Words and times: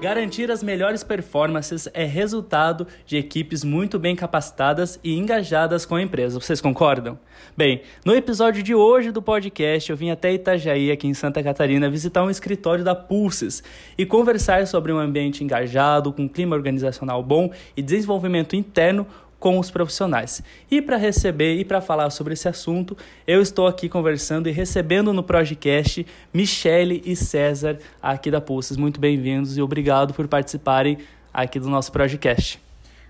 Garantir 0.00 0.48
as 0.48 0.62
melhores 0.62 1.02
performances 1.02 1.88
é 1.92 2.04
resultado 2.04 2.86
de 3.04 3.16
equipes 3.16 3.64
muito 3.64 3.98
bem 3.98 4.14
capacitadas 4.14 4.96
e 5.02 5.18
engajadas 5.18 5.84
com 5.84 5.96
a 5.96 6.02
empresa. 6.02 6.38
Vocês 6.38 6.60
concordam? 6.60 7.18
Bem, 7.56 7.82
no 8.04 8.14
episódio 8.14 8.62
de 8.62 8.76
hoje 8.76 9.10
do 9.10 9.20
podcast, 9.20 9.90
eu 9.90 9.96
vim 9.96 10.10
até 10.10 10.32
Itajaí, 10.32 10.92
aqui 10.92 11.08
em 11.08 11.14
Santa 11.14 11.42
Catarina, 11.42 11.90
visitar 11.90 12.22
um 12.22 12.30
escritório 12.30 12.84
da 12.84 12.94
Pulses 12.94 13.60
e 13.98 14.06
conversar 14.06 14.68
sobre 14.68 14.92
um 14.92 14.98
ambiente 14.98 15.42
engajado, 15.42 16.12
com 16.12 16.28
clima 16.28 16.54
organizacional 16.54 17.20
bom 17.20 17.50
e 17.76 17.82
desenvolvimento 17.82 18.54
interno 18.54 19.04
com 19.38 19.58
os 19.58 19.70
profissionais. 19.70 20.42
E 20.70 20.82
para 20.82 20.96
receber 20.96 21.54
e 21.56 21.64
para 21.64 21.80
falar 21.80 22.10
sobre 22.10 22.32
esse 22.32 22.48
assunto, 22.48 22.96
eu 23.26 23.40
estou 23.40 23.66
aqui 23.66 23.88
conversando 23.88 24.48
e 24.48 24.52
recebendo 24.52 25.12
no 25.12 25.22
podcast 25.22 26.06
Michele 26.32 27.02
e 27.04 27.14
César 27.14 27.78
aqui 28.02 28.30
da 28.30 28.40
Pulses. 28.40 28.76
Muito 28.76 29.00
bem-vindos 29.00 29.56
e 29.56 29.62
obrigado 29.62 30.12
por 30.12 30.26
participarem 30.26 30.98
aqui 31.32 31.60
do 31.60 31.68
nosso 31.68 31.92
podcast. 31.92 32.60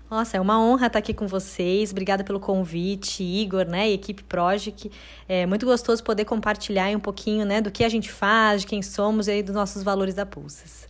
Nossa, 0.09 0.37
é 0.37 0.41
uma 0.41 0.59
honra 0.59 0.87
estar 0.87 0.97
aqui 0.97 1.13
com 1.13 1.27
vocês. 1.27 1.91
Obrigada 1.91 2.23
pelo 2.23 2.39
convite, 2.39 3.23
Igor, 3.23 3.65
né, 3.65 3.89
e 3.89 3.93
equipe 3.93 4.23
Project. 4.23 4.91
É 5.27 5.45
muito 5.45 5.67
gostoso 5.67 6.03
poder 6.03 6.25
compartilhar 6.25 6.89
um 6.95 6.99
pouquinho, 6.99 7.45
né, 7.45 7.61
do 7.61 7.69
que 7.69 7.83
a 7.83 7.89
gente 7.89 8.11
faz, 8.11 8.61
de 8.61 8.67
quem 8.67 8.81
somos 8.81 9.27
e 9.27 9.43
dos 9.43 9.53
nossos 9.53 9.83
valores 9.83 10.15
da 10.15 10.25
Pulses. 10.25 10.87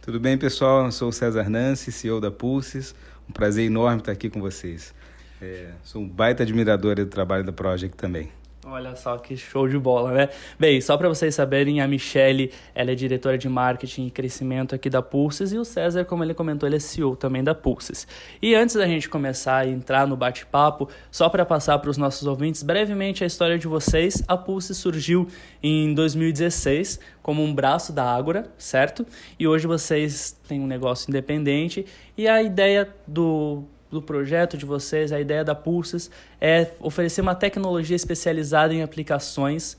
Tudo 0.00 0.18
bem, 0.18 0.38
pessoal? 0.38 0.86
Eu 0.86 0.92
sou 0.92 1.10
o 1.10 1.12
César 1.12 1.50
Nancy, 1.50 1.92
CEO 1.92 2.22
da 2.22 2.30
Pulses. 2.30 2.94
Um 3.28 3.32
prazer 3.32 3.66
enorme 3.66 3.98
estar 3.98 4.12
aqui 4.12 4.30
com 4.30 4.40
vocês. 4.40 4.94
É, 5.40 5.70
sou 5.84 6.02
um 6.02 6.08
baita 6.08 6.42
admirador 6.42 6.96
do 6.96 7.06
trabalho 7.06 7.44
da 7.44 7.52
Project 7.52 7.96
também. 7.96 8.30
Olha 8.70 8.94
só 8.94 9.16
que 9.16 9.34
show 9.34 9.66
de 9.66 9.78
bola, 9.78 10.12
né? 10.12 10.28
Bem, 10.58 10.78
só 10.78 10.94
para 10.98 11.08
vocês 11.08 11.34
saberem, 11.34 11.80
a 11.80 11.88
Michelle, 11.88 12.52
ela 12.74 12.90
é 12.90 12.94
diretora 12.94 13.38
de 13.38 13.48
marketing 13.48 14.08
e 14.08 14.10
crescimento 14.10 14.74
aqui 14.74 14.90
da 14.90 15.00
Pulses 15.00 15.52
e 15.52 15.58
o 15.58 15.64
César, 15.64 16.04
como 16.04 16.22
ele 16.22 16.34
comentou, 16.34 16.68
ele 16.68 16.76
é 16.76 16.78
CEO 16.78 17.16
também 17.16 17.42
da 17.42 17.54
Pulses. 17.54 18.06
E 18.42 18.54
antes 18.54 18.74
da 18.74 18.86
gente 18.86 19.08
começar 19.08 19.56
a 19.56 19.66
entrar 19.66 20.06
no 20.06 20.16
bate-papo, 20.16 20.86
só 21.10 21.30
para 21.30 21.46
passar 21.46 21.78
para 21.78 21.88
os 21.88 21.96
nossos 21.96 22.26
ouvintes 22.26 22.62
brevemente 22.62 23.24
a 23.24 23.26
história 23.26 23.58
de 23.58 23.66
vocês, 23.66 24.22
a 24.28 24.36
Pulses 24.36 24.76
surgiu 24.76 25.26
em 25.62 25.94
2016 25.94 27.00
como 27.22 27.42
um 27.42 27.54
braço 27.54 27.90
da 27.90 28.04
Ágora, 28.04 28.52
certo? 28.58 29.06
E 29.38 29.48
hoje 29.48 29.66
vocês 29.66 30.38
têm 30.46 30.60
um 30.60 30.66
negócio 30.66 31.08
independente 31.08 31.86
e 32.18 32.28
a 32.28 32.42
ideia 32.42 32.86
do 33.06 33.64
do 33.90 34.02
projeto 34.02 34.56
de 34.56 34.66
vocês, 34.66 35.12
a 35.12 35.20
ideia 35.20 35.44
da 35.44 35.54
Pulses 35.54 36.10
é 36.40 36.70
oferecer 36.80 37.20
uma 37.20 37.34
tecnologia 37.34 37.96
especializada 37.96 38.74
em 38.74 38.82
aplicações 38.82 39.76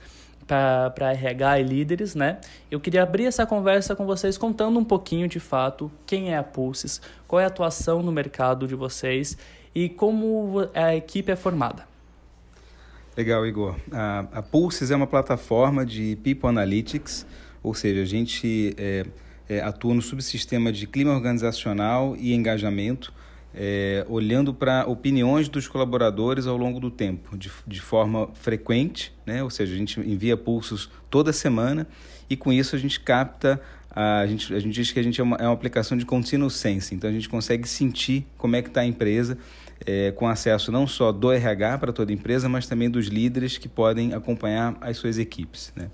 para 0.47 1.11
RH 1.11 1.59
e 1.59 1.63
líderes, 1.63 2.15
né? 2.15 2.39
Eu 2.71 2.80
queria 2.80 3.03
abrir 3.03 3.25
essa 3.25 3.45
conversa 3.45 3.95
com 3.95 4.05
vocês 4.07 4.35
contando 4.35 4.80
um 4.80 4.83
pouquinho 4.83 5.27
de 5.27 5.39
fato 5.39 5.91
quem 6.07 6.33
é 6.33 6.37
a 6.37 6.43
Pulses, 6.43 6.99
qual 7.27 7.39
é 7.39 7.43
a 7.43 7.47
atuação 7.47 8.02
no 8.02 8.11
mercado 8.11 8.67
de 8.67 8.73
vocês 8.73 9.37
e 9.75 9.87
como 9.87 10.67
a 10.73 10.95
equipe 10.95 11.31
é 11.31 11.35
formada. 11.35 11.87
Legal, 13.15 13.45
Igor. 13.45 13.75
A, 13.91 14.25
a 14.31 14.41
Pulses 14.41 14.89
é 14.89 14.95
uma 14.95 15.05
plataforma 15.05 15.85
de 15.85 16.17
People 16.23 16.49
Analytics, 16.49 17.27
ou 17.61 17.75
seja, 17.75 18.02
a 18.02 18.05
gente 18.05 18.73
é, 18.75 19.05
é, 19.47 19.61
atua 19.61 19.93
no 19.93 20.02
subsistema 20.02 20.71
de 20.71 20.87
clima 20.87 21.13
organizacional 21.13 22.15
e 22.17 22.33
engajamento 22.33 23.13
é, 23.61 24.05
olhando 24.07 24.53
para 24.53 24.85
opiniões 24.88 25.49
dos 25.49 25.67
colaboradores 25.67 26.47
ao 26.47 26.55
longo 26.55 26.79
do 26.79 26.89
tempo, 26.89 27.37
de, 27.37 27.52
de 27.67 27.81
forma 27.81 28.30
frequente, 28.33 29.11
né? 29.25 29.43
ou 29.43 29.49
seja, 29.49 29.73
a 29.73 29.77
gente 29.77 29.99
envia 29.99 30.37
pulsos 30.37 30.89
toda 31.09 31.33
semana 31.33 31.86
e 32.30 32.37
com 32.37 32.53
isso 32.53 32.73
a 32.73 32.80
gente 32.80 33.02
capta, 33.02 33.59
a, 33.92 34.20
a, 34.20 34.27
gente, 34.27 34.53
a 34.53 34.59
gente 34.61 34.73
diz 34.73 34.93
que 34.93 34.99
a 34.99 35.03
gente 35.03 35.20
é 35.20 35.23
uma, 35.25 35.36
é 35.36 35.43
uma 35.43 35.53
aplicação 35.53 35.97
de 35.97 36.05
continuous 36.05 36.53
sense, 36.53 36.95
então 36.95 37.09
a 37.09 37.14
gente 37.14 37.27
consegue 37.27 37.67
sentir 37.67 38.25
como 38.37 38.55
é 38.55 38.61
que 38.61 38.70
está 38.70 38.80
a 38.80 38.86
empresa, 38.86 39.37
é, 39.86 40.11
com 40.11 40.26
acesso 40.26 40.71
não 40.71 40.87
só 40.87 41.11
do 41.11 41.30
RH 41.30 41.80
para 41.80 41.91
toda 41.91 42.14
a 42.14 42.15
empresa, 42.15 42.47
mas 42.47 42.65
também 42.65 42.89
dos 42.89 43.08
líderes 43.08 43.58
que 43.58 43.67
podem 43.67 44.14
acompanhar 44.14 44.77
as 44.80 44.95
suas 44.95 45.17
equipes. 45.17 45.73
Né? 45.76 45.89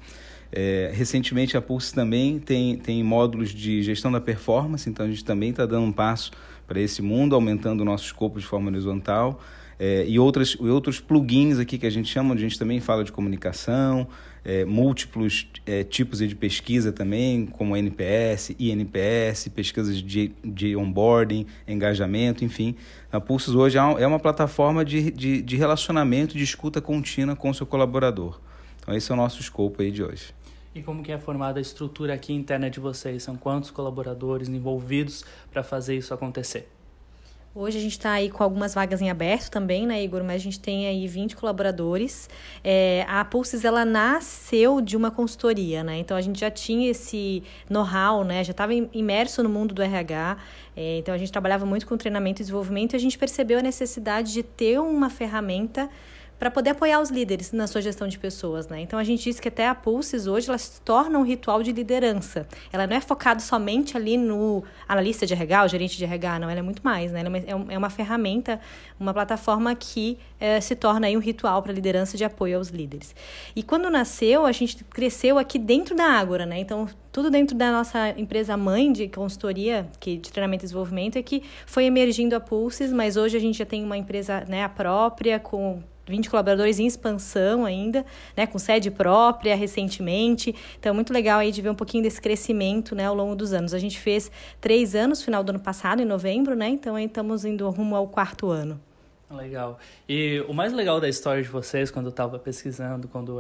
É, 0.52 0.92
recentemente 0.94 1.58
a 1.58 1.62
Pulse 1.62 1.96
também 1.96 2.38
tem, 2.38 2.78
tem 2.78 3.04
módulos 3.04 3.50
de 3.50 3.82
gestão 3.82 4.12
da 4.12 4.22
performance, 4.22 4.88
então 4.88 5.06
a 5.06 5.10
gente 5.10 5.26
também 5.26 5.50
está 5.50 5.66
dando 5.66 5.88
um 5.88 5.92
passo 5.92 6.32
para 6.68 6.80
esse 6.80 7.02
mundo, 7.02 7.36
aumentando 7.36 7.82
o 7.82 7.86
nosso 7.86 8.06
escopo 8.06 8.40
de 8.40 8.46
forma 8.46 8.70
horizontal. 8.70 9.40
É, 9.78 10.06
e, 10.08 10.18
outras, 10.18 10.58
outros 10.60 11.00
plugins 11.00 11.60
aqui 11.60 11.78
que 11.78 11.86
a 11.86 11.90
gente 11.90 12.10
chama, 12.10 12.34
a 12.34 12.38
gente 12.38 12.58
também 12.58 12.80
fala 12.80 13.04
de 13.04 13.12
comunicação, 13.12 14.08
é, 14.44 14.64
múltiplos 14.64 15.48
é, 15.66 15.84
tipos 15.84 16.20
de 16.20 16.36
pesquisa 16.36 16.92
também, 16.92 17.46
como 17.46 17.76
NPS, 17.76 18.56
INPS, 18.58 19.50
pesquisas 19.54 20.02
de, 20.02 20.32
de 20.44 20.76
onboarding, 20.76 21.46
engajamento, 21.68 22.46
enfim. 22.46 22.76
A 23.12 23.20
Pulsos 23.20 23.56
hoje 23.56 23.78
é, 23.78 23.82
é 23.82 24.08
uma 24.08 24.20
plataforma 24.20 24.86
de, 24.86 25.12
de, 25.12 25.42
de 25.42 25.58
relacionamento, 25.58 26.38
de 26.38 26.44
escuta 26.44 26.80
contínua 26.80 27.36
com 27.36 27.50
o 27.50 27.54
seu 27.54 27.66
colaborador. 27.66 28.40
Então 28.80 28.96
esse 28.96 29.12
é 29.12 29.14
o 29.14 29.18
nosso 29.18 29.42
escopo 29.42 29.82
aí 29.82 29.92
de 29.92 30.04
hoje. 30.04 30.35
E 30.76 30.84
como 30.84 31.02
que 31.02 31.10
é 31.10 31.18
formada 31.18 31.58
a 31.58 31.62
estrutura 31.62 32.14
aqui 32.14 32.34
interna 32.34 32.70
de 32.70 32.82
vocês? 32.82 33.24
São 33.24 33.38
quantos 33.38 33.72
colaboradores 33.72 34.50
envolvidos 34.50 35.24
para 35.50 35.64
fazer 35.64 35.96
isso 35.96 36.14
acontecer? 36.14 36.70
Hoje 37.58 37.78
a 37.78 37.82
gente 37.82 37.94
está 37.94 38.12
aí 38.12 38.30
com 38.30 38.44
algumas 38.44 38.74
vagas 38.74 39.02
em 39.02 39.10
aberto 39.10 39.50
também, 39.50 39.88
né, 39.88 40.04
Igor? 40.04 40.22
Mas 40.22 40.42
a 40.42 40.44
gente 40.44 40.60
tem 40.60 40.86
aí 40.86 41.08
20 41.08 41.38
colaboradores. 41.38 42.30
É, 42.62 43.06
a 43.08 43.24
Pulses, 43.24 43.64
ela 43.64 43.86
nasceu 43.86 44.82
de 44.82 44.98
uma 44.98 45.10
consultoria, 45.10 45.82
né? 45.82 45.98
Então 45.98 46.18
a 46.18 46.22
gente 46.22 46.38
já 46.38 46.52
tinha 46.52 46.92
esse 46.92 47.42
know-how, 47.70 48.26
né? 48.26 48.44
Já 48.44 48.52
estava 48.52 48.74
imerso 48.74 49.42
no 49.42 49.48
mundo 49.48 49.74
do 49.74 49.82
RH. 49.82 50.36
É, 50.76 50.98
então 50.98 51.16
a 51.16 51.18
gente 51.18 51.32
trabalhava 51.32 51.66
muito 51.66 51.88
com 51.88 51.96
treinamento 51.96 52.42
e 52.42 52.44
desenvolvimento 52.44 52.92
e 52.92 52.98
a 52.98 53.00
gente 53.00 53.18
percebeu 53.18 53.60
a 53.60 53.62
necessidade 53.62 54.34
de 54.34 54.44
ter 54.44 54.78
uma 54.78 55.10
ferramenta 55.10 55.90
para 56.38 56.52
poder 56.52 56.72
apoiar 56.72 57.00
os 57.00 57.10
líderes 57.10 57.52
na 57.52 57.68
sua 57.68 57.82
gestão 57.82 58.08
de 58.08 58.20
pessoas, 58.20 58.68
né? 58.68 58.82
Então 58.82 59.00
a 59.00 59.04
gente 59.04 59.24
diz 59.24 59.40
que 59.40 59.48
até 59.48 59.68
a 59.68 59.76
Pulses 59.76 60.28
hoje 60.28 60.50
ela 60.50 60.58
se 60.58 60.82
torna 60.82 61.18
um 61.18 61.24
ritual 61.24 61.64
de 61.64 61.72
liderança. 61.72 62.48
Ela 62.72 62.86
não 62.86 62.96
é 62.96 63.02
focada 63.02 63.40
somente 63.40 63.96
ali 63.96 64.18
no 64.18 64.64
analista 64.88 65.26
de 65.26 65.34
RH, 65.34 65.66
o 65.66 65.68
gerente 65.68 65.98
de 65.98 66.04
RH, 66.04 66.40
não, 66.40 66.50
ela 66.50 66.60
é 66.60 66.64
muito 66.64 66.82
mais, 66.84 67.12
né? 67.12 67.22
Ela 67.22 67.38
é 67.38 67.56
uma, 67.56 67.74
é 67.74 67.78
uma 67.78 67.90
ferramenta, 67.90 68.60
uma 69.00 69.14
plataforma 69.14 69.74
que 69.76 70.18
é, 70.40 70.60
se 70.60 70.76
torna 70.76 71.08
aí 71.08 71.16
um 71.16 71.22
ritual 71.22 71.62
para 71.62 71.72
liderança 71.72 72.18
de 72.18 72.24
apoio 72.24 72.58
aos 72.58 72.70
líderes. 72.70 73.16
E 73.56 73.64
quando 73.64 73.90
nasceu, 73.90 74.46
a 74.46 74.52
gente 74.52 74.84
cresceu 74.84 75.38
aqui 75.38 75.58
dentro 75.58 75.96
da 75.96 76.06
Ágora, 76.06 76.46
né? 76.46 76.60
Então 76.60 76.88
tudo 77.16 77.30
dentro 77.30 77.56
da 77.56 77.72
nossa 77.72 78.10
empresa 78.10 78.58
mãe 78.58 78.92
de 78.92 79.08
consultoria, 79.08 79.88
que 80.02 80.18
de 80.18 80.30
treinamento 80.34 80.66
e 80.66 80.68
desenvolvimento, 80.68 81.16
é 81.16 81.24
que 81.24 81.44
foi 81.66 81.86
emergindo 81.86 82.36
a 82.36 82.42
Pulses, 82.42 82.92
mas 82.92 83.16
hoje 83.16 83.38
a 83.38 83.40
gente 83.40 83.58
já 83.58 83.66
tem 83.66 83.86
uma 83.86 83.96
empresa 83.96 84.44
né, 84.50 84.68
própria 84.68 85.40
com 85.40 85.82
20 86.08 86.30
colaboradores 86.30 86.80
em 86.80 86.86
expansão 86.86 87.66
ainda, 87.66 88.06
né, 88.36 88.46
com 88.46 88.60
sede 88.60 88.92
própria 88.92 89.56
recentemente. 89.56 90.56
Então, 90.80 90.92
é 90.92 90.94
muito 90.94 91.12
legal 91.12 91.40
aí 91.40 91.52
de 91.52 91.62
ver 91.62 91.70
um 91.70 91.76
pouquinho 91.76 92.04
desse 92.04 92.22
crescimento, 92.22 92.96
né, 92.96 93.06
ao 93.06 93.16
longo 93.16 93.36
dos 93.36 93.54
anos. 93.54 93.74
A 93.74 93.80
gente 93.80 94.00
fez 94.00 94.32
três 94.62 94.96
anos, 94.96 95.22
final 95.22 95.44
do 95.44 95.50
ano 95.50 95.60
passado, 95.60 96.02
em 96.02 96.06
novembro, 96.06 96.56
né, 96.56 96.70
então 96.70 96.96
aí 96.96 97.06
estamos 97.06 97.46
indo 97.46 97.70
rumo 97.70 97.96
ao 97.96 98.08
quarto 98.08 98.50
ano. 98.50 98.80
Legal. 99.30 99.80
E 100.08 100.44
o 100.48 100.54
mais 100.54 100.72
legal 100.72 101.00
da 101.00 101.10
história 101.10 101.42
de 101.42 101.50
vocês, 101.50 101.90
quando 101.90 102.06
eu 102.06 102.12
estava 102.12 102.38
pesquisando, 102.38 103.08
quando 103.08 103.40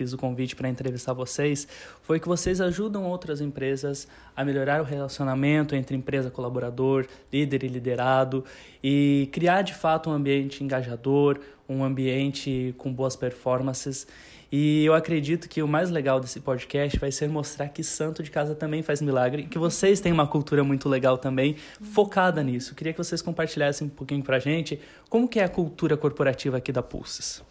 fiz 0.00 0.14
o 0.14 0.16
convite 0.16 0.56
para 0.56 0.66
entrevistar 0.66 1.12
vocês, 1.12 1.68
foi 2.00 2.18
que 2.18 2.26
vocês 2.26 2.58
ajudam 2.58 3.04
outras 3.04 3.42
empresas 3.42 4.08
a 4.34 4.42
melhorar 4.42 4.80
o 4.80 4.84
relacionamento 4.84 5.74
entre 5.74 5.94
empresa 5.94 6.30
colaborador, 6.30 7.06
líder 7.30 7.64
e 7.64 7.68
liderado 7.68 8.42
e 8.82 9.28
criar 9.30 9.60
de 9.60 9.74
fato 9.74 10.08
um 10.08 10.14
ambiente 10.14 10.64
engajador, 10.64 11.38
um 11.68 11.84
ambiente 11.84 12.74
com 12.78 12.90
boas 12.90 13.14
performances. 13.14 14.06
E 14.50 14.86
eu 14.86 14.94
acredito 14.94 15.50
que 15.50 15.62
o 15.62 15.68
mais 15.68 15.90
legal 15.90 16.18
desse 16.18 16.40
podcast 16.40 16.98
vai 16.98 17.12
ser 17.12 17.28
mostrar 17.28 17.68
que 17.68 17.84
santo 17.84 18.22
de 18.22 18.30
casa 18.30 18.54
também 18.54 18.82
faz 18.82 19.02
milagre, 19.02 19.44
que 19.44 19.58
vocês 19.58 20.00
têm 20.00 20.12
uma 20.12 20.26
cultura 20.26 20.64
muito 20.64 20.88
legal 20.88 21.18
também 21.18 21.56
focada 21.92 22.42
nisso. 22.42 22.74
Queria 22.74 22.94
que 22.94 22.98
vocês 22.98 23.20
compartilhassem 23.20 23.86
um 23.86 23.90
pouquinho 23.90 24.22
pra 24.22 24.38
gente 24.38 24.80
como 25.10 25.28
que 25.28 25.38
é 25.38 25.44
a 25.44 25.48
cultura 25.48 25.94
corporativa 25.94 26.56
aqui 26.56 26.72
da 26.72 26.82
Pulses. 26.82 27.49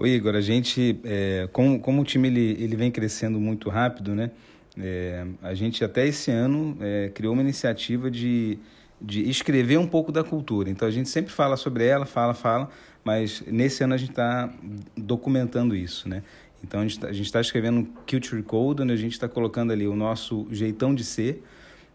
Oi, 0.00 0.10
Igor, 0.10 0.36
a 0.36 0.40
gente, 0.40 1.00
é, 1.02 1.48
como, 1.50 1.80
como 1.80 2.02
o 2.02 2.04
time 2.04 2.28
ele, 2.28 2.56
ele 2.62 2.76
vem 2.76 2.88
crescendo 2.88 3.40
muito 3.40 3.68
rápido, 3.68 4.14
né? 4.14 4.30
É, 4.78 5.26
a 5.42 5.54
gente 5.54 5.84
até 5.84 6.06
esse 6.06 6.30
ano 6.30 6.78
é, 6.80 7.10
criou 7.12 7.32
uma 7.32 7.42
iniciativa 7.42 8.08
de, 8.08 8.60
de 9.02 9.28
escrever 9.28 9.76
um 9.76 9.88
pouco 9.88 10.12
da 10.12 10.22
cultura. 10.22 10.70
Então 10.70 10.86
a 10.86 10.90
gente 10.92 11.08
sempre 11.08 11.32
fala 11.32 11.56
sobre 11.56 11.84
ela, 11.84 12.06
fala, 12.06 12.32
fala, 12.32 12.70
mas 13.02 13.42
nesse 13.48 13.82
ano 13.82 13.94
a 13.94 13.96
gente 13.96 14.10
está 14.10 14.48
documentando 14.96 15.74
isso, 15.74 16.08
né? 16.08 16.22
Então 16.62 16.78
a 16.78 16.84
gente 16.84 17.22
está 17.22 17.32
tá 17.32 17.40
escrevendo 17.40 17.80
um 17.80 17.84
Culture 18.08 18.40
Code, 18.44 18.82
onde 18.82 18.92
a 18.92 18.96
gente 18.96 19.14
está 19.14 19.28
colocando 19.28 19.72
ali 19.72 19.88
o 19.88 19.96
nosso 19.96 20.46
jeitão 20.52 20.94
de 20.94 21.02
ser, 21.02 21.42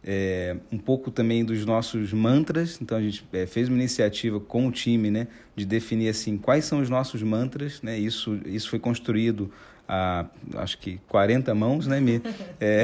é, 0.04 0.58
um 0.72 0.78
pouco 0.78 1.10
também 1.10 1.46
dos 1.46 1.66
nossos 1.66 2.12
mantras. 2.12 2.80
Então 2.82 2.98
a 2.98 3.02
gente 3.02 3.26
é, 3.32 3.46
fez 3.46 3.70
uma 3.70 3.78
iniciativa 3.78 4.40
com 4.40 4.68
o 4.68 4.72
time, 4.72 5.10
né, 5.10 5.28
de 5.56 5.66
definir 5.66 6.10
assim 6.10 6.38
quais 6.38 6.66
são 6.66 6.82
os 6.82 6.90
nossos 6.90 7.22
mantras, 7.22 7.82
né? 7.82 7.98
Isso 7.98 8.40
isso 8.46 8.70
foi 8.70 8.80
construído 8.80 9.52
a 9.94 10.25
acho 10.56 10.78
que 10.80 11.00
40 11.07 11.54
mãos, 11.54 11.86
né? 11.88 12.01
É, 12.60 12.84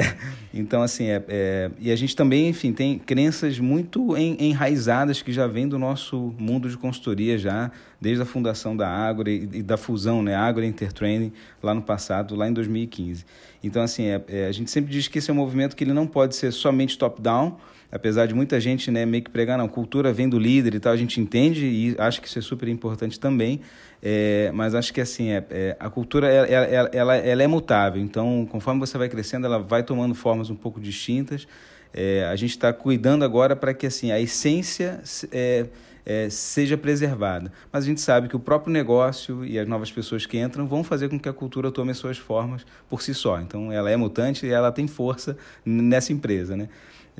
então, 0.54 0.82
assim, 0.82 1.06
é, 1.06 1.22
é, 1.28 1.70
e 1.78 1.90
a 1.90 1.96
gente 1.96 2.14
também, 2.14 2.48
enfim, 2.48 2.72
tem 2.72 2.98
crenças 2.98 3.58
muito 3.58 4.16
enraizadas 4.16 5.22
que 5.22 5.32
já 5.32 5.46
vêm 5.46 5.68
do 5.68 5.78
nosso 5.78 6.34
mundo 6.38 6.68
de 6.68 6.76
consultoria 6.76 7.36
já, 7.36 7.70
desde 8.00 8.22
a 8.22 8.26
fundação 8.26 8.76
da 8.76 8.88
Ágora 8.88 9.30
e, 9.30 9.48
e 9.52 9.62
da 9.62 9.76
fusão, 9.76 10.22
né? 10.22 10.34
Ágora 10.34 10.66
Intertraining, 10.66 11.32
lá 11.62 11.74
no 11.74 11.82
passado, 11.82 12.36
lá 12.36 12.48
em 12.48 12.52
2015. 12.52 13.24
Então, 13.62 13.82
assim, 13.82 14.04
é, 14.04 14.22
é, 14.28 14.46
a 14.46 14.52
gente 14.52 14.70
sempre 14.70 14.92
diz 14.92 15.08
que 15.08 15.18
esse 15.18 15.30
é 15.30 15.32
um 15.32 15.36
movimento 15.36 15.74
que 15.74 15.84
ele 15.84 15.92
não 15.92 16.06
pode 16.06 16.36
ser 16.36 16.52
somente 16.52 16.96
top-down, 16.96 17.58
apesar 17.90 18.26
de 18.26 18.34
muita 18.34 18.60
gente 18.60 18.90
né, 18.90 19.04
meio 19.04 19.22
que 19.22 19.30
pregar, 19.30 19.58
não, 19.58 19.68
cultura 19.68 20.12
vem 20.12 20.28
do 20.28 20.38
líder 20.38 20.74
e 20.74 20.80
tal, 20.80 20.92
a 20.92 20.96
gente 20.96 21.20
entende 21.20 21.66
e 21.66 21.96
acho 21.98 22.20
que 22.20 22.28
isso 22.28 22.38
é 22.38 22.42
super 22.42 22.68
importante 22.68 23.18
também, 23.18 23.60
é, 24.02 24.50
mas 24.54 24.74
acho 24.74 24.92
que 24.92 25.00
assim, 25.00 25.30
é, 25.30 25.44
é 25.50 25.76
a 25.78 25.90
cultura 25.90 26.28
ela, 26.28 26.46
ela, 26.46 26.90
ela, 26.92 27.16
ela, 27.16 27.42
é 27.42 27.46
mutável, 27.46 28.00
então 28.00 28.46
conforme 28.50 28.80
você 28.80 28.96
vai 28.96 29.08
crescendo, 29.08 29.46
ela 29.46 29.58
vai 29.58 29.82
tomando 29.82 30.14
formas 30.14 30.50
um 30.50 30.56
pouco 30.56 30.80
distintas. 30.80 31.46
É, 31.92 32.24
a 32.26 32.36
gente 32.36 32.50
está 32.50 32.72
cuidando 32.72 33.24
agora 33.24 33.56
para 33.56 33.74
que 33.74 33.84
assim, 33.84 34.12
a 34.12 34.20
essência 34.20 35.00
é, 35.32 35.66
é, 36.04 36.30
seja 36.30 36.76
preservada. 36.76 37.52
Mas 37.72 37.84
a 37.84 37.86
gente 37.86 38.00
sabe 38.00 38.28
que 38.28 38.36
o 38.36 38.40
próprio 38.40 38.72
negócio 38.72 39.44
e 39.44 39.58
as 39.58 39.68
novas 39.68 39.90
pessoas 39.90 40.26
que 40.26 40.38
entram 40.38 40.66
vão 40.66 40.82
fazer 40.84 41.08
com 41.08 41.18
que 41.18 41.28
a 41.28 41.32
cultura 41.32 41.70
tome 41.70 41.92
suas 41.94 42.18
formas 42.18 42.64
por 42.88 43.02
si 43.02 43.14
só. 43.14 43.40
Então 43.40 43.72
ela 43.72 43.90
é 43.90 43.96
mutante 43.96 44.46
e 44.46 44.50
ela 44.50 44.72
tem 44.72 44.86
força 44.86 45.36
nessa 45.64 46.12
empresa. 46.12 46.56
Né? 46.56 46.68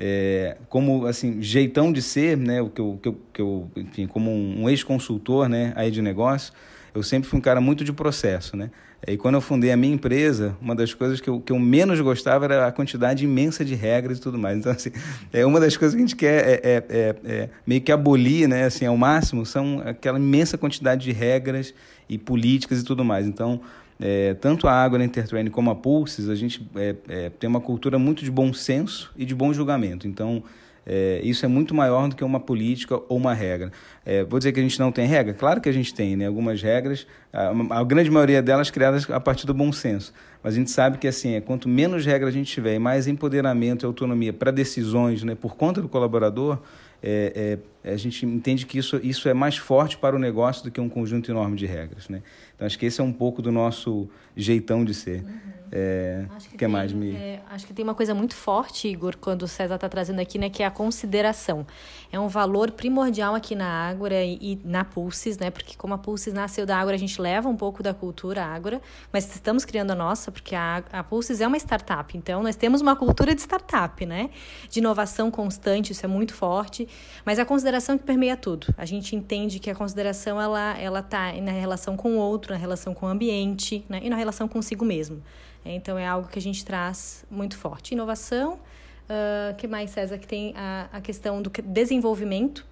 É, 0.03 0.57
como 0.67 1.05
assim 1.05 1.39
jeitão 1.43 1.93
de 1.93 2.01
ser, 2.01 2.35
né, 2.35 2.59
o 2.59 2.71
que 2.71 2.81
eu, 2.81 2.99
que 2.99 3.07
eu, 3.07 3.17
que 3.31 3.41
eu 3.41 3.71
enfim, 3.75 4.07
como 4.07 4.31
um, 4.31 4.63
um 4.63 4.69
ex-consultor, 4.69 5.47
né, 5.47 5.73
aí 5.75 5.91
de 5.91 6.01
negócio, 6.01 6.51
eu 6.91 7.03
sempre 7.03 7.29
fui 7.29 7.37
um 7.37 7.41
cara 7.41 7.61
muito 7.61 7.83
de 7.83 7.93
processo, 7.93 8.57
né? 8.57 8.71
E 9.07 9.15
quando 9.15 9.35
eu 9.35 9.41
fundei 9.41 9.71
a 9.71 9.77
minha 9.77 9.93
empresa, 9.93 10.55
uma 10.59 10.75
das 10.75 10.93
coisas 10.93 11.19
que 11.19 11.27
eu, 11.27 11.39
que 11.39 11.51
eu 11.51 11.59
menos 11.59 11.99
gostava 12.01 12.45
era 12.45 12.67
a 12.67 12.71
quantidade 12.71 13.23
imensa 13.23 13.63
de 13.65 13.73
regras 13.73 14.17
e 14.17 14.21
tudo 14.21 14.37
mais. 14.37 14.57
Então, 14.57 14.71
assim, 14.71 14.91
é 15.31 15.45
uma 15.45 15.59
das 15.59 15.77
coisas 15.77 15.95
que 15.95 16.01
a 16.03 16.05
gente 16.05 16.15
quer 16.15 16.47
é, 16.47 16.53
é, 16.63 16.83
é, 16.89 17.15
é 17.23 17.49
meio 17.65 17.81
que 17.81 17.91
abolir, 17.91 18.47
né, 18.47 18.65
assim, 18.65 18.85
ao 18.85 18.97
máximo, 18.97 19.45
são 19.45 19.81
aquela 19.85 20.19
imensa 20.19 20.57
quantidade 20.57 21.03
de 21.03 21.11
regras 21.11 21.73
e 22.07 22.17
políticas 22.17 22.81
e 22.81 22.83
tudo 22.83 23.03
mais. 23.03 23.25
Então, 23.27 23.61
é, 24.01 24.33
tanto 24.33 24.67
a 24.67 24.73
Água 24.73 25.03
Entertrain 25.03 25.47
como 25.49 25.69
a 25.69 25.75
Pulses, 25.75 26.27
a 26.27 26.33
gente 26.33 26.67
é, 26.75 26.95
é, 27.07 27.29
tem 27.29 27.47
uma 27.47 27.61
cultura 27.61 27.99
muito 27.99 28.23
de 28.23 28.31
bom 28.31 28.51
senso 28.51 29.11
e 29.15 29.23
de 29.23 29.35
bom 29.35 29.53
julgamento. 29.53 30.07
Então, 30.07 30.43
é, 30.83 31.21
isso 31.23 31.45
é 31.45 31.47
muito 31.47 31.75
maior 31.75 32.09
do 32.09 32.15
que 32.15 32.23
uma 32.23 32.39
política 32.39 32.95
ou 33.07 33.17
uma 33.17 33.33
regra. 33.33 33.71
É, 34.03 34.23
vou 34.23 34.39
dizer 34.39 34.51
que 34.51 34.59
a 34.59 34.63
gente 34.63 34.79
não 34.79 34.91
tem 34.91 35.05
regra? 35.05 35.33
Claro 35.33 35.61
que 35.61 35.69
a 35.69 35.71
gente 35.71 35.93
tem, 35.93 36.15
né? 36.15 36.25
Algumas 36.25 36.61
regras, 36.61 37.05
a, 37.31 37.51
a, 37.79 37.83
grande 37.83 38.09
maioria 38.09 38.41
delas 38.41 38.71
criadas 38.71 39.07
a 39.09 39.19
partir 39.19 39.45
do 39.45 39.53
bom 39.53 39.71
senso. 39.71 40.11
Mas 40.41 40.55
a 40.55 40.57
gente 40.57 40.71
sabe 40.71 40.97
que 40.97 41.07
assim, 41.07 41.35
é, 41.35 41.41
quanto 41.41 41.69
menos 41.69 42.03
regras 42.03 42.33
a 42.33 42.37
gente 42.37 42.51
tiver 42.51 42.73
e 42.73 42.79
mais 42.79 43.07
empoderamento 43.07 43.83
e 43.83 43.85
autonomia 43.85 44.33
para 44.33 44.49
decisões 44.49 45.23
né, 45.23 45.35
por 45.35 45.55
conta 45.55 45.79
do 45.79 45.87
colaborador, 45.87 46.57
é, 47.03 47.59
a 47.83 47.97
gente 47.97 48.25
entende 48.25 48.65
que 48.65 48.77
isso, 48.77 48.99
isso 49.03 49.27
é 49.27 49.33
mais 49.33 49.57
forte 49.57 49.97
para 49.97 50.15
o 50.15 50.19
negócio 50.19 50.63
do 50.63 50.71
que 50.71 50.79
um 50.79 50.89
conjunto 50.89 51.31
enorme 51.31 51.55
de 51.55 51.65
regras. 51.65 52.09
Né? 52.09 52.21
Então, 52.55 52.65
acho 52.65 52.77
que 52.77 52.85
esse 52.85 53.01
é 53.01 53.03
um 53.03 53.13
pouco 53.13 53.41
do 53.41 53.51
nosso 53.51 54.09
jeitão 54.35 54.85
de 54.85 54.93
ser. 54.93 55.23
Uhum. 55.23 55.61
É, 55.73 56.25
acho 56.35 56.47
que, 56.47 56.51
que 56.51 56.57
tem, 56.57 56.67
mais 56.67 56.91
me... 56.91 57.15
É, 57.15 57.41
acho 57.49 57.65
que 57.65 57.73
tem 57.73 57.81
uma 57.81 57.95
coisa 57.95 58.13
muito 58.13 58.35
forte, 58.35 58.89
Igor, 58.89 59.15
quando 59.15 59.43
o 59.43 59.47
César 59.47 59.75
está 59.75 59.87
trazendo 59.87 60.19
aqui, 60.19 60.37
né, 60.37 60.49
que 60.49 60.61
é 60.61 60.65
a 60.65 60.71
consideração. 60.71 61.65
É 62.11 62.19
um 62.19 62.27
valor 62.27 62.71
primordial 62.71 63.33
aqui 63.33 63.55
na 63.55 63.65
Ágora 63.65 64.21
e, 64.21 64.37
e, 64.41 64.59
na 64.65 64.83
Pulses, 64.83 65.37
né? 65.37 65.49
Porque 65.49 65.77
como 65.77 65.93
a 65.93 65.97
Pulses 65.97 66.33
nasceu 66.33 66.65
da 66.65 66.77
Ágora, 66.77 66.97
a 66.97 66.99
gente 66.99 67.21
leva 67.21 67.47
um 67.47 67.55
pouco 67.55 67.81
da 67.81 67.93
cultura 67.93 68.43
Ágora, 68.43 68.81
mas 69.13 69.33
estamos 69.33 69.63
criando 69.63 69.91
a 69.91 69.95
nossa, 69.95 70.29
porque 70.29 70.53
a, 70.53 70.83
a 70.91 71.03
Pulses 71.03 71.39
é 71.39 71.47
uma 71.47 71.55
startup. 71.55 72.17
Então, 72.17 72.43
nós 72.43 72.57
temos 72.57 72.81
uma 72.81 72.95
cultura 72.97 73.33
de 73.33 73.39
startup, 73.39 74.05
né? 74.05 74.29
De 74.67 74.79
inovação 74.79 75.31
constante, 75.31 75.93
isso 75.93 76.05
é 76.05 76.09
muito 76.09 76.33
forte. 76.33 76.85
Mas 77.25 77.39
a 77.39 77.45
consideração 77.45 77.70
que 77.97 78.03
permeia 78.03 78.35
tudo. 78.35 78.73
A 78.77 78.85
gente 78.85 79.15
entende 79.15 79.59
que 79.59 79.69
a 79.69 79.75
consideração, 79.75 80.41
ela, 80.41 80.77
ela 80.77 81.01
tá 81.01 81.31
na 81.33 81.51
relação 81.51 81.95
com 81.95 82.15
o 82.15 82.17
outro, 82.17 82.53
na 82.53 82.59
relação 82.59 82.93
com 82.93 83.05
o 83.05 83.09
ambiente, 83.09 83.85
né? 83.87 83.99
E 84.03 84.09
na 84.09 84.15
relação 84.15 84.47
consigo 84.47 84.83
mesmo. 84.83 85.21
Então 85.63 85.97
é 85.97 86.07
algo 86.07 86.27
que 86.27 86.39
a 86.39 86.41
gente 86.41 86.65
traz 86.65 87.25
muito 87.29 87.57
forte. 87.57 87.93
Inovação, 87.93 88.53
uh, 88.55 89.55
que 89.57 89.67
mais, 89.67 89.91
César? 89.91 90.17
Que 90.17 90.27
tem 90.27 90.53
a, 90.55 90.89
a 90.91 91.01
questão 91.01 91.41
do 91.41 91.51
desenvolvimento. 91.63 92.65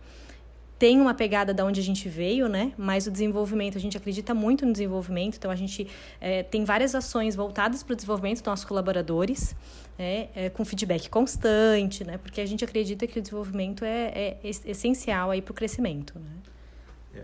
Tem 0.80 1.02
uma 1.02 1.14
pegada 1.14 1.54
da 1.54 1.66
onde 1.66 1.82
a 1.82 1.84
gente 1.84 2.08
veio, 2.08 2.48
né? 2.48 2.72
Mas 2.78 3.06
o 3.06 3.12
desenvolvimento, 3.12 3.78
a 3.78 3.82
gente 3.82 3.98
acredita 3.98 4.34
muito 4.34 4.66
no 4.66 4.72
desenvolvimento, 4.72 5.36
então 5.36 5.52
a 5.52 5.56
gente 5.56 5.86
é, 6.22 6.42
tem 6.42 6.64
várias 6.64 6.96
ações 6.96 7.36
voltadas 7.36 7.84
para 7.84 7.92
o 7.92 7.96
desenvolvimento 7.98 8.38
dos 8.38 8.46
nossos 8.46 8.64
colaboradores, 8.64 9.54
né? 9.98 10.30
É, 10.34 10.50
com 10.50 10.64
feedback 10.64 11.10
constante, 11.10 12.06
né? 12.06 12.18
Porque 12.18 12.40
a 12.40 12.46
gente 12.46 12.64
acredita 12.64 13.06
que 13.06 13.20
o 13.20 13.22
desenvolvimento 13.22 13.84
é, 13.84 14.38
é 14.44 14.50
essencial 14.66 15.32
aí 15.32 15.42
para 15.42 15.52
o 15.52 15.54
crescimento, 15.54 16.18
né? 16.18 16.32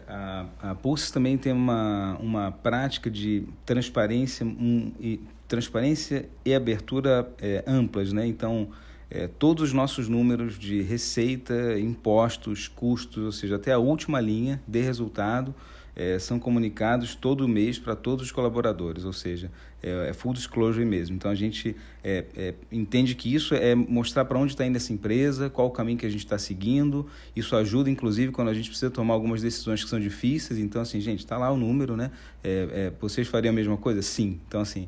A, 0.07 0.46
a 0.62 0.75
Pulse 0.75 1.13
também 1.13 1.38
tem 1.38 1.54
uma, 1.54 2.18
uma 2.19 2.52
prática 2.52 3.10
de 3.10 3.48
transparência 3.66 4.46
um, 4.46 4.92
e 5.00 5.22
transparência 5.48 6.28
e 6.44 6.54
abertura 6.54 7.30
é, 7.40 7.63
amplas, 7.66 8.12
né? 8.12 8.28
Então, 8.28 8.69
é, 9.10 9.28
todos 9.28 9.66
os 9.66 9.74
nossos 9.74 10.07
números 10.07 10.57
de 10.57 10.81
receita, 10.81 11.80
impostos, 11.80 12.68
custos, 12.68 13.24
ou 13.24 13.31
seja, 13.31 13.56
até 13.56 13.72
a 13.72 13.78
última 13.78 14.19
linha 14.19 14.62
de 14.68 14.81
resultado, 14.81 15.54
é, 15.95 16.19
são 16.19 16.38
comunicados 16.38 17.15
todo 17.15 17.47
mês 17.47 17.80
para 17.80 17.95
todos 17.95 18.25
os 18.25 18.31
colaboradores, 18.31 19.06
ou 19.06 19.13
seja, 19.13 19.50
é, 19.81 20.09
é 20.09 20.13
full 20.13 20.33
disclosure 20.33 20.86
mesmo. 20.86 21.15
Então 21.15 21.31
a 21.31 21.36
gente 21.36 21.75
é, 22.03 22.25
é, 22.36 22.53
entende 22.71 23.15
que 23.15 23.33
isso 23.33 23.56
é 23.56 23.74
mostrar 23.74 24.25
para 24.25 24.38
onde 24.38 24.51
está 24.51 24.65
indo 24.65 24.75
essa 24.75 24.92
empresa, 24.92 25.50
qual 25.50 25.68
o 25.68 25.71
caminho 25.71 25.97
que 25.97 26.06
a 26.06 26.09
gente 26.09 26.25
está 26.25 26.38
seguindo. 26.38 27.07
Isso 27.36 27.56
ajuda, 27.56 27.89
inclusive, 27.89 28.31
quando 28.31 28.50
a 28.50 28.53
gente 28.53 28.68
precisa 28.69 28.92
tomar 28.92 29.13
algumas 29.13 29.42
decisões 29.42 29.83
que 29.83 29.89
são 29.89 30.00
difíceis. 30.00 30.59
Então, 30.59 30.81
assim, 30.81 31.00
gente, 31.00 31.19
está 31.19 31.38
lá 31.38 31.50
o 31.51 31.57
número, 31.57 31.95
né? 31.95 32.12
É, 32.44 32.92
vocês 33.00 33.27
fariam 33.27 33.51
a 33.51 33.56
mesma 33.56 33.77
coisa? 33.77 34.01
Sim. 34.01 34.39
Então, 34.47 34.62
assim, 34.62 34.88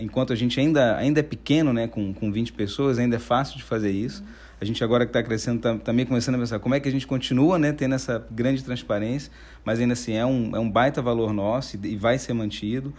enquanto 0.00 0.32
a 0.32 0.36
gente 0.36 0.58
ainda, 0.58 0.96
ainda 0.96 1.20
é 1.20 1.22
pequeno, 1.22 1.72
né, 1.72 1.86
com, 1.86 2.12
com 2.14 2.32
20 2.32 2.52
pessoas, 2.52 2.98
ainda 2.98 3.16
é 3.16 3.18
fácil 3.18 3.56
de 3.56 3.62
fazer 3.62 3.90
isso. 3.90 4.22
Uhum 4.22 4.41
a 4.62 4.64
gente 4.64 4.84
agora 4.84 5.04
que 5.04 5.10
está 5.10 5.20
crescendo 5.20 5.56
está 5.56 5.76
também 5.76 6.06
começando 6.06 6.36
a 6.36 6.38
pensar 6.38 6.60
como 6.60 6.72
é 6.72 6.78
que 6.78 6.88
a 6.88 6.92
gente 6.92 7.04
continua 7.04 7.58
né, 7.58 7.72
tendo 7.72 7.96
essa 7.96 8.24
grande 8.30 8.62
transparência, 8.62 9.32
mas 9.64 9.80
ainda 9.80 9.94
assim 9.94 10.12
é 10.12 10.24
um, 10.24 10.54
é 10.54 10.60
um 10.60 10.70
baita 10.70 11.02
valor 11.02 11.32
nosso 11.32 11.76
e, 11.76 11.94
e 11.94 11.96
vai 11.96 12.16
ser 12.16 12.32
mantido. 12.32 12.94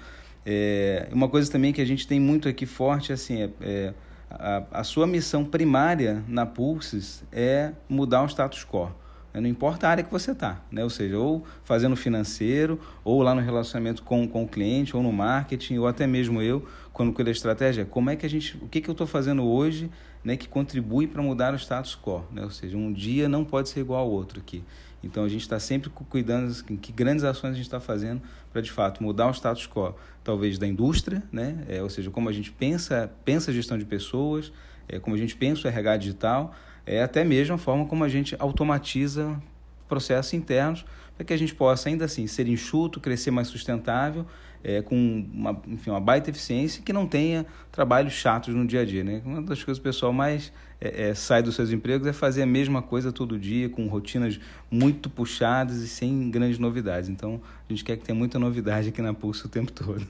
É, 0.45 1.07
uma 1.13 1.29
coisa 1.29 1.49
também 1.49 1.71
que 1.71 1.79
a 1.79 1.85
gente 1.85 2.05
tem 2.05 2.19
muito 2.19 2.49
aqui 2.49 2.65
forte 2.65 3.13
assim, 3.13 3.43
é, 3.43 3.49
é 3.61 3.93
a, 4.29 4.63
a 4.71 4.83
sua 4.83 5.07
missão 5.07 5.45
primária 5.45 6.21
na 6.27 6.45
Pulses 6.45 7.23
é 7.31 7.71
mudar 7.87 8.23
o 8.23 8.27
status 8.27 8.65
quo. 8.65 8.91
Né? 9.33 9.41
Não 9.41 9.49
importa 9.49 9.87
a 9.87 9.91
área 9.91 10.03
que 10.03 10.11
você 10.11 10.31
está, 10.31 10.61
né? 10.71 10.83
ou 10.83 10.89
seja, 10.89 11.17
ou 11.17 11.43
fazendo 11.63 11.95
financeiro, 11.95 12.79
ou 13.03 13.21
lá 13.21 13.33
no 13.33 13.41
relacionamento 13.41 14.03
com, 14.03 14.27
com 14.27 14.43
o 14.43 14.47
cliente, 14.47 14.95
ou 14.95 15.01
no 15.01 15.11
marketing, 15.11 15.77
ou 15.77 15.87
até 15.87 16.05
mesmo 16.05 16.41
eu, 16.41 16.65
quando 16.91 17.11
cuido 17.11 17.25
da 17.25 17.31
estratégia, 17.31 17.85
como 17.85 18.09
é 18.09 18.15
que 18.15 18.25
a 18.25 18.29
gente, 18.29 18.57
o 18.57 18.67
que, 18.67 18.79
que 18.79 18.89
eu 18.89 18.93
estou 18.93 19.07
fazendo 19.07 19.43
hoje 19.43 19.89
né, 20.23 20.37
que 20.37 20.47
contribui 20.47 21.07
para 21.07 21.21
mudar 21.21 21.53
o 21.53 21.57
status 21.57 21.97
quo. 22.01 22.23
Né? 22.31 22.43
Ou 22.43 22.51
seja, 22.51 22.77
um 22.77 22.93
dia 22.93 23.27
não 23.27 23.43
pode 23.43 23.69
ser 23.69 23.81
igual 23.81 24.01
ao 24.01 24.11
outro 24.11 24.39
aqui. 24.39 24.63
Então 25.03 25.25
a 25.25 25.29
gente 25.29 25.41
está 25.41 25.59
sempre 25.59 25.89
cuidando 25.89 26.49
assim, 26.49 26.77
que 26.77 26.93
grandes 26.93 27.25
ações 27.25 27.51
a 27.51 27.55
gente 27.55 27.65
está 27.65 27.79
fazendo 27.79 28.21
para 28.53 28.61
de 28.61 28.71
fato 28.71 29.03
mudar 29.03 29.27
o 29.27 29.31
status 29.31 29.67
quo, 29.67 29.93
talvez 30.23 30.57
da 30.57 30.65
indústria, 30.65 31.21
né? 31.29 31.65
É, 31.67 31.83
ou 31.83 31.89
seja, 31.89 32.09
como 32.09 32.29
a 32.29 32.31
gente 32.31 32.51
pensa, 32.51 33.11
pensa 33.25 33.51
a 33.51 33.53
gestão 33.53 33.77
de 33.77 33.83
pessoas, 33.83 34.53
é, 34.87 34.99
como 34.99 35.15
a 35.15 35.19
gente 35.19 35.35
pensa 35.35 35.67
o 35.67 35.69
RH 35.69 35.97
digital, 35.97 36.55
é 36.85 37.01
até 37.03 37.23
mesmo 37.23 37.55
a 37.55 37.57
forma 37.57 37.85
como 37.85 38.03
a 38.03 38.09
gente 38.09 38.35
automatiza 38.39 39.39
processos 39.87 40.33
internos 40.33 40.85
para 41.15 41.25
que 41.25 41.33
a 41.33 41.37
gente 41.37 41.53
possa 41.53 41.89
ainda 41.89 42.05
assim 42.05 42.25
ser 42.27 42.47
enxuto, 42.47 42.99
crescer 42.99 43.31
mais 43.31 43.47
sustentável 43.47 44.25
é, 44.63 44.81
com 44.81 44.95
uma, 45.33 45.61
enfim, 45.67 45.89
uma 45.89 45.99
baita 45.99 46.29
eficiência 46.29 46.81
que 46.81 46.93
não 46.93 47.05
tenha 47.05 47.45
trabalhos 47.71 48.13
chatos 48.13 48.55
no 48.55 48.65
dia 48.65 48.81
a 48.81 48.85
dia. 48.85 49.03
Né? 49.03 49.21
Uma 49.25 49.41
das 49.41 49.63
coisas 49.63 49.81
que 49.81 49.87
o 49.87 49.91
pessoal 49.91 50.13
mais 50.13 50.53
é, 50.79 51.09
é, 51.09 51.13
sai 51.13 51.43
dos 51.43 51.55
seus 51.55 51.71
empregos 51.71 52.07
é 52.07 52.13
fazer 52.13 52.41
a 52.41 52.45
mesma 52.45 52.81
coisa 52.81 53.11
todo 53.11 53.37
dia, 53.37 53.69
com 53.69 53.85
rotinas 53.87 54.39
muito 54.71 55.09
puxadas 55.09 55.77
e 55.77 55.87
sem 55.87 56.31
grandes 56.31 56.57
novidades. 56.57 57.09
Então, 57.09 57.41
a 57.69 57.73
gente 57.73 57.83
quer 57.83 57.97
que 57.97 58.05
tenha 58.05 58.17
muita 58.17 58.39
novidade 58.39 58.89
aqui 58.89 59.01
na 59.01 59.13
Pulso 59.13 59.47
o 59.47 59.49
tempo 59.49 59.71
todo. 59.71 60.07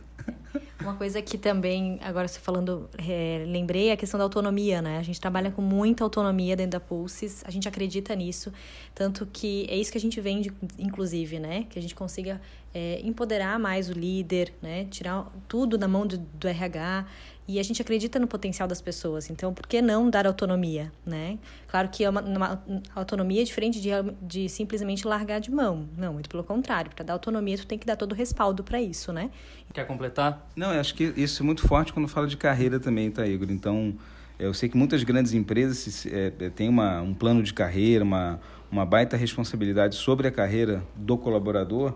Uma 0.82 0.96
coisa 0.96 1.22
que 1.22 1.38
também, 1.38 2.00
agora 2.02 2.28
você 2.28 2.40
falando, 2.40 2.90
é, 2.98 3.44
lembrei 3.48 3.92
a 3.92 3.98
questão 3.98 4.18
da 4.18 4.24
autonomia, 4.24 4.82
né? 4.82 4.98
A 4.98 5.04
gente 5.04 5.20
trabalha 5.20 5.52
com 5.52 5.62
muita 5.62 6.04
autonomia 6.04 6.56
dentro 6.56 6.72
da 6.72 6.80
Pulses, 6.80 7.44
a 7.46 7.52
gente 7.52 7.68
acredita 7.68 8.16
nisso, 8.16 8.52
tanto 8.94 9.26
que 9.26 9.66
é 9.70 9.76
isso 9.76 9.92
que 9.92 9.98
a 9.98 10.02
gente 10.02 10.20
vende, 10.20 10.52
inclusive, 10.78 11.40
né? 11.40 11.66
Que 11.70 11.80
a 11.80 11.82
gente 11.82 11.96
consiga 11.96 12.42
é, 12.74 13.00
empoderar 13.04 13.60
mais 13.60 13.90
o 13.90 13.94
líder, 13.94 14.54
né? 14.62 14.86
Tirar 14.86 15.32
tudo 15.48 15.78
da 15.78 15.88
mão 15.88 16.06
do, 16.06 16.18
do 16.18 16.48
RH 16.48 17.06
E 17.48 17.60
a 17.60 17.64
gente 17.64 17.82
acredita 17.82 18.18
no 18.20 18.28
potencial 18.28 18.68
das 18.68 18.82
pessoas, 18.82 19.30
então 19.30 19.54
por 19.54 19.68
que 19.68 19.82
não 19.82 20.10
dar 20.10 20.26
autonomia, 20.26 20.92
né? 21.06 21.38
Claro 21.68 21.90
que 21.90 22.04
é 22.04 22.10
uma, 22.10 22.22
uma 22.22 22.64
autonomia 22.96 23.42
é 23.42 23.44
diferente 23.44 23.82
de, 23.82 23.90
de 24.22 24.48
simplesmente 24.48 25.06
largar 25.06 25.40
de 25.40 25.52
mão. 25.52 25.88
Não, 25.98 26.14
muito 26.14 26.30
pelo 26.30 26.44
contrário. 26.44 26.90
Para 26.96 27.04
dar 27.04 27.14
autonomia, 27.14 27.58
tu 27.58 27.68
tem 27.68 27.78
que 27.78 27.86
dar 27.86 27.98
todo 27.98 28.14
o 28.14 28.16
respaldo 28.16 28.64
para 28.64 28.82
isso, 28.82 29.12
né? 29.12 29.30
Quer 29.74 29.86
completar? 29.86 30.48
Não, 30.56 30.74
eu 30.74 30.80
acho 30.80 30.96
que 30.96 31.14
isso 31.18 31.44
é 31.44 31.46
muito 31.46 31.68
forte 31.68 31.92
quando 31.92 32.08
fala 32.08 32.28
de 32.28 32.38
carreira 32.38 32.80
também, 32.80 33.12
tá, 33.12 33.28
Igor? 33.28 33.52
Então, 33.52 33.94
eu 34.40 34.54
sei 34.54 34.70
que 34.70 34.78
muitas 34.78 35.04
grandes 35.04 35.34
empresas 35.34 36.06
é, 36.06 36.30
têm 36.50 36.70
uma, 36.70 37.02
um 37.02 37.14
plano 37.14 37.44
de 37.44 37.54
carreira, 37.54 38.04
uma, 38.04 38.40
uma 38.72 38.86
baita 38.86 39.18
responsabilidade 39.18 39.96
sobre 39.96 40.28
a 40.28 40.32
carreira 40.32 40.84
do 40.96 41.18
colaborador, 41.18 41.96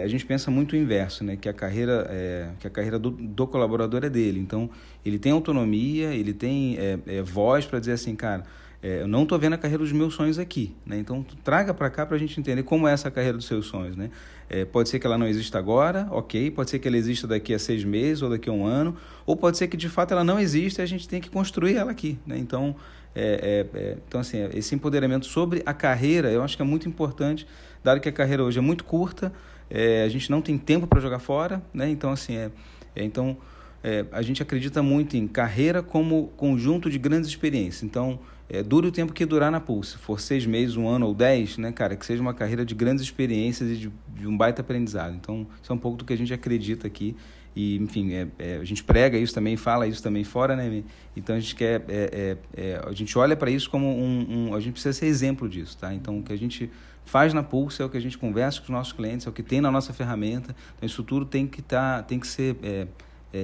a 0.00 0.06
gente 0.06 0.24
pensa 0.24 0.50
muito 0.50 0.72
o 0.72 0.76
inverso, 0.76 1.22
né? 1.22 1.36
que 1.36 1.48
a 1.48 1.52
carreira, 1.52 2.06
é, 2.10 2.48
que 2.58 2.66
a 2.66 2.70
carreira 2.70 2.98
do, 2.98 3.10
do, 3.10 3.46
colaborador 3.46 4.04
é 4.04 4.08
dele. 4.08 4.40
Então, 4.40 4.70
ele 5.04 5.18
tem 5.18 5.32
autonomia, 5.32 6.14
ele 6.14 6.32
tem 6.32 6.76
é, 6.78 6.98
é 7.06 7.22
voz 7.22 7.66
para 7.66 7.78
dizer 7.78 7.92
assim, 7.92 8.16
cara, 8.16 8.44
é, 8.82 9.02
eu 9.02 9.06
não 9.06 9.22
estou 9.22 9.38
vendo 9.38 9.52
a 9.52 9.58
carreira 9.58 9.82
dos 9.82 9.92
meus 9.92 10.14
sonhos 10.14 10.38
aqui. 10.38 10.74
Né? 10.84 10.98
Então, 10.98 11.24
traga 11.44 11.72
para 11.72 11.88
cá 11.88 12.04
para 12.04 12.16
a 12.16 12.18
gente 12.18 12.38
entender 12.40 12.64
como 12.64 12.88
é 12.88 12.92
essa 12.92 13.10
carreira 13.10 13.36
dos 13.36 13.46
seus 13.46 13.66
sonhos. 13.66 13.94
Né? 13.96 14.10
É, 14.50 14.64
pode 14.64 14.88
ser 14.88 14.98
que 14.98 15.06
ela 15.06 15.16
não 15.16 15.26
exista 15.26 15.58
agora, 15.58 16.08
ok. 16.10 16.50
Pode 16.50 16.70
ser 16.70 16.80
que 16.80 16.88
ela 16.88 16.96
exista 16.96 17.26
daqui 17.26 17.54
a 17.54 17.58
seis 17.58 17.84
meses 17.84 18.22
ou 18.22 18.30
daqui 18.30 18.50
a 18.50 18.52
um 18.52 18.66
ano. 18.66 18.96
Ou 19.24 19.36
pode 19.36 19.56
ser 19.56 19.68
que, 19.68 19.76
de 19.76 19.88
fato, 19.88 20.12
ela 20.12 20.24
não 20.24 20.40
exista 20.40 20.82
e 20.82 20.84
a 20.84 20.86
gente 20.86 21.08
tem 21.08 21.20
que 21.20 21.30
construir 21.30 21.76
ela 21.76 21.92
aqui. 21.92 22.18
Né? 22.26 22.36
Então, 22.38 22.74
é, 23.14 23.66
é, 23.74 23.78
é, 23.78 23.96
então, 24.08 24.20
assim, 24.20 24.48
esse 24.52 24.74
empoderamento 24.74 25.26
sobre 25.26 25.62
a 25.64 25.72
carreira, 25.72 26.30
eu 26.30 26.42
acho 26.42 26.56
que 26.56 26.62
é 26.62 26.64
muito 26.64 26.88
importante, 26.88 27.46
dado 27.84 28.00
que 28.00 28.08
a 28.08 28.12
carreira 28.12 28.42
hoje 28.42 28.58
é 28.58 28.62
muito 28.62 28.84
curta, 28.84 29.32
é, 29.74 30.04
a 30.04 30.08
gente 30.08 30.30
não 30.30 30.42
tem 30.42 30.58
tempo 30.58 30.86
para 30.86 31.00
jogar 31.00 31.18
fora, 31.18 31.62
né? 31.72 31.88
Então, 31.88 32.12
assim, 32.12 32.36
é, 32.36 32.50
é 32.94 33.02
então 33.02 33.38
é, 33.82 34.04
a 34.12 34.20
gente 34.20 34.42
acredita 34.42 34.82
muito 34.82 35.16
em 35.16 35.26
carreira 35.26 35.82
como 35.82 36.28
conjunto 36.36 36.90
de 36.90 36.98
grandes 36.98 37.30
experiências. 37.30 37.82
Então, 37.82 38.20
é, 38.48 38.62
dure 38.62 38.88
o 38.88 38.92
tempo 38.92 39.12
que 39.12 39.24
durar 39.24 39.50
na 39.50 39.60
Pulse. 39.60 39.92
Se 39.92 39.98
for 39.98 40.20
seis 40.20 40.44
meses, 40.44 40.76
um 40.76 40.86
ano 40.88 41.06
ou 41.06 41.14
dez, 41.14 41.56
né, 41.56 41.72
cara, 41.72 41.96
que 41.96 42.04
seja 42.04 42.20
uma 42.20 42.34
carreira 42.34 42.64
de 42.64 42.74
grandes 42.74 43.02
experiências 43.02 43.70
e 43.70 43.76
de, 43.76 43.92
de 44.14 44.26
um 44.26 44.36
baita 44.36 44.60
aprendizado. 44.60 45.14
Então, 45.14 45.46
isso 45.62 45.72
é 45.72 45.74
um 45.74 45.78
pouco 45.78 45.96
do 45.96 46.04
que 46.04 46.12
a 46.12 46.16
gente 46.16 46.34
acredita 46.34 46.86
aqui. 46.86 47.16
E, 47.54 47.76
enfim, 47.76 48.12
é, 48.14 48.28
é, 48.38 48.56
a 48.56 48.64
gente 48.64 48.82
prega 48.82 49.18
isso 49.18 49.34
também, 49.34 49.56
fala 49.56 49.86
isso 49.86 50.02
também 50.02 50.24
fora, 50.24 50.56
né? 50.56 50.82
Então, 51.16 51.36
a 51.36 51.40
gente 51.40 51.54
quer... 51.54 51.82
É, 51.88 52.36
é, 52.56 52.62
é 52.62 52.82
a 52.86 52.92
gente 52.92 53.16
olha 53.18 53.36
para 53.36 53.50
isso 53.50 53.68
como 53.70 53.86
um, 53.86 54.48
um... 54.48 54.54
A 54.54 54.60
gente 54.60 54.72
precisa 54.72 54.92
ser 54.92 55.06
exemplo 55.06 55.48
disso, 55.48 55.76
tá? 55.78 55.92
Então, 55.94 56.18
o 56.18 56.22
que 56.22 56.32
a 56.32 56.38
gente 56.38 56.70
faz 57.04 57.34
na 57.34 57.42
Pulse 57.42 57.82
é 57.82 57.84
o 57.84 57.88
que 57.88 57.96
a 57.96 58.00
gente 58.00 58.16
conversa 58.16 58.58
com 58.58 58.64
os 58.64 58.70
nossos 58.70 58.92
clientes, 58.92 59.26
é 59.26 59.30
o 59.30 59.32
que 59.32 59.42
tem 59.42 59.60
na 59.60 59.70
nossa 59.70 59.92
ferramenta. 59.92 60.54
Então, 60.76 60.86
isso 60.86 61.02
tudo 61.02 61.26
tem 61.26 61.46
que, 61.46 61.60
tá, 61.60 62.02
tem 62.02 62.18
que 62.18 62.26
ser 62.26 62.56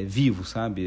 vivo, 0.06 0.44
sabe? 0.44 0.82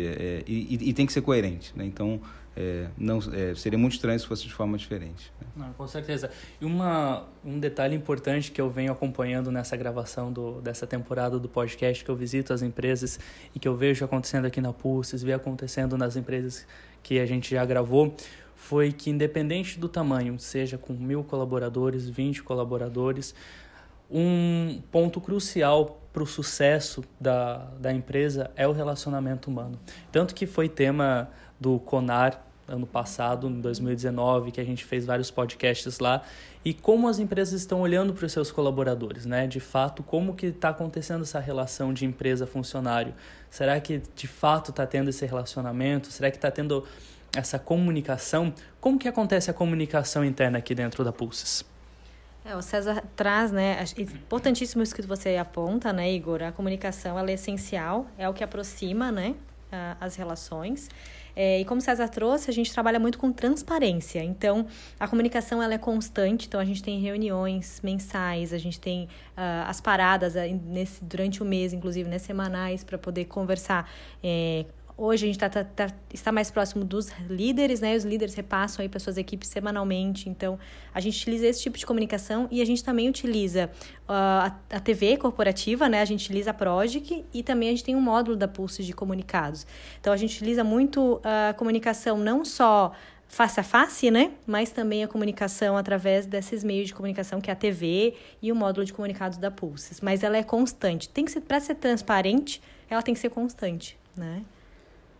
E, 0.47 0.77
e, 0.79 0.89
e, 0.89 0.93
tem 0.93 1.05
que 1.05 1.13
ser 1.13 1.21
coerente, 1.21 1.73
né? 1.75 1.85
Então... 1.85 2.21
É, 2.55 2.87
não, 2.97 3.19
é, 3.33 3.55
seria 3.55 3.79
muito 3.79 3.93
estranho 3.93 4.19
se 4.19 4.27
fosse 4.27 4.43
de 4.43 4.53
forma 4.53 4.77
diferente. 4.77 5.31
Né? 5.39 5.47
Não, 5.55 5.73
com 5.73 5.87
certeza. 5.87 6.29
E 6.59 6.65
uma, 6.65 7.25
um 7.45 7.59
detalhe 7.59 7.95
importante 7.95 8.51
que 8.51 8.59
eu 8.59 8.69
venho 8.69 8.91
acompanhando 8.91 9.51
nessa 9.51 9.77
gravação 9.77 10.31
do, 10.31 10.61
dessa 10.61 10.85
temporada 10.85 11.39
do 11.39 11.47
podcast, 11.47 12.03
que 12.03 12.11
eu 12.11 12.15
visito 12.15 12.51
as 12.51 12.61
empresas 12.61 13.19
e 13.55 13.59
que 13.59 13.67
eu 13.67 13.75
vejo 13.75 14.03
acontecendo 14.03 14.45
aqui 14.45 14.59
na 14.59 14.73
Pulses, 14.73 15.23
vi 15.23 15.31
acontecendo 15.31 15.97
nas 15.97 16.15
empresas 16.15 16.67
que 17.01 17.19
a 17.19 17.25
gente 17.25 17.51
já 17.51 17.65
gravou, 17.65 18.13
foi 18.55 18.91
que 18.91 19.09
independente 19.09 19.79
do 19.79 19.87
tamanho, 19.89 20.37
seja 20.37 20.77
com 20.77 20.93
mil 20.93 21.23
colaboradores, 21.23 22.07
20 22.07 22.43
colaboradores, 22.43 23.33
um 24.09 24.81
ponto 24.91 25.21
crucial 25.21 26.01
para 26.11 26.21
o 26.21 26.27
sucesso 26.27 27.03
da, 27.19 27.69
da 27.79 27.93
empresa 27.93 28.51
é 28.55 28.67
o 28.67 28.73
relacionamento 28.73 29.49
humano. 29.49 29.79
Tanto 30.11 30.35
que 30.35 30.45
foi 30.45 30.67
tema 30.67 31.29
do 31.61 31.79
CONAR 31.79 32.41
ano 32.67 32.87
passado, 32.87 33.47
em 33.49 33.59
2019, 33.59 34.51
que 34.51 34.61
a 34.61 34.63
gente 34.63 34.85
fez 34.85 35.05
vários 35.05 35.29
podcasts 35.29 35.99
lá, 35.99 36.23
e 36.63 36.73
como 36.73 37.07
as 37.07 37.19
empresas 37.19 37.59
estão 37.59 37.81
olhando 37.81 38.13
para 38.13 38.25
os 38.25 38.31
seus 38.31 38.51
colaboradores, 38.51 39.25
né? 39.25 39.45
De 39.45 39.59
fato, 39.59 40.01
como 40.03 40.35
que 40.35 40.47
está 40.47 40.69
acontecendo 40.69 41.23
essa 41.23 41.39
relação 41.39 41.93
de 41.93 42.05
empresa-funcionário? 42.05 43.13
Será 43.49 43.79
que 43.79 44.01
de 44.15 44.27
fato 44.27 44.71
está 44.71 44.85
tendo 44.85 45.09
esse 45.09 45.25
relacionamento? 45.25 46.11
Será 46.11 46.31
que 46.31 46.37
está 46.37 46.49
tendo 46.49 46.85
essa 47.35 47.59
comunicação? 47.59 48.53
Como 48.79 48.97
que 48.97 49.07
acontece 49.07 49.51
a 49.51 49.53
comunicação 49.53 50.23
interna 50.23 50.59
aqui 50.59 50.73
dentro 50.73 51.03
da 51.03 51.11
Pulses? 51.11 51.65
É, 52.45 52.55
o 52.55 52.61
César 52.61 53.03
traz, 53.15 53.51
né, 53.51 53.83
importantíssimo 53.97 54.81
isso 54.81 54.95
que 54.95 55.01
você 55.03 55.37
aponta, 55.37 55.93
né, 55.93 56.11
Igor, 56.11 56.41
a 56.41 56.51
comunicação, 56.51 57.19
ela 57.19 57.29
é 57.29 57.33
essencial, 57.33 58.07
é 58.17 58.27
o 58.27 58.33
que 58.33 58.43
aproxima, 58.43 59.11
né, 59.11 59.35
as 59.99 60.15
relações. 60.15 60.89
É, 61.35 61.59
e 61.59 61.65
como 61.65 61.79
o 61.79 61.83
César 61.83 62.07
trouxe, 62.07 62.49
a 62.49 62.53
gente 62.53 62.71
trabalha 62.71 62.99
muito 62.99 63.17
com 63.17 63.31
transparência. 63.31 64.23
Então, 64.23 64.65
a 64.99 65.07
comunicação 65.07 65.61
ela 65.61 65.73
é 65.73 65.77
constante. 65.77 66.47
Então, 66.47 66.59
a 66.59 66.65
gente 66.65 66.83
tem 66.83 66.99
reuniões 66.99 67.79
mensais, 67.83 68.53
a 68.53 68.57
gente 68.57 68.79
tem 68.79 69.05
uh, 69.37 69.67
as 69.67 69.79
paradas 69.79 70.35
uh, 70.35 70.39
nesse, 70.65 71.03
durante 71.03 71.41
o 71.41 71.45
mês, 71.45 71.73
inclusive, 71.73 72.09
né, 72.09 72.17
semanais, 72.17 72.83
para 72.83 72.97
poder 72.97 73.25
conversar 73.25 73.89
é, 74.23 74.65
Hoje 74.97 75.25
a 75.25 75.27
gente 75.27 75.39
tá, 75.39 75.49
tá, 75.49 75.63
tá, 75.63 75.87
está 76.13 76.31
mais 76.31 76.51
próximo 76.51 76.83
dos 76.83 77.09
líderes, 77.29 77.81
né? 77.81 77.95
Os 77.95 78.03
líderes 78.03 78.35
repassam 78.35 78.83
aí 78.83 78.89
para 78.89 78.99
suas 78.99 79.17
equipes 79.17 79.49
semanalmente. 79.49 80.29
Então, 80.29 80.59
a 80.93 80.99
gente 80.99 81.17
utiliza 81.17 81.47
esse 81.47 81.61
tipo 81.61 81.77
de 81.77 81.85
comunicação 81.85 82.47
e 82.51 82.61
a 82.61 82.65
gente 82.65 82.83
também 82.83 83.09
utiliza 83.09 83.69
uh, 84.07 84.11
a, 84.11 84.55
a, 84.71 84.79
TV 84.79 85.17
corporativa, 85.17 85.89
né? 85.89 86.01
A 86.01 86.05
gente 86.05 86.25
utiliza 86.25 86.51
a 86.51 86.53
Progic 86.53 87.25
e 87.33 87.43
também 87.43 87.69
a 87.69 87.71
gente 87.71 87.83
tem 87.83 87.95
um 87.95 88.01
módulo 88.01 88.37
da 88.37 88.47
Pulse 88.47 88.83
de 88.83 88.93
comunicados. 88.93 89.65
Então, 89.99 90.13
a 90.13 90.17
gente 90.17 90.35
utiliza 90.35 90.63
muito 90.63 91.21
a 91.23 91.53
comunicação 91.53 92.17
não 92.17 92.45
só 92.45 92.93
face 93.31 93.61
a 93.61 93.63
face, 93.63 94.11
né? 94.11 94.31
Mas 94.45 94.71
também 94.71 95.03
a 95.03 95.07
comunicação 95.07 95.77
através 95.77 96.25
desses 96.25 96.63
meios 96.63 96.87
de 96.87 96.93
comunicação 96.93 97.39
que 97.39 97.49
é 97.49 97.53
a 97.53 97.55
TV 97.55 98.13
e 98.41 98.51
o 98.51 98.55
módulo 98.55 98.85
de 98.85 98.91
comunicados 98.91 99.37
da 99.37 99.49
Pulses. 99.49 100.01
Mas 100.01 100.21
ela 100.21 100.35
é 100.35 100.43
constante. 100.43 101.07
Tem 101.07 101.23
que 101.23 101.31
ser 101.31 101.41
para 101.41 101.59
ser 101.59 101.75
transparente, 101.75 102.61
ela 102.89 103.01
tem 103.01 103.13
que 103.13 103.19
ser 103.19 103.29
constante, 103.29 103.97
né? 104.15 104.43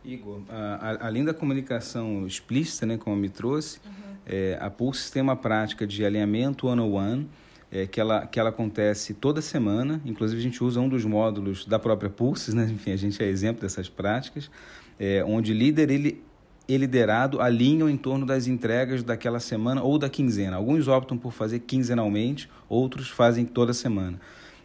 Igor, 0.04 0.42
a, 0.50 0.56
a, 0.56 1.08
além 1.08 1.24
da 1.24 1.34
comunicação 1.34 2.26
explícita, 2.26 2.86
né, 2.86 2.98
como 2.98 3.16
me 3.16 3.30
trouxe, 3.30 3.80
uhum. 3.86 3.92
é, 4.26 4.58
a 4.60 4.70
Pulse 4.70 5.12
tem 5.12 5.22
uma 5.22 5.36
prática 5.36 5.86
de 5.86 6.04
alinhamento 6.04 6.68
one-on-one, 6.68 7.28
é, 7.72 7.88
que, 7.88 8.02
ela, 8.02 8.26
que 8.26 8.40
ela 8.40 8.50
acontece 8.50 9.14
toda 9.14 9.42
semana. 9.42 10.02
Inclusive, 10.06 10.40
a 10.40 10.44
gente 10.44 10.64
usa 10.64 10.80
um 10.82 10.90
dos 10.90 11.06
módulos 11.06 11.66
da 11.66 11.80
própria 11.80 12.10
Pulse, 12.10 12.54
né? 12.54 12.66
enfim, 12.74 12.92
a 12.92 12.98
gente 12.98 13.22
é 13.24 13.28
exemplo 13.28 13.62
dessas 13.62 13.88
práticas, 13.88 14.52
é, 15.00 15.24
onde 15.26 15.54
líder 15.54 15.90
ele, 15.90 16.22
e 16.68 16.78
liderado 16.78 17.42
alinham 17.42 17.90
em 17.90 17.98
torno 17.98 18.26
das 18.26 18.48
entregas 18.48 19.04
daquela 19.04 19.40
semana 19.40 19.82
ou 19.82 19.98
da 19.98 20.10
quinzena. 20.10 20.58
Alguns 20.58 20.88
optam 20.88 21.18
por 21.18 21.32
fazer 21.32 21.60
quinzenalmente, 21.60 22.50
outros 22.68 23.10
fazem 23.10 23.46
toda 23.46 23.74
semana. 23.74 24.20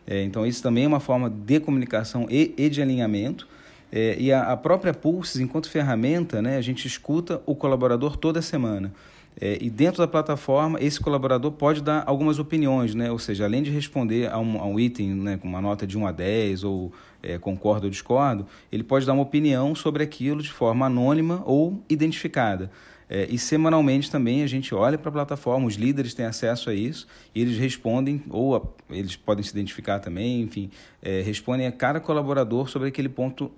É, 0.07 0.23
então, 0.23 0.47
isso 0.47 0.63
também 0.63 0.85
é 0.85 0.89
uma 0.89 1.01
forma 1.01 1.29
de 1.29 1.59
comunicação 1.61 2.27
e, 2.31 2.55
e 2.57 2.69
de 2.69 2.81
alinhamento. 2.81 3.49
É, 3.91 4.17
e 4.19 4.33
a, 4.33 4.53
a, 4.53 4.57
própria 4.57 4.93
Pulses, 4.93 5.41
enquanto 5.41 5.71
ferramenta, 5.71 6.43
né, 6.43 6.57
a 6.57 6.61
gente 6.61 6.87
escuta 6.87 7.41
o 7.47 7.55
colaborador 7.55 8.17
toda 8.17 8.43
semana. 8.43 8.93
É, 9.39 9.59
e 9.61 9.69
dentro 9.69 9.99
da 9.99 10.09
plataforma, 10.09 10.81
esse 10.81 10.99
colaborador 10.99 11.53
pode 11.53 11.83
dar 11.83 12.03
algumas 12.07 12.39
opiniões, 12.39 12.95
né? 12.95 13.11
ou 13.11 13.19
seja, 13.19 13.45
além 13.45 13.63
de 13.63 13.71
responder 13.71 14.31
a 14.31 14.39
um, 14.39 14.59
a 14.59 14.65
um 14.65 14.81
item 14.81 15.15
né, 15.15 15.37
com 15.37 15.47
uma 15.47 15.61
nota 15.61 15.87
de 15.87 15.99
1 15.99 16.07
a 16.07 16.13
10, 16.13 16.65
ou 16.65 16.91
é, 17.23 17.37
concordo 17.37 17.85
ou 17.85 17.91
discordo, 17.91 18.47
ele 18.73 18.83
pode 18.83 19.05
dar 19.05 19.13
uma 19.13 19.23
opinião 19.23 19.75
sobre 19.75 20.03
aquilo 20.03 20.43
de 20.43 20.51
forma 20.51 20.87
anônima 20.87 21.43
ou 21.45 21.83
identificada. 21.89 22.71
É, 23.09 23.27
e 23.31 23.39
semanalmente 23.39 24.11
também 24.11 24.43
a 24.43 24.47
gente 24.47 24.75
olha 24.75 24.97
para 24.99 25.11
a 25.11 25.13
plataforma, 25.13 25.67
os 25.67 25.75
líderes 25.75 26.13
têm 26.13 26.27
acesso 26.27 26.71
a 26.71 26.75
isso 26.75 27.07
e 27.35 27.43
eles 27.43 27.59
respondem, 27.59 28.23
ou 28.31 28.57
a, 28.57 28.63
eles 28.91 29.17
podem 29.17 29.45
se 29.45 29.51
identificar 29.51 30.01
também, 30.01 30.41
enfim, 30.41 30.71
é, 31.03 31.21
respondem 31.21 31.67
a 31.67 31.73
cada 31.73 32.01
colaborador 32.01 32.69
sobre 32.69 32.89
aquele 32.89 33.09
ponto 33.09 33.53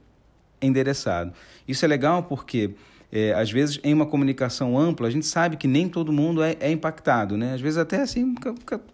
endereçado. 0.61 1.33
Isso 1.67 1.85
é 1.85 1.89
legal 1.89 2.23
porque, 2.23 2.71
é, 3.13 3.33
às 3.35 3.51
vezes, 3.51 3.79
em 3.83 3.93
uma 3.93 4.07
comunicação 4.07 4.79
ampla, 4.79 5.09
a 5.09 5.11
gente 5.11 5.27
sabe 5.27 5.57
que 5.57 5.67
nem 5.67 5.89
todo 5.89 6.13
mundo 6.13 6.43
é, 6.43 6.57
é 6.61 6.71
impactado, 6.71 7.37
né? 7.37 7.55
Às 7.55 7.61
vezes 7.61 7.79
até 7.79 8.01
assim, 8.01 8.35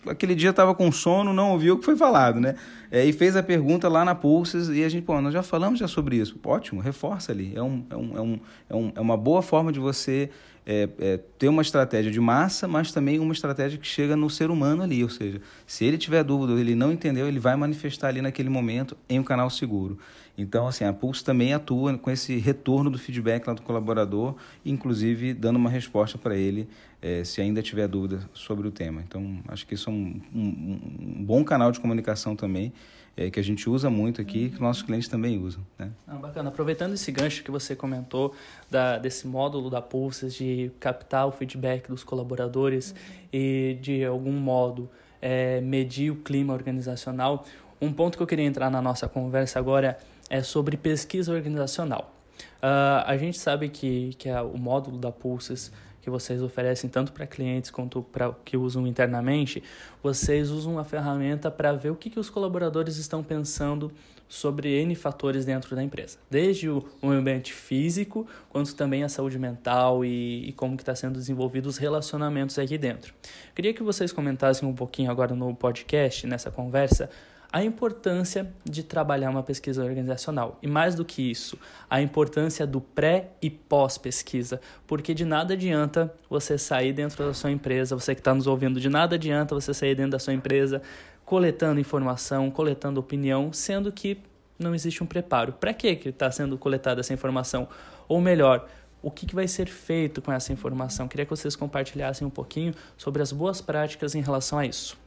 aquele 0.06 0.34
dia 0.34 0.50
estava 0.50 0.74
com 0.74 0.90
sono, 0.90 1.32
não 1.32 1.52
ouviu 1.52 1.74
o 1.74 1.78
que 1.78 1.84
foi 1.84 1.96
falado, 1.96 2.40
né? 2.40 2.54
É, 2.94 3.04
e 3.04 3.12
fez 3.12 3.34
a 3.34 3.42
pergunta 3.42 3.88
lá 3.88 4.04
na 4.04 4.14
Pulses 4.14 4.68
e 4.68 4.84
a 4.84 4.88
gente, 4.88 5.02
pô, 5.02 5.20
nós 5.20 5.34
já 5.34 5.42
falamos 5.42 5.80
já 5.80 5.88
sobre 5.88 6.14
isso. 6.14 6.38
Ótimo, 6.44 6.80
reforça 6.80 7.32
ali. 7.32 7.52
É, 7.52 7.60
um, 7.60 7.84
é, 7.90 7.96
um, 7.96 8.16
é, 8.16 8.20
um, 8.20 8.40
é, 8.70 8.76
um, 8.76 8.92
é 8.94 9.00
uma 9.00 9.16
boa 9.16 9.42
forma 9.42 9.72
de 9.72 9.80
você 9.80 10.30
é, 10.64 10.88
é, 11.00 11.16
ter 11.36 11.48
uma 11.48 11.60
estratégia 11.60 12.12
de 12.12 12.20
massa, 12.20 12.68
mas 12.68 12.92
também 12.92 13.18
uma 13.18 13.32
estratégia 13.32 13.80
que 13.80 13.86
chega 13.88 14.14
no 14.14 14.30
ser 14.30 14.48
humano 14.48 14.84
ali. 14.84 15.02
Ou 15.02 15.10
seja, 15.10 15.40
se 15.66 15.84
ele 15.84 15.98
tiver 15.98 16.22
dúvida, 16.22 16.52
ele 16.60 16.76
não 16.76 16.92
entendeu, 16.92 17.26
ele 17.26 17.40
vai 17.40 17.56
manifestar 17.56 18.10
ali 18.10 18.22
naquele 18.22 18.48
momento 18.48 18.96
em 19.08 19.18
um 19.18 19.24
canal 19.24 19.50
seguro. 19.50 19.98
Então, 20.38 20.68
assim, 20.68 20.84
a 20.84 20.92
Pulse 20.92 21.24
também 21.24 21.52
atua 21.52 21.98
com 21.98 22.12
esse 22.12 22.36
retorno 22.38 22.90
do 22.90 22.98
feedback 22.98 23.44
lá 23.44 23.54
do 23.54 23.62
colaborador, 23.62 24.36
inclusive 24.64 25.34
dando 25.34 25.56
uma 25.56 25.70
resposta 25.70 26.16
para 26.16 26.36
ele 26.36 26.68
é, 27.04 27.22
se 27.22 27.42
ainda 27.42 27.60
tiver 27.60 27.86
dúvida 27.86 28.18
sobre 28.32 28.66
o 28.66 28.70
tema. 28.70 29.02
Então, 29.06 29.38
acho 29.48 29.66
que 29.66 29.74
isso 29.74 29.90
é 29.90 29.92
um, 29.92 30.18
um, 30.34 30.80
um, 31.18 31.22
bom 31.22 31.44
canal 31.44 31.70
de 31.70 31.78
comunicação 31.78 32.34
também 32.34 32.72
é, 33.14 33.30
que 33.30 33.38
a 33.38 33.42
gente 33.42 33.68
usa 33.68 33.90
muito 33.90 34.22
aqui, 34.22 34.48
que 34.48 34.58
nossos 34.58 34.82
clientes 34.82 35.06
também 35.06 35.38
usam. 35.38 35.62
Né? 35.78 35.90
Ah, 36.08 36.14
bacana. 36.14 36.48
Aproveitando 36.48 36.94
esse 36.94 37.12
gancho 37.12 37.44
que 37.44 37.50
você 37.50 37.76
comentou 37.76 38.34
da, 38.70 38.96
desse 38.96 39.26
módulo 39.26 39.68
da 39.68 39.82
Pulses 39.82 40.32
de 40.32 40.70
captar 40.80 41.26
o 41.26 41.30
feedback 41.30 41.88
dos 41.88 42.02
colaboradores 42.02 42.92
uhum. 42.92 42.96
e 43.34 43.78
de 43.82 44.02
algum 44.02 44.32
modo 44.32 44.88
é, 45.20 45.60
medir 45.60 46.10
o 46.10 46.16
clima 46.16 46.54
organizacional, 46.54 47.44
um 47.82 47.92
ponto 47.92 48.16
que 48.16 48.22
eu 48.22 48.26
queria 48.26 48.46
entrar 48.46 48.70
na 48.70 48.80
nossa 48.80 49.06
conversa 49.06 49.58
agora 49.58 49.98
é 50.30 50.42
sobre 50.42 50.78
pesquisa 50.78 51.34
organizacional. 51.34 52.14
Uh, 52.62 53.04
a 53.04 53.16
gente 53.18 53.38
sabe 53.38 53.68
que, 53.68 54.14
que 54.14 54.26
é 54.26 54.40
o 54.40 54.56
módulo 54.56 54.96
da 54.96 55.12
Pulses 55.12 55.70
que 56.04 56.10
vocês 56.10 56.42
oferecem 56.42 56.90
tanto 56.90 57.12
para 57.12 57.26
clientes 57.26 57.70
quanto 57.70 58.02
para 58.02 58.30
que 58.44 58.58
usam 58.58 58.86
internamente, 58.86 59.62
vocês 60.02 60.50
usam 60.50 60.78
a 60.78 60.84
ferramenta 60.84 61.50
para 61.50 61.72
ver 61.72 61.88
o 61.88 61.96
que, 61.96 62.10
que 62.10 62.20
os 62.20 62.28
colaboradores 62.28 62.98
estão 62.98 63.22
pensando 63.22 63.90
sobre 64.28 64.68
N 64.82 64.94
fatores 64.94 65.46
dentro 65.46 65.74
da 65.74 65.82
empresa, 65.82 66.18
desde 66.30 66.68
o, 66.68 66.84
ambiente 67.02 67.54
físico, 67.54 68.26
quanto 68.50 68.74
também 68.74 69.02
a 69.02 69.08
saúde 69.08 69.38
mental 69.38 70.04
e, 70.04 70.48
e 70.48 70.52
como 70.52 70.76
que 70.76 70.82
está 70.82 70.94
sendo 70.94 71.18
desenvolvido 71.18 71.66
os 71.66 71.78
relacionamentos 71.78 72.58
aqui 72.58 72.76
dentro. 72.76 73.14
Queria 73.54 73.72
que 73.72 73.82
vocês 73.82 74.12
comentassem 74.12 74.68
um 74.68 74.74
pouquinho 74.74 75.10
agora 75.10 75.34
no 75.34 75.54
podcast, 75.54 76.26
nessa 76.26 76.50
conversa, 76.50 77.08
a 77.54 77.62
importância 77.62 78.52
de 78.64 78.82
trabalhar 78.82 79.30
uma 79.30 79.44
pesquisa 79.44 79.84
organizacional. 79.84 80.58
E 80.60 80.66
mais 80.66 80.96
do 80.96 81.04
que 81.04 81.30
isso, 81.30 81.56
a 81.88 82.02
importância 82.02 82.66
do 82.66 82.80
pré 82.80 83.30
e 83.40 83.48
pós-pesquisa. 83.48 84.60
Porque 84.88 85.14
de 85.14 85.24
nada 85.24 85.54
adianta 85.54 86.12
você 86.28 86.58
sair 86.58 86.92
dentro 86.92 87.24
da 87.24 87.32
sua 87.32 87.52
empresa, 87.52 87.94
você 87.94 88.12
que 88.12 88.20
está 88.20 88.34
nos 88.34 88.48
ouvindo, 88.48 88.80
de 88.80 88.88
nada 88.88 89.14
adianta 89.14 89.54
você 89.54 89.72
sair 89.72 89.94
dentro 89.94 90.10
da 90.10 90.18
sua 90.18 90.32
empresa 90.32 90.82
coletando 91.24 91.78
informação, 91.78 92.50
coletando 92.50 92.98
opinião, 92.98 93.52
sendo 93.52 93.92
que 93.92 94.18
não 94.58 94.74
existe 94.74 95.04
um 95.04 95.06
preparo. 95.06 95.52
Para 95.52 95.72
que 95.72 95.86
está 95.86 96.32
sendo 96.32 96.58
coletada 96.58 97.02
essa 97.02 97.14
informação? 97.14 97.68
Ou 98.08 98.20
melhor, 98.20 98.68
o 99.00 99.12
que, 99.12 99.26
que 99.26 99.34
vai 99.34 99.46
ser 99.46 99.68
feito 99.68 100.20
com 100.20 100.32
essa 100.32 100.52
informação? 100.52 101.06
Queria 101.06 101.24
que 101.24 101.30
vocês 101.30 101.54
compartilhassem 101.54 102.26
um 102.26 102.30
pouquinho 102.30 102.74
sobre 102.96 103.22
as 103.22 103.30
boas 103.30 103.60
práticas 103.60 104.16
em 104.16 104.20
relação 104.20 104.58
a 104.58 104.66
isso. 104.66 105.03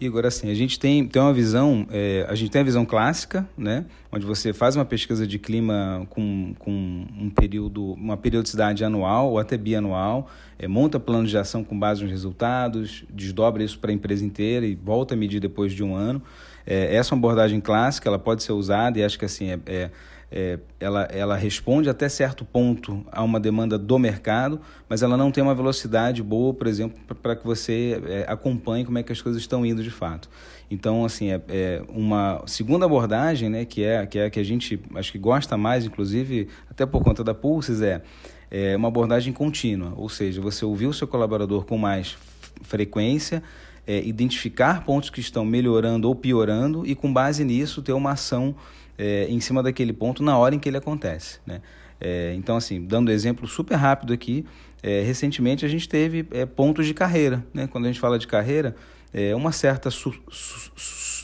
Igor, 0.00 0.26
assim, 0.26 0.50
a 0.50 0.54
gente 0.54 0.78
tem, 0.78 1.06
tem 1.06 1.22
uma 1.22 1.32
visão, 1.32 1.86
é, 1.90 2.26
a 2.28 2.34
gente 2.34 2.50
tem 2.50 2.60
a 2.60 2.64
visão 2.64 2.84
clássica, 2.84 3.48
né, 3.56 3.84
onde 4.10 4.26
você 4.26 4.52
faz 4.52 4.74
uma 4.74 4.84
pesquisa 4.84 5.26
de 5.26 5.38
clima 5.38 6.06
com, 6.10 6.54
com 6.58 7.06
um 7.18 7.30
período, 7.30 7.92
uma 7.92 8.16
periodicidade 8.16 8.84
anual 8.84 9.30
ou 9.30 9.38
até 9.38 9.56
bianual, 9.56 10.28
é, 10.58 10.66
monta 10.66 10.98
plano 10.98 11.26
de 11.26 11.38
ação 11.38 11.62
com 11.62 11.78
base 11.78 12.02
nos 12.02 12.10
resultados, 12.10 13.04
desdobra 13.08 13.62
isso 13.62 13.78
para 13.78 13.90
a 13.90 13.94
empresa 13.94 14.24
inteira 14.24 14.66
e 14.66 14.74
volta 14.74 15.14
a 15.14 15.16
medir 15.16 15.40
depois 15.40 15.72
de 15.72 15.82
um 15.82 15.94
ano. 15.94 16.20
É, 16.66 16.96
essa 16.96 17.12
é 17.12 17.14
uma 17.14 17.20
abordagem 17.20 17.60
clássica, 17.60 18.08
ela 18.08 18.18
pode 18.18 18.42
ser 18.42 18.52
usada 18.52 18.98
e 18.98 19.04
acho 19.04 19.18
que 19.18 19.24
assim 19.24 19.50
é, 19.66 19.90
é 20.36 20.58
ela, 20.80 21.04
ela 21.04 21.36
responde 21.36 21.88
até 21.88 22.08
certo 22.08 22.44
ponto 22.44 23.06
a 23.12 23.22
uma 23.22 23.38
demanda 23.38 23.78
do 23.78 23.98
mercado, 24.00 24.60
mas 24.88 25.00
ela 25.00 25.16
não 25.16 25.30
tem 25.30 25.44
uma 25.44 25.54
velocidade 25.54 26.24
boa, 26.24 26.52
por 26.52 26.66
exemplo, 26.66 26.98
para 27.22 27.36
que 27.36 27.46
você 27.46 28.02
é, 28.04 28.26
acompanhe 28.28 28.84
como 28.84 28.98
é 28.98 29.04
que 29.04 29.12
as 29.12 29.22
coisas 29.22 29.40
estão 29.40 29.64
indo 29.64 29.80
de 29.80 29.90
fato. 29.90 30.28
Então, 30.68 31.04
assim, 31.04 31.30
é, 31.30 31.40
é, 31.48 31.82
uma 31.88 32.42
segunda 32.46 32.84
abordagem, 32.84 33.48
né, 33.48 33.64
que 33.64 33.84
é 33.84 34.04
que 34.06 34.18
é 34.18 34.28
que 34.28 34.40
a 34.40 34.44
gente 34.44 34.80
acho 34.96 35.12
que 35.12 35.18
gosta 35.18 35.56
mais, 35.56 35.86
inclusive 35.86 36.48
até 36.68 36.84
por 36.84 37.04
conta 37.04 37.22
da 37.22 37.32
Pulses, 37.32 37.80
é, 37.80 38.02
é 38.50 38.76
uma 38.76 38.88
abordagem 38.88 39.32
contínua, 39.32 39.92
ou 39.96 40.08
seja, 40.08 40.40
você 40.40 40.64
ouvir 40.64 40.88
o 40.88 40.92
seu 40.92 41.06
colaborador 41.06 41.64
com 41.64 41.78
mais 41.78 42.18
frequência, 42.60 43.40
é, 43.86 44.02
identificar 44.04 44.84
pontos 44.84 45.10
que 45.10 45.20
estão 45.20 45.44
melhorando 45.44 46.08
ou 46.08 46.14
piorando 46.14 46.84
e 46.84 46.96
com 46.96 47.12
base 47.12 47.44
nisso 47.44 47.82
ter 47.82 47.92
uma 47.92 48.12
ação 48.12 48.56
é, 48.98 49.26
em 49.28 49.40
cima 49.40 49.62
daquele 49.62 49.92
ponto 49.92 50.22
na 50.22 50.36
hora 50.36 50.54
em 50.54 50.58
que 50.58 50.68
ele 50.68 50.76
acontece. 50.76 51.40
Né? 51.46 51.60
É, 52.00 52.34
então, 52.34 52.56
assim, 52.56 52.84
dando 52.84 53.10
exemplo 53.10 53.46
super 53.46 53.76
rápido 53.76 54.12
aqui, 54.12 54.44
é, 54.82 55.02
recentemente 55.02 55.64
a 55.64 55.68
gente 55.68 55.88
teve 55.88 56.26
é, 56.30 56.44
pontos 56.44 56.86
de 56.86 56.94
carreira. 56.94 57.44
Né? 57.52 57.66
Quando 57.66 57.84
a 57.84 57.88
gente 57.88 58.00
fala 58.00 58.18
de 58.18 58.26
carreira, 58.26 58.74
é, 59.12 59.34
uma 59.34 59.52
certa 59.52 59.90
su, 59.90 60.12
su, 60.28 60.70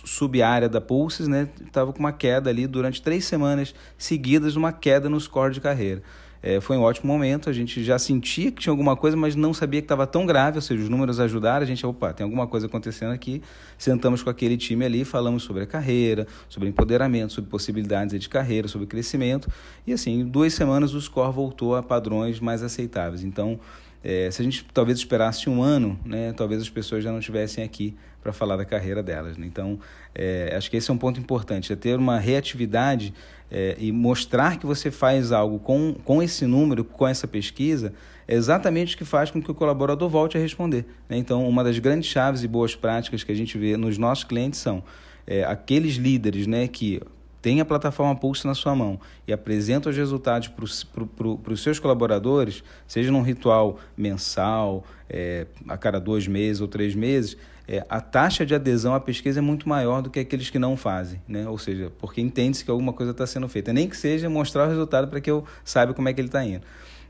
sub-área 0.07 0.69
da 0.69 0.81
Pulses 0.81 1.29
estava 1.29 1.91
né, 1.91 1.93
com 1.93 2.01
uma 2.01 2.13
queda 2.13 2.51
ali 2.51 2.67
durante 2.67 3.03
três 3.03 3.25
semanas 3.25 3.75
seguidas, 3.99 4.57
uma 4.57 4.73
queda 4.73 5.09
no 5.09 5.21
score 5.21 5.53
de 5.53 5.61
carreira. 5.61 6.03
É, 6.43 6.59
foi 6.59 6.77
um 6.77 6.83
ótimo 6.83 7.13
momento, 7.13 7.51
a 7.51 7.53
gente 7.53 7.85
já 7.85 7.99
sentia 7.99 8.51
que 8.51 8.63
tinha 8.63 8.73
alguma 8.73 8.97
coisa, 8.97 9.17
mas 9.17 9.37
não 9.37 9.53
sabia 9.53 9.81
que 9.81 9.85
estava 9.85 10.07
tão 10.07 10.25
grave, 10.25 10.57
ou 10.57 10.63
seja, 10.63 10.83
os 10.83 10.89
números 10.89 11.21
ajudaram, 11.21 11.63
a 11.63 11.67
gente, 11.67 11.85
opa, 11.85 12.15
tem 12.15 12.25
alguma 12.25 12.47
coisa 12.47 12.67
acontecendo 12.67 13.13
aqui. 13.13 13.43
Sentamos 13.77 14.23
com 14.23 14.31
aquele 14.31 14.57
time 14.57 14.85
ali, 14.85 15.05
falamos 15.05 15.43
sobre 15.43 15.65
a 15.65 15.67
carreira, 15.67 16.27
sobre 16.49 16.69
empoderamento, 16.69 17.35
sobre 17.35 17.51
possibilidades 17.51 18.19
de 18.19 18.29
carreira, 18.29 18.69
sobre 18.69 18.87
crescimento, 18.87 19.51
e 19.87 19.93
assim, 19.93 20.21
em 20.21 20.25
duas 20.25 20.55
semanas 20.55 20.95
o 20.95 21.01
score 21.01 21.33
voltou 21.33 21.77
a 21.77 21.83
padrões 21.83 22.41
mais 22.41 22.63
aceitáveis. 22.63 23.23
Então, 23.23 23.61
é, 24.03 24.31
se 24.31 24.41
a 24.41 24.45
gente 24.45 24.65
talvez 24.73 24.97
esperasse 24.97 25.51
um 25.51 25.63
ano, 25.63 25.99
né, 26.05 26.33
talvez 26.33 26.63
as 26.63 26.71
pessoas 26.71 27.05
já 27.05 27.13
não 27.13 27.19
estivessem 27.19 27.63
aqui 27.63 27.95
para 28.23 28.33
falar 28.33 28.57
da 28.57 28.65
carreira 28.65 29.03
delas. 29.03 29.37
Né? 29.37 29.47
Então, 29.47 29.79
é, 30.15 30.55
acho 30.57 30.71
que 30.71 30.77
esse 30.77 30.91
é 30.91 30.95
um 30.95 30.99
ponto 30.99 31.21
importante, 31.21 31.73
é 31.73 31.77
ter 31.77 31.99
uma 31.99 32.19
reatividade 32.19 33.15
é, 33.51 33.77
e 33.79 33.91
mostrar 33.91 34.59
que 34.59 34.67
você 34.67 34.91
faz 34.91 35.33
algo 35.33 35.59
com, 35.59 35.95
com 36.05 36.23
esse 36.23 36.47
número, 36.47 36.85
com 36.85 37.07
essa 37.07 37.27
pesquisa, 37.27 37.93
é 38.29 38.35
exatamente 38.35 38.95
o 38.95 38.99
que 38.99 39.05
faz 39.05 39.31
com 39.31 39.43
que 39.43 39.51
o 39.51 39.55
colaborador 39.55 40.09
volte 40.09 40.39
a 40.39 40.41
responder. 40.41 40.87
Né? 41.09 41.17
Então, 41.17 41.49
uma 41.49 41.65
das 41.65 41.79
grandes 41.79 42.09
chaves 42.09 42.45
e 42.45 42.49
boas 42.49 42.77
práticas 42.77 43.25
que 43.25 43.33
a 43.33 43.35
gente 43.35 43.59
vê 43.59 43.77
nos 43.77 43.99
nossos 43.99 44.25
clientes 44.25 44.61
são 44.61 44.85
é, 45.27 45.45
aqueles 45.45 45.97
líderes 45.97 46.47
né, 46.47 46.69
que 46.69 47.01
tem 47.43 47.61
a 47.61 47.65
plataforma 47.65 48.15
Pulse 48.15 48.47
na 48.47 48.55
sua 48.55 48.75
mão 48.75 49.01
e 49.27 49.33
apresenta 49.33 49.89
os 49.89 49.97
resultados 49.97 50.49
para 50.49 51.53
os 51.53 51.63
seus 51.63 51.79
colaboradores, 51.79 52.63
seja 52.87 53.11
num 53.11 53.23
ritual 53.23 53.79
mensal, 53.97 54.85
é, 55.09 55.47
a 55.69 55.77
cada 55.77 55.99
dois 55.99 56.27
meses 56.27 56.61
ou 56.61 56.69
três 56.69 56.95
meses, 56.95 57.37
é, 57.67 57.85
a 57.89 58.01
taxa 58.01 58.45
de 58.45 58.55
adesão 58.55 58.95
à 58.95 59.01
pesquisa 59.01 59.39
é 59.39 59.43
muito 59.43 59.69
maior 59.69 60.03
do 60.03 60.11
que 60.11 60.19
aqueles 60.19 60.51
que 60.51 60.59
não 60.59 60.77
fazem, 60.77 61.23
né? 61.29 61.49
Ou 61.49 61.57
seja, 61.57 61.93
porque 62.01 62.21
entende-se 62.21 62.65
que 62.65 62.71
alguma 62.71 62.93
coisa 62.93 63.13
está 63.13 63.25
sendo 63.27 63.49
feita, 63.49 63.73
nem 63.73 63.89
que 63.89 63.97
seja 63.97 64.29
mostrar 64.29 64.67
o 64.67 64.69
resultado 64.69 65.07
para 65.07 65.21
que 65.21 65.31
eu 65.31 65.45
saiba 65.65 65.95
como 65.95 66.09
é 66.09 66.13
que 66.13 66.21
ele 66.21 66.27
está 66.29 66.45
indo. 66.45 66.63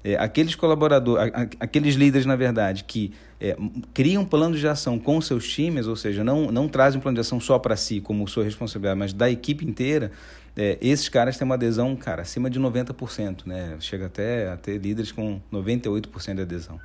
É, 0.03 0.17
aqueles 0.17 0.55
colaboradores, 0.55 1.33
aqueles 1.61 1.95
líderes, 1.95 2.25
na 2.25 2.35
verdade, 2.35 2.85
que 2.85 3.13
é, 3.41 3.57
criam 3.93 4.25
planos 4.25 4.59
de 4.59 4.67
ação 4.67 4.99
com 4.99 5.21
seus 5.21 5.47
times, 5.47 5.87
ou 5.87 5.97
seja, 5.97 6.25
não, 6.25 6.51
não 6.51 6.69
trazem 6.69 6.99
um 6.99 7.03
plano 7.03 7.17
de 7.17 7.21
ação 7.21 7.39
só 7.39 7.59
para 7.59 7.77
si, 7.77 8.01
como 8.01 8.27
sua 8.27 8.45
responsabilidade, 8.45 8.99
mas 8.99 9.13
da 9.13 9.31
equipe 9.31 9.67
inteira, 9.67 10.11
é, 10.57 10.79
esses 10.81 11.09
caras 11.09 11.37
têm 11.37 11.45
uma 11.45 11.55
adesão, 11.55 11.95
cara, 11.97 12.23
acima 12.23 12.49
de 12.49 12.59
90%, 12.59 13.47
né? 13.47 13.77
Chega 13.81 14.07
até 14.07 14.49
a 14.51 14.57
ter 14.57 14.79
líderes 14.79 15.13
com 15.13 15.41
98% 15.53 16.35
de 16.35 16.43
adesão. 16.43 16.81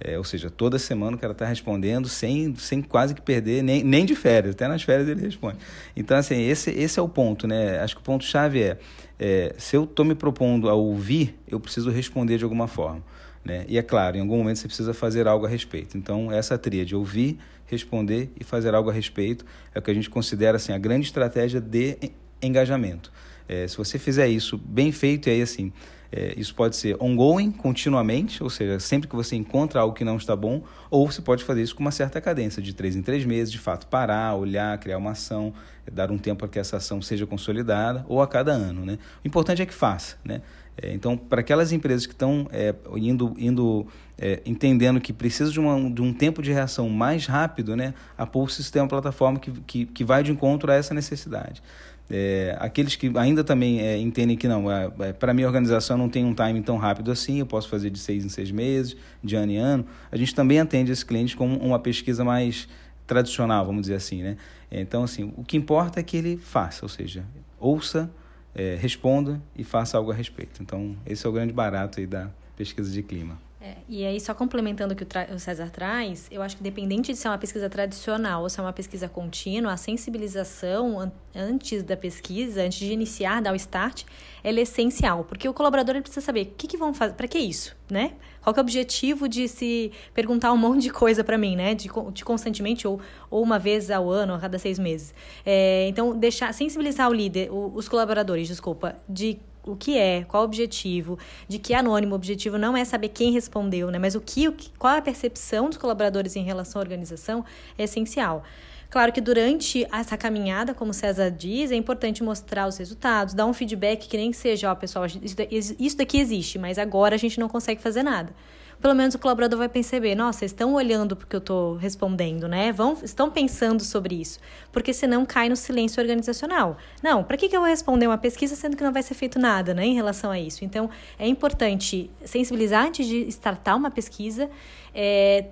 É, 0.00 0.16
ou 0.16 0.22
seja, 0.22 0.48
toda 0.48 0.78
semana 0.78 1.16
o 1.16 1.18
cara 1.18 1.32
está 1.32 1.44
respondendo 1.44 2.08
sem, 2.08 2.54
sem 2.56 2.80
quase 2.80 3.14
que 3.14 3.20
perder, 3.20 3.62
nem, 3.62 3.82
nem 3.82 4.04
de 4.04 4.14
férias, 4.14 4.54
até 4.54 4.68
nas 4.68 4.82
férias 4.82 5.08
ele 5.08 5.20
responde. 5.20 5.58
Então, 5.96 6.16
assim, 6.16 6.40
esse, 6.48 6.70
esse 6.70 7.00
é 7.00 7.02
o 7.02 7.08
ponto, 7.08 7.48
né? 7.48 7.80
Acho 7.80 7.96
que 7.96 8.00
o 8.00 8.04
ponto-chave 8.04 8.62
é, 8.62 8.78
é, 9.18 9.54
se 9.58 9.76
eu 9.76 9.84
estou 9.84 10.04
me 10.04 10.14
propondo 10.14 10.68
a 10.68 10.74
ouvir, 10.74 11.36
eu 11.48 11.58
preciso 11.58 11.90
responder 11.90 12.38
de 12.38 12.44
alguma 12.44 12.68
forma. 12.68 13.02
Né? 13.44 13.64
E 13.68 13.78
é 13.78 13.82
claro, 13.82 14.16
em 14.16 14.20
algum 14.20 14.36
momento 14.36 14.58
você 14.58 14.66
precisa 14.66 14.94
fazer 14.94 15.26
algo 15.26 15.46
a 15.46 15.48
respeito. 15.48 15.98
Então, 15.98 16.30
essa 16.30 16.56
tria 16.56 16.84
de 16.84 16.94
ouvir, 16.94 17.38
responder 17.66 18.30
e 18.38 18.44
fazer 18.44 18.74
algo 18.74 18.90
a 18.90 18.92
respeito 18.92 19.44
é 19.74 19.78
o 19.78 19.82
que 19.82 19.90
a 19.90 19.94
gente 19.94 20.08
considera 20.08 20.56
assim, 20.56 20.72
a 20.72 20.78
grande 20.78 21.06
estratégia 21.06 21.60
de 21.60 21.98
engajamento. 22.40 23.12
É, 23.48 23.66
se 23.66 23.76
você 23.76 23.98
fizer 23.98 24.28
isso 24.28 24.58
bem 24.58 24.92
feito, 24.92 25.28
e 25.28 25.32
aí 25.32 25.42
assim, 25.42 25.72
é, 26.10 26.34
isso 26.36 26.54
pode 26.54 26.76
ser 26.76 26.96
ongoing, 27.00 27.50
continuamente, 27.50 28.42
ou 28.42 28.48
seja, 28.48 28.80
sempre 28.80 29.08
que 29.08 29.14
você 29.14 29.36
encontra 29.36 29.80
algo 29.80 29.94
que 29.94 30.04
não 30.04 30.16
está 30.16 30.34
bom, 30.34 30.62
ou 30.90 31.10
você 31.10 31.20
pode 31.20 31.44
fazer 31.44 31.62
isso 31.62 31.74
com 31.74 31.82
uma 31.82 31.90
certa 31.90 32.20
cadência, 32.20 32.62
de 32.62 32.72
três 32.72 32.96
em 32.96 33.02
três 33.02 33.24
meses, 33.24 33.52
de 33.52 33.58
fato 33.58 33.86
parar, 33.86 34.34
olhar, 34.34 34.78
criar 34.78 34.96
uma 34.96 35.10
ação, 35.10 35.52
é, 35.86 35.90
dar 35.90 36.10
um 36.10 36.16
tempo 36.16 36.40
para 36.40 36.48
que 36.48 36.58
essa 36.58 36.78
ação 36.78 37.02
seja 37.02 37.26
consolidada, 37.26 38.04
ou 38.08 38.22
a 38.22 38.26
cada 38.26 38.52
ano. 38.52 38.86
Né? 38.86 38.98
O 39.22 39.28
importante 39.28 39.60
é 39.60 39.66
que 39.66 39.74
faça. 39.74 40.16
Né? 40.24 40.40
É, 40.80 40.92
então, 40.94 41.16
para 41.16 41.40
aquelas 41.40 41.72
empresas 41.72 42.06
que 42.06 42.14
estão 42.14 42.48
é, 42.52 42.74
indo, 42.96 43.34
indo 43.36 43.86
é, 44.16 44.40
entendendo 44.46 45.00
que 45.00 45.12
precisa 45.12 45.50
de, 45.50 45.60
de 45.92 46.02
um 46.02 46.14
tempo 46.14 46.40
de 46.40 46.52
reação 46.52 46.88
mais 46.88 47.26
rápido, 47.26 47.76
né? 47.76 47.92
a 48.16 48.24
Pulse 48.24 48.70
tem 48.72 48.80
uma 48.80 48.88
plataforma 48.88 49.38
que, 49.38 49.50
que, 49.66 49.86
que 49.86 50.04
vai 50.04 50.22
de 50.22 50.32
encontro 50.32 50.72
a 50.72 50.74
essa 50.74 50.94
necessidade. 50.94 51.62
É, 52.10 52.56
aqueles 52.58 52.96
que 52.96 53.12
ainda 53.18 53.44
também 53.44 53.80
é, 53.80 53.98
entendem 53.98 54.36
que 54.36 54.48
não, 54.48 54.70
é, 54.70 54.90
é 55.00 55.12
para 55.12 55.34
minha 55.34 55.46
organização 55.46 55.98
não 55.98 56.08
tem 56.08 56.24
um 56.24 56.34
time 56.34 56.62
tão 56.62 56.78
rápido 56.78 57.10
assim, 57.10 57.40
eu 57.40 57.46
posso 57.46 57.68
fazer 57.68 57.90
de 57.90 57.98
seis 57.98 58.24
em 58.24 58.30
seis 58.30 58.50
meses, 58.50 58.96
de 59.22 59.36
ano 59.36 59.52
em 59.52 59.56
ano, 59.58 59.84
a 60.10 60.16
gente 60.16 60.34
também 60.34 60.58
atende 60.58 60.90
esse 60.90 61.04
cliente 61.04 61.36
com 61.36 61.46
uma 61.56 61.78
pesquisa 61.78 62.24
mais 62.24 62.66
tradicional, 63.06 63.66
vamos 63.66 63.82
dizer 63.82 63.94
assim, 63.94 64.22
né? 64.22 64.36
Então, 64.70 65.02
assim, 65.02 65.32
o 65.36 65.44
que 65.44 65.56
importa 65.56 66.00
é 66.00 66.02
que 66.02 66.16
ele 66.16 66.36
faça, 66.36 66.84
ou 66.84 66.88
seja, 66.88 67.24
ouça, 67.58 68.10
é, 68.54 68.76
responda 68.78 69.40
e 69.56 69.64
faça 69.64 69.96
algo 69.96 70.10
a 70.10 70.14
respeito. 70.14 70.62
Então, 70.62 70.96
esse 71.06 71.26
é 71.26 71.28
o 71.28 71.32
grande 71.32 71.52
barato 71.52 72.00
aí 72.00 72.06
da 72.06 72.28
pesquisa 72.56 72.90
de 72.90 73.02
clima. 73.02 73.38
É, 73.60 73.74
e 73.88 74.06
aí, 74.06 74.20
só 74.20 74.32
complementando 74.32 74.94
o 74.94 74.96
que 74.96 75.02
o, 75.02 75.38
César 75.38 75.68
traz, 75.68 76.28
eu 76.30 76.42
acho 76.42 76.56
que 76.56 76.62
dependente 76.62 77.12
de 77.12 77.18
ser 77.18 77.26
uma 77.26 77.38
pesquisa 77.38 77.68
tradicional 77.68 78.42
ou 78.42 78.48
se 78.48 78.60
é 78.60 78.62
uma 78.62 78.72
pesquisa 78.72 79.08
contínua, 79.08 79.72
a 79.72 79.76
sensibilização 79.76 81.00
an 81.00 81.12
antes 81.34 81.82
da 81.84 81.96
pesquisa, 81.96 82.62
antes 82.62 82.78
de 82.78 82.92
iniciar, 82.92 83.40
dar 83.40 83.52
o 83.52 83.56
start, 83.56 84.04
ela 84.42 84.58
é 84.58 84.62
essencial. 84.62 85.24
Porque 85.24 85.48
o 85.48 85.54
colaborador 85.54 85.94
ele 85.94 86.02
precisa 86.02 86.24
saber 86.24 86.42
o 86.42 86.46
que, 86.56 86.66
que 86.66 86.76
vão 86.76 86.92
fazer, 86.92 87.14
para 87.14 87.28
que 87.28 87.38
isso, 87.38 87.76
né? 87.88 88.12
Qual 88.42 88.54
é 88.54 88.58
o 88.58 88.60
objetivo 88.60 89.28
de 89.28 89.46
se 89.46 89.92
perguntar 90.14 90.52
um 90.52 90.56
monte 90.56 90.82
de 90.82 90.90
coisa 90.90 91.22
para 91.22 91.38
mim, 91.38 91.54
né? 91.54 91.74
De, 91.74 91.88
de, 92.12 92.24
constantemente 92.24 92.88
ou, 92.88 93.00
ou 93.30 93.42
uma 93.42 93.58
vez 93.58 93.90
ao 93.90 94.10
ano, 94.10 94.34
a 94.34 94.38
cada 94.38 94.58
seis 94.58 94.78
meses. 94.78 95.14
É, 95.44 95.86
então, 95.88 96.16
deixar, 96.16 96.52
sensibilizar 96.54 97.08
o 97.08 97.14
líder, 97.14 97.52
o, 97.52 97.72
os 97.74 97.88
colaboradores, 97.88 98.48
desculpa, 98.48 98.96
de 99.08 99.38
o 99.64 99.76
que 99.76 99.96
é, 99.96 100.24
qual 100.24 100.42
o 100.42 100.46
objetivo, 100.46 101.18
de 101.46 101.58
que 101.58 101.74
é 101.74 101.78
anônimo, 101.78 102.12
o 102.12 102.16
objetivo 102.16 102.58
não 102.58 102.76
é 102.76 102.84
saber 102.84 103.08
quem 103.08 103.32
respondeu, 103.32 103.90
né? 103.90 103.98
Mas 103.98 104.14
o 104.14 104.20
que, 104.20 104.48
o 104.48 104.52
que 104.52 104.70
qual 104.78 104.96
a 104.96 105.02
percepção 105.02 105.68
dos 105.68 105.78
colaboradores 105.78 106.36
em 106.36 106.42
relação 106.42 106.80
à 106.80 106.84
organização 106.84 107.44
é 107.76 107.84
essencial. 107.84 108.42
Claro 108.90 109.12
que 109.12 109.20
durante 109.20 109.86
essa 109.92 110.16
caminhada, 110.16 110.72
como 110.72 110.94
César 110.94 111.30
diz, 111.30 111.70
é 111.70 111.74
importante 111.74 112.22
mostrar 112.22 112.66
os 112.66 112.78
resultados, 112.78 113.34
dar 113.34 113.44
um 113.44 113.52
feedback 113.52 114.08
que 114.08 114.16
nem 114.16 114.32
seja, 114.32 114.70
ó, 114.70 114.74
pessoal, 114.74 115.04
isso 115.06 115.96
daqui 115.96 116.18
existe, 116.18 116.58
mas 116.58 116.78
agora 116.78 117.14
a 117.14 117.18
gente 117.18 117.38
não 117.38 117.48
consegue 117.48 117.82
fazer 117.82 118.02
nada 118.02 118.32
pelo 118.80 118.94
menos 118.94 119.14
o 119.14 119.18
colaborador 119.18 119.58
vai 119.58 119.68
perceber, 119.68 120.14
nossa, 120.14 120.44
estão 120.44 120.74
olhando 120.74 121.16
porque 121.16 121.34
eu 121.34 121.40
estou 121.40 121.76
respondendo, 121.76 122.46
né? 122.46 122.72
Vão, 122.72 122.96
estão 123.02 123.30
pensando 123.30 123.82
sobre 123.82 124.20
isso. 124.20 124.38
Porque 124.72 124.92
senão 124.92 125.26
cai 125.26 125.48
no 125.48 125.56
silêncio 125.56 126.00
organizacional. 126.00 126.76
Não, 127.02 127.24
para 127.24 127.36
que, 127.36 127.48
que 127.48 127.56
eu 127.56 127.60
vou 127.60 127.68
responder 127.68 128.06
uma 128.06 128.18
pesquisa 128.18 128.54
sendo 128.54 128.76
que 128.76 128.84
não 128.84 128.92
vai 128.92 129.02
ser 129.02 129.14
feito 129.14 129.38
nada, 129.38 129.74
né, 129.74 129.84
em 129.84 129.94
relação 129.94 130.30
a 130.30 130.38
isso? 130.38 130.64
Então, 130.64 130.88
é 131.18 131.26
importante 131.26 132.10
sensibilizar 132.24 132.86
antes 132.86 133.06
de 133.06 133.26
startar 133.28 133.76
uma 133.76 133.90
pesquisa, 133.90 134.48
é, 134.94 135.46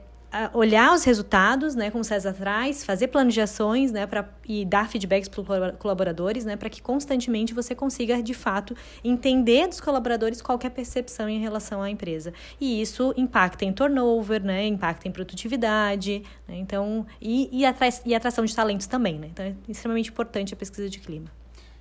olhar 0.52 0.92
os 0.92 1.04
resultados, 1.04 1.74
né, 1.74 1.90
como 1.90 2.02
o 2.02 2.04
César 2.04 2.32
traz, 2.32 2.84
fazer 2.84 3.08
planos 3.08 3.32
de 3.32 3.40
ações, 3.40 3.92
né, 3.92 4.06
pra, 4.06 4.28
e 4.46 4.64
dar 4.64 4.88
feedbacks 4.88 5.28
para 5.28 5.40
os 5.40 5.76
colaboradores, 5.78 6.44
né, 6.44 6.56
para 6.56 6.68
que 6.68 6.82
constantemente 6.82 7.54
você 7.54 7.74
consiga, 7.74 8.22
de 8.22 8.34
fato, 8.34 8.76
entender 9.02 9.66
dos 9.68 9.80
colaboradores 9.80 10.42
qual 10.42 10.58
a 10.62 10.70
percepção 10.70 11.28
em 11.28 11.38
relação 11.38 11.80
à 11.80 11.90
empresa. 11.90 12.32
E 12.60 12.80
isso 12.80 13.14
impacta 13.16 13.64
em 13.64 13.72
turnover, 13.72 14.42
né, 14.42 14.66
impacta 14.66 15.06
em 15.08 15.12
produtividade, 15.12 16.22
né, 16.48 16.56
então, 16.56 17.06
e, 17.20 17.48
e, 17.52 17.64
atra 17.64 17.88
e 18.04 18.14
atração 18.14 18.44
de 18.44 18.54
talentos 18.54 18.86
também, 18.86 19.18
né, 19.18 19.28
então 19.32 19.44
é 19.44 19.54
extremamente 19.68 20.10
importante 20.10 20.52
a 20.52 20.56
pesquisa 20.56 20.88
de 20.88 20.98
clima. 20.98 21.30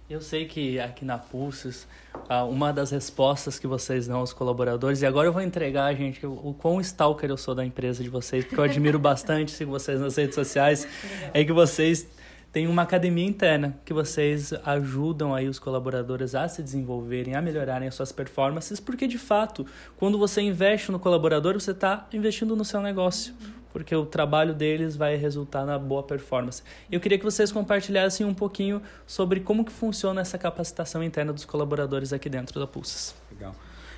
Eu 0.08 0.22
sei 0.22 0.46
que 0.46 0.80
aqui 0.80 1.04
na 1.04 1.18
Pulses, 1.18 1.88
ah, 2.30 2.44
uma 2.44 2.72
das 2.72 2.91
respostas 2.91 3.58
que 3.58 3.65
vocês 3.65 4.06
dão 4.06 4.20
aos 4.20 4.32
colaboradores, 4.32 5.02
e 5.02 5.06
agora 5.06 5.28
eu 5.28 5.34
vou 5.34 5.41
entregar, 5.41 5.91
gente, 5.96 6.24
o 6.28 6.54
quão 6.54 6.80
stalker 6.80 7.28
eu 7.28 7.38
sou 7.38 7.56
da 7.56 7.65
empresa 7.65 8.04
de 8.04 8.10
vocês, 8.10 8.46
porque 8.46 8.60
eu 8.60 8.63
admiro 8.63 9.00
bastante, 9.00 9.50
sigo 9.50 9.72
vocês 9.72 10.00
nas 10.00 10.15
redes 10.15 10.36
sociais, 10.36 10.88
é 11.34 11.44
que 11.44 11.52
vocês 11.52 12.08
têm 12.52 12.68
uma 12.68 12.84
academia 12.84 13.26
interna, 13.26 13.80
que 13.84 13.94
vocês 13.94 14.54
ajudam 14.63 15.34
aí 15.34 15.50
os 15.50 15.58
colaboradores 15.58 16.36
a 16.36 16.48
se 16.48 16.62
desenvolverem, 16.62 17.34
a 17.34 17.41
melhorarem 17.41 17.88
as 17.88 17.96
suas 17.96 18.12
performances, 18.12 18.80
porque 18.80 19.08
de 19.08 19.18
fato, 19.18 19.65
quando 19.98 20.20
você 20.20 20.39
investe 20.39 20.91
no 20.91 21.00
colaborador, 21.00 21.56
você 21.56 21.72
está 21.72 22.08
investindo 22.13 22.56
no 22.56 22.63
seu 22.63 22.80
negócio 22.80 23.34
porque 23.76 23.94
o 23.94 24.06
trabalho 24.06 24.54
deles 24.54 24.96
vai 24.96 25.18
resultar 25.18 25.66
na 25.66 25.78
boa 25.78 26.02
performance. 26.02 26.64
Eu 26.90 26.98
queria 26.98 27.18
que 27.18 27.26
vocês 27.26 27.52
compartilhassem 27.52 28.26
um 28.26 28.34
pouquinho 28.34 28.82
sobre 29.06 29.42
como 29.42 29.66
que 29.66 29.72
funciona 29.74 30.22
essa 30.22 30.38
capacitação 30.38 31.04
interna 31.04 31.34
dos 31.34 31.44
colaboradores 31.44 32.14
aqui 32.14 32.30
dentro 32.30 32.58
da 32.58 32.66
Pulsas. 32.66 33.14
Legal. 33.30 33.54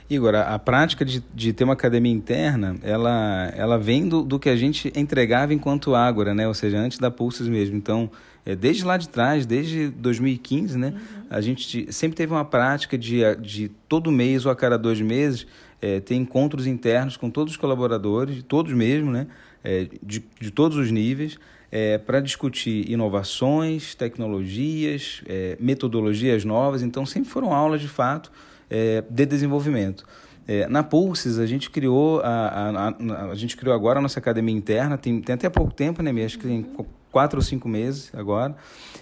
Igor, 0.10 0.34
a, 0.34 0.56
a 0.56 0.58
prática 0.58 1.06
de, 1.06 1.24
de 1.32 1.54
ter 1.54 1.63
uma 1.63 1.74
academia 1.74 2.12
interna, 2.12 2.76
ela, 2.82 3.54
ela 3.56 3.78
vem 3.78 4.10
do, 4.10 4.24
do 4.24 4.40
que 4.40 4.50
a 4.50 4.56
gente 4.56 4.92
entregava 4.96 5.54
enquanto 5.54 5.94
Ágora, 5.94 6.34
né? 6.34 6.48
ou 6.48 6.56
seja, 6.56 6.80
antes 6.80 6.98
da 6.98 7.12
Pulses 7.12 7.48
mesmo. 7.48 7.78
Então, 7.78 8.10
é, 8.44 8.56
desde 8.56 8.84
lá 8.84 8.98
de 8.98 9.08
trás, 9.08 9.46
desde 9.46 9.90
2015, 9.90 10.76
né? 10.76 10.88
Uhum. 10.88 11.24
a 11.30 11.40
gente 11.40 11.94
sempre 11.94 12.18
teve 12.18 12.34
uma 12.34 12.46
prática 12.46 12.98
de, 12.98 13.20
de 13.36 13.70
todo 13.88 14.12
mês 14.12 14.44
ou 14.44 14.52
a 14.52 14.56
cada 14.56 14.76
dois 14.76 15.00
meses 15.00 15.46
é, 15.80 16.00
ter 16.00 16.16
encontros 16.16 16.66
internos 16.66 17.16
com 17.16 17.30
todos 17.30 17.54
os 17.54 17.58
colaboradores, 17.58 18.42
todos 18.42 18.74
mesmo, 18.74 19.12
né? 19.12 19.28
É, 19.63 19.88
de, 20.02 20.24
de 20.39 20.52
todos 20.52 20.78
os 20.78 20.91
níveis, 20.91 21.38
é, 21.72 21.98
para 21.98 22.20
discutir 22.20 22.89
inovações, 22.89 23.93
tecnologias, 23.93 25.22
é, 25.28 25.58
metodologias 25.60 26.46
novas. 26.46 26.82
Então, 26.82 27.06
sempre 27.06 27.30
foram 27.30 27.54
aulas 27.54 27.82
de 27.82 27.88
fato 27.88 28.32
é, 28.70 29.04
de 29.10 29.26
desenvolvimento. 29.26 30.06
É, 30.48 30.65
na 30.67 30.82
Pulses, 30.82 31.39
a 31.39 31.46
gente 31.46 31.70
criou 31.70 32.22
a, 32.22 32.28
a, 32.28 32.70
a, 32.88 33.32
a, 33.32 33.36
gente 33.36 33.58
criou 33.58 33.76
agora 33.76 34.00
a 34.00 34.02
nossa 34.02 34.17
academia 34.17 34.56
interna, 34.56 34.98
tem, 34.98 35.20
tem 35.20 35.36
até 35.36 35.50
pouco 35.50 35.74
tempo, 35.74 36.02
né, 36.02 36.24
acho 36.24 36.39
que 36.39 36.48
tem 36.48 36.65
quatro 37.12 37.39
ou 37.39 37.43
cinco 37.43 37.67
meses 37.67 38.10
agora, 38.15 38.56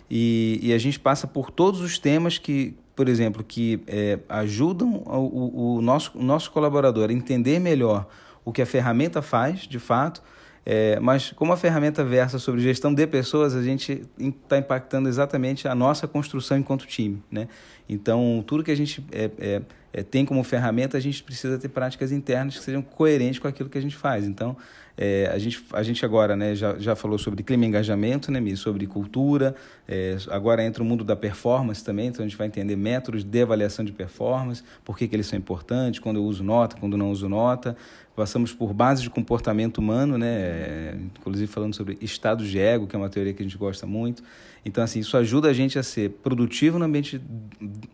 e, 0.09 0.59
e 0.63 0.73
a 0.73 0.77
gente 0.79 0.99
passa 0.99 1.27
por 1.27 1.51
todos 1.51 1.81
os 1.81 1.99
temas 1.99 2.39
que, 2.39 2.75
por 2.95 3.07
exemplo, 3.07 3.43
que 3.43 3.79
é, 3.85 4.17
ajudam 4.27 5.03
o, 5.05 5.75
o, 5.75 5.81
nosso, 5.83 6.17
o 6.17 6.23
nosso 6.23 6.49
colaborador 6.49 7.11
a 7.11 7.13
entender 7.13 7.59
melhor 7.59 8.07
o 8.43 8.51
que 8.51 8.63
a 8.63 8.65
ferramenta 8.65 9.21
faz, 9.21 9.67
de 9.67 9.77
fato, 9.77 10.23
é, 10.65 10.99
mas 10.99 11.31
como 11.31 11.53
a 11.53 11.57
ferramenta 11.57 12.03
versa 12.03 12.39
sobre 12.39 12.59
gestão 12.59 12.91
de 12.91 13.05
pessoas, 13.05 13.53
a 13.53 13.61
gente 13.61 14.01
está 14.19 14.57
impactando 14.57 15.07
exatamente 15.07 15.67
a 15.67 15.75
nossa 15.75 16.07
construção 16.07 16.57
enquanto 16.57 16.87
time. 16.87 17.21
Né? 17.29 17.47
Então, 17.87 18.43
tudo 18.47 18.63
que 18.63 18.71
a 18.71 18.75
gente 18.75 19.05
é, 19.11 19.29
é, 19.37 19.61
é, 19.93 20.03
tem 20.03 20.25
como 20.25 20.43
ferramenta, 20.43 20.97
a 20.97 20.99
gente 20.99 21.21
precisa 21.21 21.59
ter 21.59 21.69
práticas 21.69 22.11
internas 22.11 22.57
que 22.57 22.63
sejam 22.63 22.81
coerentes 22.81 23.37
com 23.37 23.47
aquilo 23.47 23.69
que 23.69 23.77
a 23.77 23.81
gente 23.81 23.95
faz. 23.95 24.25
Então, 24.25 24.57
é, 24.97 25.29
a, 25.31 25.37
gente, 25.37 25.63
a 25.73 25.83
gente 25.83 26.03
agora 26.05 26.35
né, 26.35 26.55
já, 26.55 26.77
já 26.79 26.95
falou 26.95 27.17
sobre 27.17 27.43
clima 27.43 27.65
e 27.65 27.67
engajamento, 27.67 28.31
né, 28.31 28.55
sobre 28.55 28.87
cultura, 28.87 29.53
é, 29.87 30.17
agora 30.29 30.63
entra 30.63 30.81
o 30.81 30.85
mundo 30.85 31.03
da 31.03 31.15
performance 31.15 31.83
também, 31.83 32.07
então 32.07 32.23
a 32.23 32.27
gente 32.27 32.37
vai 32.37 32.47
entender 32.47 32.75
métodos 32.75 33.23
de 33.23 33.41
avaliação 33.41 33.83
de 33.83 33.91
performance, 33.91 34.63
por 34.83 34.97
que, 34.97 35.07
que 35.07 35.15
eles 35.15 35.27
são 35.27 35.37
importantes, 35.37 35.99
quando 35.99 36.17
eu 36.17 36.23
uso 36.23 36.43
nota, 36.43 36.77
quando 36.77 36.97
não 36.97 37.11
uso 37.11 37.27
nota. 37.27 37.75
Passamos 38.15 38.53
por 38.53 38.73
bases 38.73 39.03
de 39.03 39.09
comportamento 39.09 39.79
humano, 39.79 40.17
né, 40.17 40.95
inclusive 41.19 41.51
falando 41.51 41.75
sobre 41.75 41.97
estado 42.01 42.45
de 42.45 42.57
ego, 42.57 42.87
que 42.87 42.95
é 42.95 42.99
uma 42.99 43.09
teoria 43.09 43.33
que 43.33 43.41
a 43.41 43.45
gente 43.45 43.57
gosta 43.57 43.85
muito. 43.85 44.23
Então, 44.63 44.83
assim, 44.83 44.99
isso 44.99 45.15
ajuda 45.17 45.49
a 45.49 45.53
gente 45.53 45.77
a 45.77 45.83
ser 45.83 46.11
produtivo 46.23 46.79
no 46.79 46.85
ambiente 46.85 47.21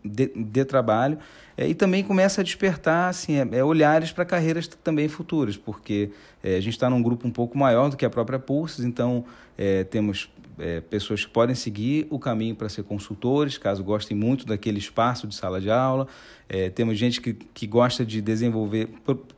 de, 0.04 0.28
de 0.28 0.64
trabalho 0.64 1.18
é, 1.56 1.68
e 1.68 1.74
também 1.74 2.02
começa 2.02 2.40
a 2.40 2.44
despertar 2.44 3.10
assim, 3.10 3.34
é, 3.34 3.58
é 3.58 3.64
olhares 3.64 4.10
para 4.10 4.24
carreiras 4.24 4.66
também 4.66 5.08
futuras, 5.08 5.56
porque 5.56 6.10
é, 6.42 6.56
a 6.56 6.60
gente 6.60 6.72
está 6.72 6.88
num 6.88 7.02
grupo 7.02 7.26
um 7.26 7.30
pouco 7.30 7.58
maior 7.58 7.90
do 7.90 7.96
que 7.96 8.04
a 8.04 8.10
própria 8.10 8.38
Pulses, 8.38 8.84
então 8.84 9.24
é, 9.58 9.84
temos 9.84 10.30
é, 10.62 10.80
pessoas 10.80 11.24
que 11.24 11.30
podem 11.30 11.56
seguir 11.56 12.06
o 12.08 12.20
caminho 12.20 12.54
para 12.54 12.68
ser 12.68 12.84
consultores, 12.84 13.58
caso 13.58 13.82
gostem 13.82 14.16
muito 14.16 14.46
daquele 14.46 14.78
espaço 14.78 15.26
de 15.26 15.34
sala 15.34 15.60
de 15.60 15.68
aula. 15.68 16.06
É, 16.48 16.70
temos 16.70 16.96
gente 16.96 17.20
que, 17.20 17.34
que 17.34 17.66
gosta 17.66 18.06
de 18.06 18.20
desenvolver 18.20 18.88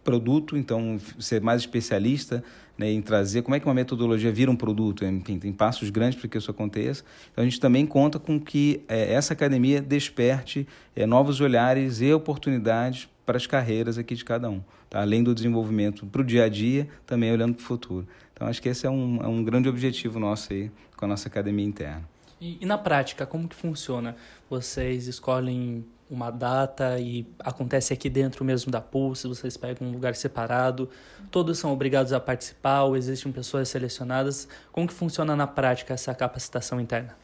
produto, 0.05 0.55
então 0.55 0.99
ser 1.19 1.41
mais 1.41 1.63
especialista 1.63 2.45
né, 2.77 2.91
em 2.91 3.01
trazer 3.01 3.41
como 3.41 3.55
é 3.55 3.61
que 3.61 3.65
uma 3.65 3.73
metodologia 3.73 4.31
vira 4.31 4.51
um 4.51 4.57
produto. 4.57 5.03
Enfim, 5.03 5.39
tem 5.39 5.51
passos 5.51 5.89
grandes 5.89 6.19
para 6.21 6.29
que 6.29 6.37
isso 6.37 6.51
aconteça. 6.51 7.03
Então 7.33 7.43
a 7.43 7.45
gente 7.47 7.59
também 7.59 7.87
conta 7.87 8.19
com 8.19 8.39
que 8.39 8.83
é, 8.87 9.15
essa 9.15 9.33
academia 9.33 9.81
desperte 9.81 10.69
é, 10.95 11.07
novos 11.07 11.41
olhares 11.41 12.03
e 12.03 12.13
oportunidades 12.13 13.09
para 13.25 13.39
as 13.39 13.47
carreiras 13.47 13.97
aqui 13.97 14.15
de 14.15 14.27
cada 14.27 14.51
um, 14.51 14.61
tá? 14.91 15.01
além 15.01 15.23
do 15.23 15.35
desenvolvimento 15.35 16.05
para 16.05 16.21
o 16.21 16.25
dia 16.25 16.45
a 16.45 16.49
dia, 16.51 16.87
também 17.07 17.33
olhando 17.33 17.55
para 17.55 17.63
o 17.63 17.65
futuro. 17.65 18.07
Então 18.35 18.47
acho 18.47 18.61
que 18.61 18.69
esse 18.69 18.87
é 18.87 18.91
um, 18.91 19.21
é 19.23 19.27
um 19.27 19.43
grande 19.43 19.71
objetivo 19.71 20.19
nosso 20.19 20.53
aí 20.53 20.71
com 21.05 21.07
a 21.07 21.09
nossa 21.09 21.29
academia 21.29 21.65
interna. 21.65 22.09
E, 22.41 22.59
e 22.61 22.67
na 22.67 22.79
prática, 22.79 23.27
como 23.27 23.47
que 23.47 23.55
funciona? 23.55 24.17
Vocês 24.49 25.07
escolhem 25.07 25.85
uma 26.11 26.31
data 26.31 26.99
e 26.99 27.27
acontece 27.39 27.93
aqui 27.93 28.09
dentro 28.09 28.45
mesmo 28.45 28.71
da 28.73 28.81
Pulse, 28.81 29.27
vocês 29.29 29.57
pegam 29.57 29.89
um 29.89 29.93
lugar 29.93 30.15
separado, 30.15 30.89
todos 31.31 31.59
são 31.59 31.73
obrigados 31.73 32.13
a 32.13 32.21
participar 32.21 32.85
ou 32.85 32.97
existem 32.97 33.31
pessoas 33.31 33.69
selecionadas? 33.69 34.49
Como 34.73 34.87
que 34.87 34.95
funciona 34.95 35.37
na 35.37 35.47
prática 35.47 35.95
essa 35.95 36.15
capacitação 36.15 36.81
interna? 36.81 37.24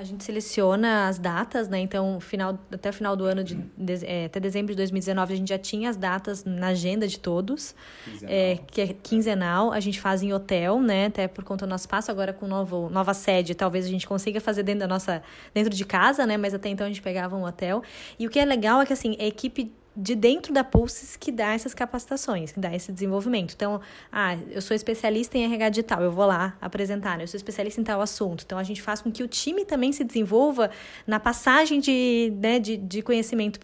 A 0.00 0.02
gente 0.02 0.24
seleciona 0.24 1.08
as 1.08 1.18
datas, 1.18 1.68
né? 1.68 1.78
Então, 1.78 2.18
final, 2.20 2.58
até 2.72 2.88
o 2.88 2.92
final 2.92 3.14
do 3.14 3.26
ano, 3.26 3.44
de, 3.44 3.54
de 3.76 4.06
é, 4.06 4.24
até 4.24 4.40
dezembro 4.40 4.72
de 4.72 4.76
2019, 4.78 5.34
a 5.34 5.36
gente 5.36 5.48
já 5.50 5.58
tinha 5.58 5.90
as 5.90 5.96
datas 5.98 6.42
na 6.42 6.68
agenda 6.68 7.06
de 7.06 7.20
todos, 7.20 7.74
é, 8.22 8.58
que 8.68 8.80
é 8.80 8.86
quinzenal. 9.02 9.70
A 9.70 9.78
gente 9.78 10.00
faz 10.00 10.22
em 10.22 10.32
hotel, 10.32 10.80
né? 10.80 11.04
Até 11.04 11.28
por 11.28 11.44
conta 11.44 11.66
do 11.66 11.68
nosso 11.68 11.82
espaço, 11.82 12.10
agora 12.10 12.32
com 12.32 12.46
novo, 12.46 12.88
nova 12.88 13.12
sede, 13.12 13.54
talvez 13.54 13.84
a 13.84 13.88
gente 13.90 14.06
consiga 14.06 14.40
fazer 14.40 14.62
dentro 14.62 14.80
da 14.80 14.88
nossa, 14.88 15.22
dentro 15.52 15.74
de 15.74 15.84
casa, 15.84 16.24
né? 16.24 16.38
Mas 16.38 16.54
até 16.54 16.70
então 16.70 16.86
a 16.86 16.88
gente 16.88 17.02
pegava 17.02 17.36
um 17.36 17.44
hotel. 17.44 17.82
E 18.18 18.26
o 18.26 18.30
que 18.30 18.38
é 18.38 18.44
legal 18.46 18.80
é 18.80 18.86
que, 18.86 18.94
assim, 18.94 19.18
a 19.20 19.26
equipe 19.26 19.70
de 19.96 20.14
dentro 20.14 20.52
da 20.52 20.62
Pulses 20.62 21.16
que 21.16 21.32
dá 21.32 21.52
essas 21.52 21.74
capacitações, 21.74 22.52
que 22.52 22.60
dá 22.60 22.74
esse 22.74 22.92
desenvolvimento. 22.92 23.54
Então, 23.54 23.80
ah, 24.10 24.36
eu 24.50 24.62
sou 24.62 24.74
especialista 24.74 25.36
em 25.36 25.44
RH 25.44 25.68
digital, 25.70 26.02
eu 26.02 26.12
vou 26.12 26.26
lá 26.26 26.56
apresentar, 26.60 27.18
né? 27.18 27.24
eu 27.24 27.28
sou 27.28 27.36
especialista 27.36 27.80
em 27.80 27.84
tal 27.84 28.00
assunto. 28.00 28.44
Então, 28.44 28.58
a 28.58 28.62
gente 28.62 28.80
faz 28.80 29.02
com 29.02 29.10
que 29.10 29.22
o 29.22 29.28
time 29.28 29.64
também 29.64 29.92
se 29.92 30.04
desenvolva 30.04 30.70
na 31.06 31.18
passagem 31.18 31.80
de, 31.80 32.32
né, 32.36 32.58
de, 32.58 32.76
de 32.76 33.02
conhecimento 33.02 33.58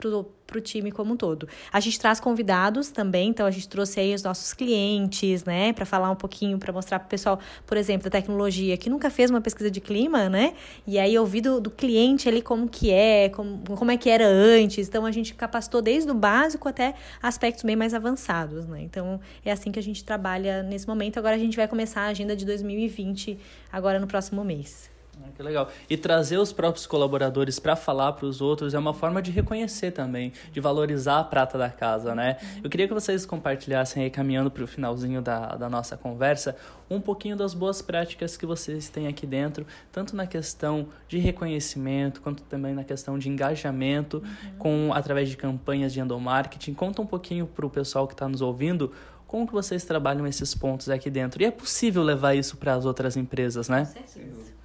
para 0.47 0.59
o 0.59 0.61
time 0.61 0.93
como 0.93 1.15
um 1.15 1.17
todo. 1.17 1.49
A 1.73 1.81
gente 1.81 1.99
traz 1.99 2.21
convidados 2.21 2.91
também, 2.91 3.31
então 3.31 3.47
a 3.47 3.51
gente 3.51 3.69
trouxe 3.69 4.01
aí 4.01 4.15
os 4.15 4.23
nossos 4.23 4.53
clientes, 4.53 5.45
né, 5.45 5.73
para 5.73 5.85
falar 5.85 6.11
um 6.11 6.17
pouquinho, 6.17 6.59
para 6.59 6.73
mostrar 6.73 6.99
para 6.99 7.07
o 7.07 7.09
pessoal, 7.09 7.39
por 7.67 7.77
exemplo, 7.77 8.05
da 8.05 8.11
tecnologia, 8.11 8.77
que 8.77 8.89
nunca 8.89 9.11
fez 9.11 9.31
uma 9.31 9.41
pesquisa 9.41 9.71
de 9.71 9.81
clima, 9.81 10.29
né, 10.29 10.55
e 10.87 10.99
aí 10.99 11.19
ouvir 11.19 11.41
do, 11.41 11.61
do 11.61 11.71
cliente 11.71 12.29
ali 12.29 12.41
como 12.41 12.69
que 12.69 12.91
é, 12.91 13.29
como, 13.31 13.63
como 13.77 13.91
é 13.91 13.97
que 13.97 14.09
era 14.09 14.27
antes. 14.27 14.89
Então 14.89 15.05
a 15.05 15.11
gente 15.11 15.35
capacitou 15.35 15.83
desde 15.83 16.11
o 16.11 16.15
básico 16.15 16.69
até 16.69 16.95
aspectos 17.23 17.65
bem 17.65 17.77
mais 17.77 17.95
avançados, 17.95 18.67
né. 18.67 18.83
Então 18.83 19.21
é 19.45 19.51
assim 19.51 19.73
que 19.73 19.79
a 19.79 19.83
gente 19.83 20.05
trabalha 20.05 20.63
nesse 20.63 20.87
momento. 20.87 21.19
Agora 21.19 21.35
a 21.35 21.39
gente 21.39 21.57
vai 21.57 21.67
começar 21.67 22.03
a 22.03 22.07
agenda 22.07 22.37
de 22.37 22.45
2020 22.45 23.39
agora 23.73 23.99
no 23.99 24.07
próximo 24.07 24.45
mês. 24.45 24.96
Ah, 25.23 25.31
que 25.35 25.43
legal. 25.43 25.71
E 25.89 25.97
trazer 25.97 26.37
os 26.37 26.53
próprios 26.53 26.87
colaboradores 26.87 27.59
para 27.59 27.75
falar 27.75 28.13
para 28.13 28.27
os 28.27 28.41
outros 28.41 28.75
é 28.75 28.79
uma 28.79 28.93
forma 28.93 29.23
de 29.23 29.31
reconhecer 29.31 29.91
também, 29.93 30.33
de 30.53 30.61
valorizar 30.61 31.21
a 31.21 31.25
prata 31.25 31.57
da 31.57 31.71
casa, 31.71 32.15
né? 32.15 32.37
Eu 32.63 32.69
queria 32.69 32.87
que 32.87 32.93
vocês 32.93 33.25
compartilhassem 33.25 34.03
aí, 34.05 34.11
caminhando 34.11 34.51
para 34.51 34.63
o 34.63 34.67
finalzinho 34.67 35.23
da, 35.23 35.57
da 35.57 35.71
nossa 35.71 35.97
conversa, 35.97 36.57
um 36.91 37.01
pouquinho 37.01 37.37
das 37.37 37.55
boas 37.55 37.81
práticas 37.81 38.37
que 38.37 38.45
vocês 38.45 38.89
têm 38.89 39.07
aqui 39.07 39.27
dentro, 39.27 39.67
tanto 39.91 40.15
na 40.15 40.27
questão 40.27 40.89
de 41.09 41.19
reconhecimento, 41.19 42.21
quanto 42.21 42.43
também 42.43 42.75
na 42.75 42.85
questão 42.85 43.19
de 43.19 43.29
engajamento, 43.31 44.19
uhum. 44.19 44.59
com 44.59 44.91
através 44.93 45.31
de 45.31 45.37
campanhas 45.37 45.93
de 45.93 46.01
endomarketing. 46.01 46.75
Conta 46.75 47.01
um 47.01 47.07
pouquinho 47.07 47.47
para 47.47 47.65
o 47.65 47.71
pessoal 47.71 48.07
que 48.07 48.15
está 48.15 48.29
nos 48.29 48.43
ouvindo 48.43 48.93
como 49.27 49.45
que 49.45 49.53
vocês 49.53 49.85
trabalham 49.85 50.25
esses 50.25 50.55
pontos 50.55 50.89
aqui 50.89 51.11
dentro? 51.11 51.43
E 51.43 51.45
é 51.45 51.51
possível 51.51 52.01
levar 52.03 52.35
isso 52.35 52.57
para 52.57 52.75
as 52.75 52.85
outras 52.85 53.17
empresas, 53.17 53.69
né? 53.69 53.85
Com 53.85 54.07
certeza. 54.07 54.56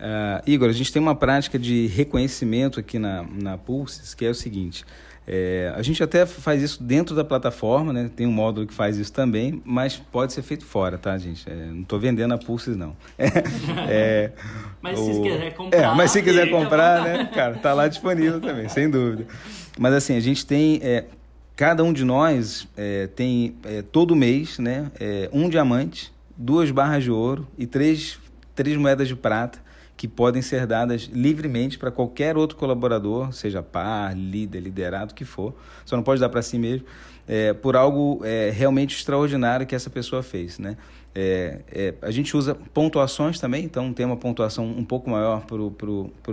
Uh, 0.00 0.50
Igor, 0.50 0.68
a 0.70 0.72
gente 0.72 0.90
tem 0.90 1.00
uma 1.00 1.14
prática 1.14 1.58
de 1.58 1.86
reconhecimento 1.86 2.80
aqui 2.80 2.98
na, 2.98 3.22
na 3.22 3.58
Pulses, 3.58 4.14
que 4.14 4.24
é 4.24 4.30
o 4.30 4.34
seguinte. 4.34 4.84
É, 5.32 5.72
a 5.76 5.82
gente 5.82 6.02
até 6.02 6.24
faz 6.24 6.62
isso 6.62 6.82
dentro 6.82 7.14
da 7.14 7.22
plataforma, 7.22 7.92
né? 7.92 8.10
Tem 8.16 8.26
um 8.26 8.32
módulo 8.32 8.66
que 8.66 8.72
faz 8.72 8.96
isso 8.96 9.12
também, 9.12 9.62
mas 9.64 9.96
pode 9.96 10.32
ser 10.32 10.42
feito 10.42 10.64
fora, 10.64 10.96
tá, 10.96 11.16
gente? 11.18 11.48
É, 11.48 11.54
não 11.54 11.82
estou 11.82 12.00
vendendo 12.00 12.32
a 12.32 12.38
Pulses, 12.38 12.76
não. 12.76 12.96
É, 13.88 14.32
mas 14.80 14.98
o... 14.98 15.04
se 15.04 15.20
quiser 15.20 15.54
comprar... 15.54 15.78
É, 15.78 15.94
mas 15.94 16.10
se 16.10 16.22
quiser 16.22 16.50
comprar, 16.50 17.04
né? 17.04 17.30
Cara, 17.32 17.54
tá 17.56 17.72
lá 17.74 17.86
disponível 17.86 18.40
também, 18.40 18.68
sem 18.68 18.88
dúvida. 18.88 19.26
Mas 19.78 19.94
assim, 19.94 20.16
a 20.16 20.20
gente 20.20 20.44
tem... 20.44 20.80
É, 20.82 21.04
cada 21.54 21.84
um 21.84 21.92
de 21.92 22.04
nós 22.04 22.66
é, 22.76 23.06
tem 23.08 23.54
é, 23.64 23.82
todo 23.82 24.16
mês, 24.16 24.58
né? 24.58 24.90
um 25.32 25.48
diamante, 25.48 26.12
duas 26.36 26.70
barras 26.70 27.04
de 27.04 27.10
ouro 27.10 27.46
e 27.58 27.66
três, 27.66 28.18
três 28.54 28.76
moedas 28.76 29.06
de 29.06 29.14
prata 29.14 29.60
que 30.00 30.08
podem 30.08 30.40
ser 30.40 30.66
dadas 30.66 31.10
livremente 31.12 31.78
para 31.78 31.90
qualquer 31.90 32.34
outro 32.34 32.56
colaborador, 32.56 33.34
seja 33.34 33.62
par, 33.62 34.16
líder, 34.16 34.60
liderado, 34.60 35.12
que 35.12 35.26
for. 35.26 35.54
Só 35.84 35.94
não 35.94 36.02
pode 36.02 36.18
dar 36.18 36.30
para 36.30 36.40
si 36.40 36.58
mesmo, 36.58 36.86
é, 37.28 37.52
por 37.52 37.76
algo 37.76 38.18
é, 38.24 38.48
realmente 38.50 38.96
extraordinário 38.96 39.66
que 39.66 39.74
essa 39.74 39.90
pessoa 39.90 40.22
fez, 40.22 40.58
né? 40.58 40.78
É, 41.14 41.60
é, 41.70 41.94
a 42.00 42.10
gente 42.10 42.34
usa 42.34 42.54
pontuações 42.72 43.38
também, 43.38 43.62
então 43.62 43.92
tem 43.92 44.06
uma 44.06 44.16
pontuação 44.16 44.64
um 44.64 44.86
pouco 44.86 45.10
maior 45.10 45.44
para 45.44 45.60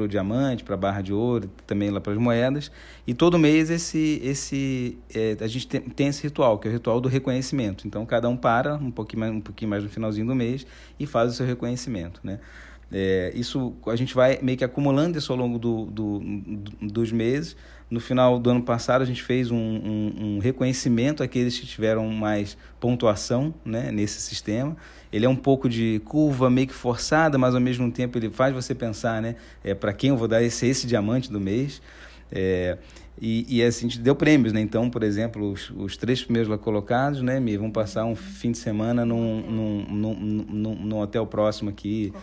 o 0.02 0.08
diamante, 0.08 0.64
para 0.64 0.76
a 0.76 0.78
barra 0.78 1.02
de 1.02 1.12
ouro, 1.12 1.50
também 1.66 1.90
lá 1.90 2.00
para 2.00 2.14
as 2.14 2.18
moedas. 2.18 2.72
E 3.06 3.14
todo 3.14 3.38
mês 3.38 3.70
esse, 3.70 4.22
esse, 4.24 4.98
é, 5.14 5.36
a 5.42 5.48
gente 5.48 5.68
tem, 5.68 5.82
tem, 5.82 6.08
esse 6.08 6.24
ritual, 6.24 6.58
que 6.58 6.70
é 6.70 6.72
o 6.72 6.74
ritual 6.74 7.02
do 7.02 7.10
reconhecimento. 7.10 7.86
Então 7.86 8.06
cada 8.06 8.30
um 8.30 8.38
para 8.38 8.76
um 8.76 8.92
pouquinho 8.92 9.20
mais, 9.20 9.34
um 9.34 9.42
pouquinho 9.42 9.70
mais 9.70 9.84
no 9.84 9.90
finalzinho 9.90 10.26
do 10.26 10.36
mês 10.36 10.66
e 10.98 11.06
faz 11.06 11.34
o 11.34 11.36
seu 11.36 11.46
reconhecimento. 11.46 12.22
Né? 12.24 12.40
É, 12.91 13.32
isso 13.36 13.73
a 13.88 13.95
gente 13.95 14.15
vai 14.15 14.39
meio 14.41 14.58
que 14.58 14.63
acumulando 14.63 15.17
isso 15.17 15.32
ao 15.32 15.38
longo 15.38 15.60
do, 15.60 15.86
do, 15.86 16.19
do, 16.19 16.88
dos 16.88 17.12
meses. 17.12 17.56
No 17.89 18.02
final 18.02 18.38
do 18.38 18.50
ano 18.50 18.62
passado, 18.62 19.02
a 19.02 19.06
gente 19.06 19.23
fez 19.23 19.50
um, 19.50 19.56
um, 19.56 20.13
um, 20.19 20.39
reconhecimento 20.39 21.23
àqueles 21.23 21.58
que 21.58 21.65
tiveram 21.65 22.08
mais 22.10 22.58
pontuação 22.80 23.54
né, 23.63 23.91
nesse 23.91 24.19
sistema. 24.19 24.76
Ele 25.12 25.26
é 25.26 25.30
um 25.30 25.36
pouco 25.36 25.69
de 25.69 26.02
curva 26.04 26.50
meio 26.50 26.67
que 26.67 26.73
forçada, 26.73 27.38
mas 27.38 27.56
ao 27.56 27.62
mesmo 27.62 27.89
tempo 27.89 28.17
ele 28.17 28.30
faz 28.30 28.54
você 28.54 28.76
pensar 28.76 29.21
né, 29.21 29.36
é, 29.63 29.73
para 29.73 29.93
quem 29.93 30.10
eu 30.10 30.17
vou 30.17 30.28
dar 30.28 30.43
esse, 30.43 30.65
esse 30.67 30.86
diamante 30.86 31.32
do 31.32 31.39
mês. 31.39 31.82
É, 32.30 32.78
e, 33.20 33.58
e 33.58 33.64
assim, 33.64 33.88
a 33.88 33.90
gente 33.90 34.00
deu 34.00 34.16
prêmios, 34.16 34.54
né? 34.54 34.62
Então, 34.62 34.90
por 34.90 35.02
exemplo, 35.02 35.52
os, 35.52 35.72
os 35.72 35.98
três 35.98 36.24
primeiros 36.24 36.50
lá 36.50 36.58
colocados, 36.58 37.22
né, 37.22 37.40
Mi, 37.40 37.58
vão 37.58 37.72
passar 37.72 38.06
um 38.06 38.16
fim 38.16 38.52
de 38.52 38.60
semana 38.60 39.06
num, 39.06 39.42
num, 39.42 39.86
num, 39.90 40.16
num, 40.16 40.76
num 40.76 41.00
hotel 41.00 41.26
próximo 41.26 41.70
aqui. 41.70 42.14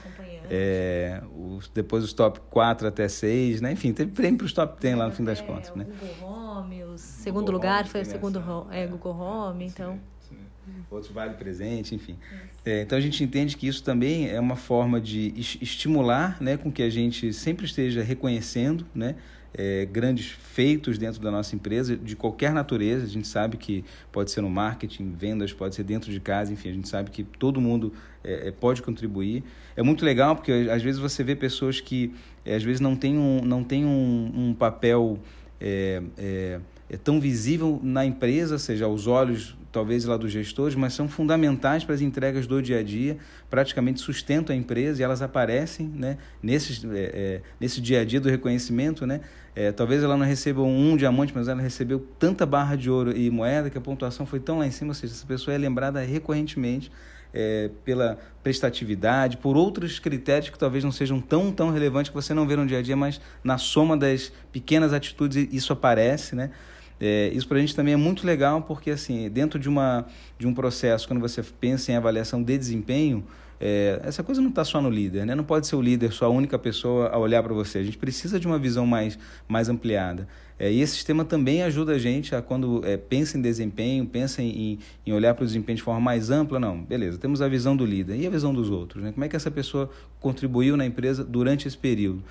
É, 0.50 1.22
os, 1.34 1.68
depois 1.68 2.04
os 2.04 2.12
top 2.12 2.38
4 2.50 2.86
até 2.86 3.08
6, 3.08 3.60
né? 3.60 3.72
Enfim, 3.72 3.92
teve 3.92 4.12
prêmio 4.12 4.38
para 4.38 4.44
os 4.44 4.52
top 4.52 4.80
10 4.80 4.96
lá 4.96 5.06
no 5.06 5.12
fim 5.12 5.24
das 5.24 5.40
é, 5.40 5.42
contas, 5.42 5.74
né? 5.74 5.86
Google 5.98 6.30
Home, 6.30 6.84
o 6.84 6.98
segundo 6.98 7.46
Google 7.46 7.54
lugar 7.54 7.80
Home, 7.80 7.90
foi 7.90 8.02
o 8.02 8.04
segundo 8.04 8.66
é, 8.70 8.86
Google 8.86 9.16
Home, 9.16 9.64
então... 9.64 9.98
Sim, 10.20 10.36
sim. 10.66 10.72
Outros 10.90 11.10
vale 11.12 11.34
presente, 11.34 11.94
enfim. 11.94 12.16
É, 12.64 12.82
então 12.82 12.96
a 12.96 13.00
gente 13.00 13.24
entende 13.24 13.56
que 13.56 13.66
isso 13.66 13.82
também 13.82 14.28
é 14.28 14.38
uma 14.38 14.56
forma 14.56 15.00
de 15.00 15.32
estimular, 15.60 16.36
né, 16.40 16.56
com 16.58 16.70
que 16.70 16.82
a 16.82 16.90
gente 16.90 17.32
sempre 17.32 17.64
esteja 17.64 18.02
reconhecendo, 18.02 18.86
né, 18.94 19.16
é, 19.56 19.86
grandes 19.86 20.26
feitos 20.26 20.98
dentro 20.98 21.20
da 21.20 21.30
nossa 21.30 21.54
empresa, 21.54 21.96
de 21.96 22.16
qualquer 22.16 22.52
natureza. 22.52 23.04
A 23.04 23.08
gente 23.08 23.28
sabe 23.28 23.56
que 23.56 23.84
pode 24.10 24.30
ser 24.30 24.40
no 24.40 24.50
marketing, 24.50 25.14
vendas, 25.16 25.52
pode 25.52 25.74
ser 25.74 25.84
dentro 25.84 26.10
de 26.10 26.20
casa, 26.20 26.52
enfim, 26.52 26.70
a 26.70 26.72
gente 26.72 26.88
sabe 26.88 27.10
que 27.10 27.22
todo 27.22 27.60
mundo 27.60 27.92
é, 28.22 28.48
é 28.48 28.50
pode 28.50 28.82
contribuir. 28.82 29.44
É 29.76 29.82
muito 29.82 30.04
legal 30.04 30.34
porque 30.34 30.52
às 30.70 30.82
vezes 30.82 31.00
você 31.00 31.22
vê 31.22 31.36
pessoas 31.36 31.80
que 31.80 32.12
é, 32.44 32.56
às 32.56 32.62
vezes 32.62 32.80
não 32.80 32.96
têm 32.96 33.16
um, 33.16 33.40
não 33.44 33.62
tem 33.62 33.84
um, 33.84 34.32
um 34.34 34.54
papel 34.54 35.18
é, 35.60 36.02
é, 36.18 36.60
é 36.90 36.96
tão 36.96 37.20
visível 37.20 37.80
na 37.82 38.04
empresa, 38.04 38.58
seja 38.58 38.84
aos 38.84 39.06
olhos 39.06 39.56
talvez 39.74 40.04
lá 40.04 40.16
dos 40.16 40.30
gestores, 40.30 40.76
mas 40.76 40.92
são 40.92 41.08
fundamentais 41.08 41.82
para 41.82 41.96
as 41.96 42.00
entregas 42.00 42.46
do 42.46 42.62
dia 42.62 42.78
a 42.78 42.82
dia, 42.82 43.18
praticamente 43.50 44.00
sustentam 44.00 44.54
a 44.54 44.58
empresa 44.58 45.02
e 45.02 45.04
elas 45.04 45.20
aparecem 45.20 45.88
né, 45.88 46.16
nesse, 46.40 46.86
é, 46.86 47.00
é, 47.02 47.42
nesse 47.58 47.80
dia 47.80 48.00
a 48.00 48.04
dia 48.04 48.20
do 48.20 48.28
reconhecimento. 48.28 49.04
Né? 49.04 49.20
É, 49.52 49.72
talvez 49.72 50.04
ela 50.04 50.16
não 50.16 50.24
receba 50.24 50.62
um 50.62 50.96
diamante, 50.96 51.32
mas 51.34 51.48
ela 51.48 51.60
recebeu 51.60 51.98
tanta 52.20 52.46
barra 52.46 52.76
de 52.76 52.88
ouro 52.88 53.16
e 53.16 53.28
moeda 53.30 53.68
que 53.68 53.76
a 53.76 53.80
pontuação 53.80 54.24
foi 54.24 54.38
tão 54.38 54.58
lá 54.58 54.66
em 54.66 54.70
cima, 54.70 54.90
ou 54.90 54.94
seja, 54.94 55.12
essa 55.12 55.26
pessoa 55.26 55.52
é 55.52 55.58
lembrada 55.58 56.00
recorrentemente 56.00 56.92
é, 57.32 57.68
pela 57.84 58.16
prestatividade, 58.44 59.38
por 59.38 59.56
outros 59.56 59.98
critérios 59.98 60.50
que 60.50 60.58
talvez 60.58 60.84
não 60.84 60.92
sejam 60.92 61.20
tão, 61.20 61.50
tão 61.50 61.72
relevantes 61.72 62.10
que 62.10 62.14
você 62.14 62.32
não 62.32 62.46
vê 62.46 62.54
no 62.54 62.64
dia 62.64 62.78
a 62.78 62.82
dia, 62.82 62.96
mas 62.96 63.20
na 63.42 63.58
soma 63.58 63.96
das 63.96 64.32
pequenas 64.52 64.92
atitudes 64.92 65.48
isso 65.52 65.72
aparece, 65.72 66.36
né? 66.36 66.52
É, 67.00 67.30
isso 67.34 67.46
para 67.48 67.58
a 67.58 67.60
gente 67.60 67.74
também 67.74 67.94
é 67.94 67.96
muito 67.96 68.24
legal 68.24 68.62
porque 68.62 68.90
assim 68.90 69.28
dentro 69.28 69.58
de 69.58 69.68
uma 69.68 70.06
de 70.38 70.46
um 70.46 70.54
processo 70.54 71.08
quando 71.08 71.18
você 71.18 71.42
pensa 71.42 71.90
em 71.90 71.96
avaliação 71.96 72.40
de 72.40 72.56
desempenho 72.56 73.24
é, 73.60 74.00
essa 74.04 74.22
coisa 74.22 74.40
não 74.40 74.50
está 74.50 74.64
só 74.64 74.80
no 74.80 74.90
líder, 74.90 75.24
né? 75.24 75.34
Não 75.34 75.44
pode 75.44 75.66
ser 75.66 75.76
o 75.76 75.80
líder 75.80 76.12
só 76.12 76.26
a 76.26 76.28
única 76.28 76.58
pessoa 76.58 77.08
a 77.08 77.18
olhar 77.18 77.42
para 77.42 77.54
você. 77.54 77.78
A 77.78 77.82
gente 77.82 77.96
precisa 77.96 78.38
de 78.38 78.46
uma 78.46 78.58
visão 78.58 78.86
mais, 78.86 79.18
mais 79.48 79.68
ampliada. 79.68 80.28
É, 80.58 80.70
e 80.70 80.80
esse 80.80 80.94
sistema 80.94 81.24
também 81.24 81.62
ajuda 81.62 81.92
a 81.92 81.98
gente 81.98 82.34
a, 82.34 82.42
quando 82.42 82.84
é, 82.84 82.96
pensa 82.96 83.38
em 83.38 83.40
desempenho, 83.40 84.06
pensa 84.06 84.42
em, 84.42 84.78
em 85.04 85.12
olhar 85.12 85.34
para 85.34 85.42
o 85.42 85.46
desempenho 85.46 85.76
de 85.76 85.82
forma 85.82 86.00
mais 86.00 86.30
ampla. 86.30 86.60
Não, 86.60 86.82
beleza, 86.82 87.18
temos 87.18 87.40
a 87.40 87.48
visão 87.48 87.76
do 87.76 87.86
líder. 87.86 88.16
E 88.16 88.26
a 88.26 88.30
visão 88.30 88.52
dos 88.52 88.70
outros? 88.70 89.02
Né? 89.02 89.12
Como 89.12 89.24
é 89.24 89.28
que 89.28 89.36
essa 89.36 89.50
pessoa 89.50 89.90
contribuiu 90.20 90.76
na 90.76 90.84
empresa 90.84 91.24
durante 91.24 91.66
esse 91.66 91.78
período? 91.78 92.22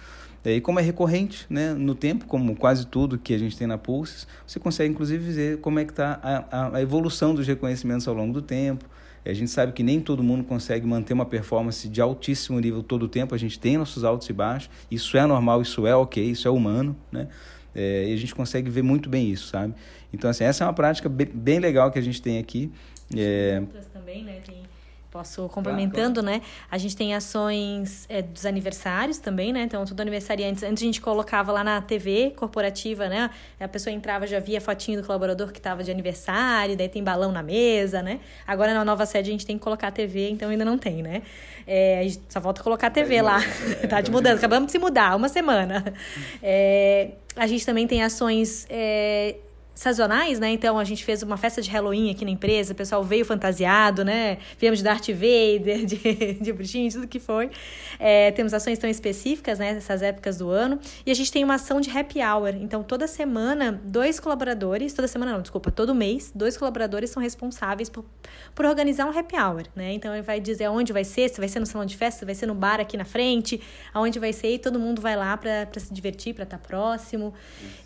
É, 0.46 0.56
e 0.56 0.62
como 0.62 0.80
é 0.80 0.84
recorrente 0.84 1.46
né, 1.50 1.74
no 1.74 1.96
tempo, 1.96 2.26
como 2.26 2.56
quase 2.56 2.86
tudo 2.86 3.18
que 3.18 3.34
a 3.34 3.38
gente 3.38 3.58
tem 3.58 3.66
na 3.66 3.78
Pulses, 3.78 4.28
você 4.46 4.60
consegue 4.60 4.92
inclusive 4.92 5.32
ver 5.32 5.58
como 5.60 5.80
é 5.80 5.86
que 5.86 5.92
está 5.92 6.20
a, 6.22 6.76
a, 6.76 6.82
evolução 6.82 7.34
dos 7.34 7.48
reconhecimentos 7.48 8.08
ao 8.08 8.14
longo 8.14 8.34
do 8.34 8.42
tempo. 8.42 8.86
A 9.26 9.32
gente 9.32 9.50
sabe 9.50 9.72
que 9.72 9.82
nem 9.82 10.02
todo 10.02 10.22
mundo 10.22 10.44
consegue 10.44 10.86
manter 10.86 11.14
uma 11.14 11.26
performance 11.26 11.88
de 11.88 12.02
altíssimo 12.02 12.60
nível 12.60 12.84
todo 12.84 13.04
o 13.04 13.08
tempo, 13.08 13.34
a 13.34 13.38
gente 13.38 13.58
tem 13.58 13.78
nossos 13.78 14.04
altos 14.04 14.30
e 14.30 14.34
baixos, 14.34 14.70
isso 14.92 15.16
é 15.16 15.26
normal, 15.26 15.62
isso 15.62 15.88
é 15.88 15.96
ok, 15.96 16.22
isso 16.22 16.46
é 16.46 16.52
humano, 16.52 16.94
né? 17.10 17.30
É, 17.74 18.10
e 18.10 18.14
a 18.14 18.18
gente 18.18 18.36
consegue 18.36 18.70
ver 18.70 18.84
muito 18.84 19.10
bem 19.10 19.32
isso, 19.32 19.48
sabe? 19.48 19.74
Então, 20.12 20.30
assim, 20.30 20.44
essa 20.44 20.66
é 20.66 20.68
uma 20.68 20.74
prática 20.74 21.08
bem, 21.08 21.28
bem 21.34 21.60
legal 21.60 21.90
que 21.90 21.98
a 21.98 22.02
gente 22.02 22.22
tem 22.22 22.38
aqui. 22.38 22.70
É... 23.16 23.60
Outras 23.62 23.88
também, 23.88 24.24
né? 24.24 24.40
Tem 24.46 24.62
Posso 25.14 25.48
complementando, 25.48 26.22
claro, 26.22 26.40
claro. 26.40 26.40
né? 26.40 26.42
A 26.72 26.78
gente 26.80 26.98
tem 26.98 27.14
ações 27.14 28.08
é, 28.10 28.20
dos 28.20 28.48
aniversários 28.48 29.20
também, 29.20 29.54
né? 29.54 29.62
Então, 29.62 29.86
todo 29.86 30.00
aniversariante, 30.02 30.66
antes 30.66 30.82
a 30.82 30.86
gente 30.88 31.00
colocava 31.00 31.52
lá 31.52 31.64
na 31.64 31.80
TV 31.84 32.34
corporativa, 32.36 33.08
né? 33.08 33.30
A 33.60 33.68
pessoa 33.68 33.94
entrava, 33.94 34.26
já 34.26 34.40
via 34.40 34.60
fotinho 34.60 35.00
do 35.00 35.06
colaborador 35.06 35.52
que 35.52 35.60
estava 35.60 35.84
de 35.84 35.92
aniversário, 35.92 36.76
daí 36.76 36.90
tem 36.90 37.04
balão 37.04 37.32
na 37.32 37.44
mesa, 37.44 38.02
né? 38.02 38.22
Agora 38.48 38.74
na 38.74 38.84
nova 38.84 39.06
sede 39.06 39.30
a 39.30 39.34
gente 39.34 39.46
tem 39.46 39.56
que 39.56 39.64
colocar 39.64 39.90
a 39.90 39.92
TV, 39.92 40.32
então 40.32 40.50
ainda 40.50 40.66
não 40.66 40.80
tem, 40.80 41.04
né? 41.04 41.22
É, 41.68 42.00
a 42.00 42.04
gente 42.04 42.20
só 42.28 42.40
volta 42.40 42.62
a 42.62 42.64
colocar 42.64 42.88
a 42.88 42.90
TV 42.90 43.22
lá. 43.22 43.40
É, 43.84 43.88
tá 43.88 44.02
de 44.02 44.10
mudança, 44.10 44.38
acabamos 44.38 44.66
de 44.68 44.72
se 44.72 44.80
mudar, 44.80 45.16
uma 45.16 45.30
semana. 45.30 45.94
É, 46.42 47.12
a 47.36 47.46
gente 47.46 47.64
também 47.64 47.86
tem 47.86 48.02
ações 48.02 48.66
é, 48.68 49.36
sazonais, 49.76 50.40
né? 50.40 50.52
Então 50.52 50.78
a 50.78 50.84
gente 50.84 51.04
fez 51.04 51.24
uma 51.24 51.36
festa 51.36 51.62
de 51.62 51.70
Halloween 51.70 52.12
aqui 52.12 52.24
na 52.24 52.32
empresa, 52.32 52.74
o 52.74 52.76
pessoal 52.76 53.04
veio 53.04 53.26
fantasiado, 53.26 54.04
né? 54.06 54.38
Viemos 54.60 54.80
de 54.80 54.84
Darth 54.86 55.08
Vader, 55.10 55.86
de, 55.86 56.34
de 56.34 56.54
bruxinho, 56.54 56.92
tudo 56.92 57.08
que 57.08 57.20
foi. 57.20 57.50
É, 58.00 58.32
temos 58.32 58.54
ações 58.54 58.78
tão 58.78 58.90
específicas, 58.90 59.58
né? 59.58 59.74
Nessas 59.74 60.02
épocas 60.02 60.38
do 60.38 60.50
ano. 60.50 60.80
E 61.06 61.12
a 61.12 61.14
gente 61.14 61.32
tem 61.32 61.44
uma 61.44 61.56
ação 61.56 61.82
de 61.82 61.90
happy 61.90 62.20
hour. 62.20 62.56
Então 62.62 62.84
toda 62.84 63.08
semana, 63.08 63.82
dois 63.84 64.20
colaboradores, 64.20 64.94
toda 64.94 65.08
semana 65.08 65.34
não, 65.34 65.42
desculpa, 65.42 65.72
todo 65.72 65.96
mês, 65.96 66.32
dois 66.36 66.56
colaboradores 66.56 67.10
são 67.10 67.22
responsáveis 67.22 67.90
por, 67.90 68.06
por 68.54 68.66
organizar 68.66 69.06
um 69.06 69.18
happy 69.18 69.36
hour, 69.36 69.64
né? 69.76 69.94
Então 69.94 70.14
ele 70.14 70.22
vai 70.22 70.40
dizer 70.40 70.66
aonde 70.66 70.94
vai 70.94 71.04
ser, 71.04 71.30
se 71.30 71.40
vai 71.40 71.50
ser 71.50 71.60
no 71.60 71.66
salão 71.66 71.86
de 71.86 71.98
festa, 71.98 72.20
se 72.20 72.26
vai 72.26 72.36
ser 72.36 72.46
no 72.46 72.54
bar 72.54 72.80
aqui 72.80 72.96
na 72.96 73.06
frente, 73.06 73.60
aonde 73.94 74.20
vai 74.20 74.34
ser, 74.34 74.54
e 74.54 74.60
todo 74.60 74.80
mundo 74.80 75.02
vai 75.02 75.16
lá 75.16 75.36
para 75.36 75.68
se 75.78 75.92
divertir, 75.92 76.36
para 76.36 76.44
estar 76.44 76.58
tá 76.58 76.68
próximo. 76.68 77.34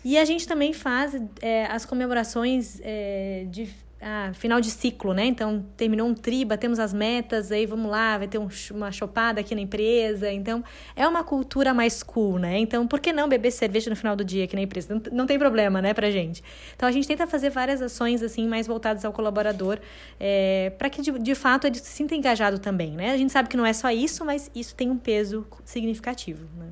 E 0.04 0.18
a 0.18 0.24
gente 0.24 0.46
também 0.46 0.72
faz 0.72 1.14
é, 1.40 1.77
as 1.78 1.86
comemorações 1.86 2.80
é, 2.82 3.46
de 3.48 3.72
ah, 4.00 4.30
final 4.34 4.60
de 4.60 4.70
ciclo, 4.70 5.12
né? 5.12 5.26
Então, 5.26 5.64
terminou 5.76 6.08
um 6.08 6.14
tri, 6.14 6.44
batemos 6.44 6.78
as 6.78 6.92
metas, 6.92 7.50
aí 7.50 7.66
vamos 7.66 7.90
lá, 7.90 8.18
vai 8.18 8.28
ter 8.28 8.38
um, 8.38 8.48
uma 8.72 8.92
chopada 8.92 9.40
aqui 9.40 9.54
na 9.54 9.60
empresa. 9.60 10.30
Então, 10.30 10.62
é 10.94 11.06
uma 11.06 11.24
cultura 11.24 11.74
mais 11.74 12.02
cool, 12.02 12.38
né? 12.38 12.58
Então, 12.58 12.86
por 12.86 13.00
que 13.00 13.12
não 13.12 13.28
beber 13.28 13.50
cerveja 13.50 13.90
no 13.90 13.96
final 13.96 14.14
do 14.14 14.24
dia 14.24 14.44
aqui 14.44 14.54
na 14.54 14.62
empresa? 14.62 14.94
Não, 14.94 15.02
não 15.12 15.26
tem 15.26 15.38
problema, 15.38 15.82
né, 15.82 15.94
pra 15.94 16.10
gente. 16.10 16.42
Então, 16.76 16.88
a 16.88 16.92
gente 16.92 17.08
tenta 17.08 17.26
fazer 17.26 17.50
várias 17.50 17.82
ações, 17.82 18.22
assim, 18.22 18.46
mais 18.46 18.66
voltadas 18.66 19.04
ao 19.04 19.12
colaborador, 19.12 19.78
é, 20.18 20.72
para 20.78 20.88
que, 20.90 21.02
de, 21.02 21.12
de 21.18 21.34
fato, 21.34 21.66
ele 21.66 21.76
se 21.76 21.90
sinta 21.90 22.14
engajado 22.14 22.58
também, 22.58 22.92
né? 22.92 23.12
A 23.12 23.16
gente 23.16 23.32
sabe 23.32 23.48
que 23.48 23.56
não 23.56 23.66
é 23.66 23.72
só 23.72 23.90
isso, 23.90 24.24
mas 24.24 24.50
isso 24.54 24.74
tem 24.74 24.90
um 24.90 24.98
peso 24.98 25.46
significativo, 25.64 26.46
né? 26.56 26.68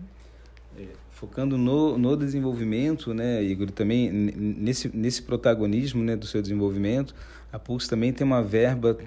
Focando 1.16 1.56
no, 1.56 1.96
no 1.96 2.14
desenvolvimento, 2.14 3.14
né, 3.14 3.42
Igor, 3.42 3.70
também 3.70 4.10
nesse, 4.10 4.94
nesse 4.94 5.22
protagonismo 5.22 6.04
né, 6.04 6.14
do 6.14 6.26
seu 6.26 6.42
desenvolvimento, 6.42 7.14
a 7.50 7.58
Pulse 7.58 7.88
também 7.88 8.12
tem 8.12 8.26
uma 8.26 8.42
verba 8.42 8.98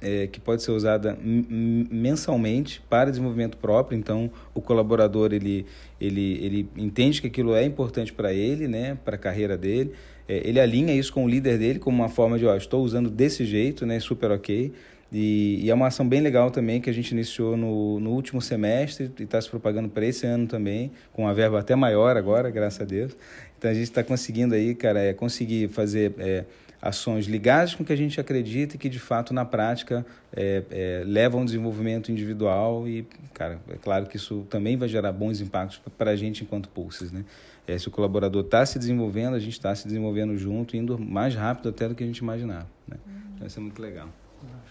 é, 0.00 0.28
que 0.28 0.38
pode 0.38 0.62
ser 0.62 0.70
usada 0.70 1.18
mensalmente 1.20 2.80
para 2.88 3.10
desenvolvimento 3.10 3.56
próprio. 3.56 3.98
Então, 3.98 4.30
o 4.54 4.60
colaborador 4.60 5.32
ele, 5.32 5.66
ele, 6.00 6.38
ele 6.40 6.68
entende 6.76 7.20
que 7.20 7.26
aquilo 7.26 7.52
é 7.52 7.64
importante 7.64 8.12
para 8.12 8.32
ele, 8.32 8.68
né, 8.68 8.96
para 9.04 9.16
a 9.16 9.18
carreira 9.18 9.58
dele. 9.58 9.92
É, 10.28 10.48
ele 10.48 10.60
alinha 10.60 10.94
isso 10.94 11.12
com 11.12 11.24
o 11.24 11.28
líder 11.28 11.58
dele 11.58 11.80
como 11.80 11.96
uma 12.00 12.08
forma 12.08 12.38
de, 12.38 12.46
ó, 12.46 12.54
estou 12.56 12.84
usando 12.84 13.10
desse 13.10 13.44
jeito, 13.44 13.84
né, 13.84 13.98
super 13.98 14.30
ok. 14.30 14.72
E, 15.18 15.64
e, 15.64 15.70
é 15.70 15.74
uma 15.74 15.86
ação 15.86 16.06
bem 16.06 16.20
legal 16.20 16.50
também 16.50 16.78
que 16.78 16.90
a 16.90 16.92
gente 16.92 17.10
iniciou 17.12 17.56
no, 17.56 17.98
no 17.98 18.10
último 18.10 18.42
semestre 18.42 19.10
e 19.18 19.22
está 19.22 19.40
se 19.40 19.48
propagando 19.48 19.88
para 19.88 20.04
esse 20.04 20.26
ano 20.26 20.46
também, 20.46 20.92
com 21.10 21.22
uma 21.22 21.32
verba 21.32 21.58
até 21.58 21.74
maior 21.74 22.18
agora, 22.18 22.50
graças 22.50 22.82
a 22.82 22.84
Deus. 22.84 23.16
Então 23.56 23.70
a 23.70 23.72
gente 23.72 23.84
está 23.84 24.04
conseguindo 24.04 24.54
aí, 24.54 24.74
cara, 24.74 25.00
é 25.00 25.14
conseguir 25.14 25.68
fazer 25.68 26.12
é, 26.18 26.44
ações 26.82 27.24
ligadas 27.24 27.74
com 27.74 27.82
o 27.82 27.86
que 27.86 27.94
a 27.94 27.96
gente 27.96 28.20
acredita 28.20 28.76
e 28.76 28.78
que 28.78 28.90
de 28.90 28.98
fato 28.98 29.32
na 29.32 29.46
prática 29.46 30.04
é, 30.36 30.62
é, 30.70 31.02
levam 31.06 31.40
ao 31.40 31.46
desenvolvimento 31.46 32.12
individual 32.12 32.86
e, 32.86 33.08
cara, 33.32 33.58
é 33.70 33.76
claro 33.76 34.04
que 34.04 34.18
isso 34.18 34.46
também 34.50 34.76
vai 34.76 34.86
gerar 34.86 35.12
bons 35.12 35.40
impactos 35.40 35.80
para 35.96 36.10
a 36.10 36.16
gente 36.16 36.44
enquanto 36.44 36.68
Pulses, 36.68 37.10
né? 37.10 37.24
É, 37.66 37.78
se 37.78 37.88
o 37.88 37.90
colaborador 37.90 38.44
está 38.44 38.66
se 38.66 38.78
desenvolvendo, 38.78 39.32
a 39.32 39.40
gente 39.40 39.54
está 39.54 39.74
se 39.74 39.86
desenvolvendo 39.86 40.36
junto, 40.36 40.76
indo 40.76 40.98
mais 40.98 41.34
rápido 41.34 41.70
até 41.70 41.88
do 41.88 41.94
que 41.94 42.04
a 42.04 42.06
gente 42.06 42.18
imaginava, 42.18 42.68
né? 42.86 42.98
Então 43.34 43.46
isso 43.46 43.58
é 43.58 43.62
muito 43.62 43.80
legal. 43.80 44.10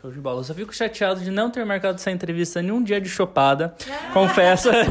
Show 0.02 0.12
de 0.12 0.20
bola. 0.20 0.40
Eu 0.40 0.44
só 0.44 0.54
fico 0.54 0.74
chateado 0.74 1.22
de 1.22 1.32
não 1.32 1.50
ter 1.50 1.66
marcado 1.66 1.96
essa 1.96 2.12
entrevista 2.12 2.62
nenhum 2.62 2.84
dia 2.84 3.02
de 3.02 3.10
chopada. 3.10 3.76
Ah. 3.90 4.12
Confesso. 4.14 4.70
Tá, 4.70 4.86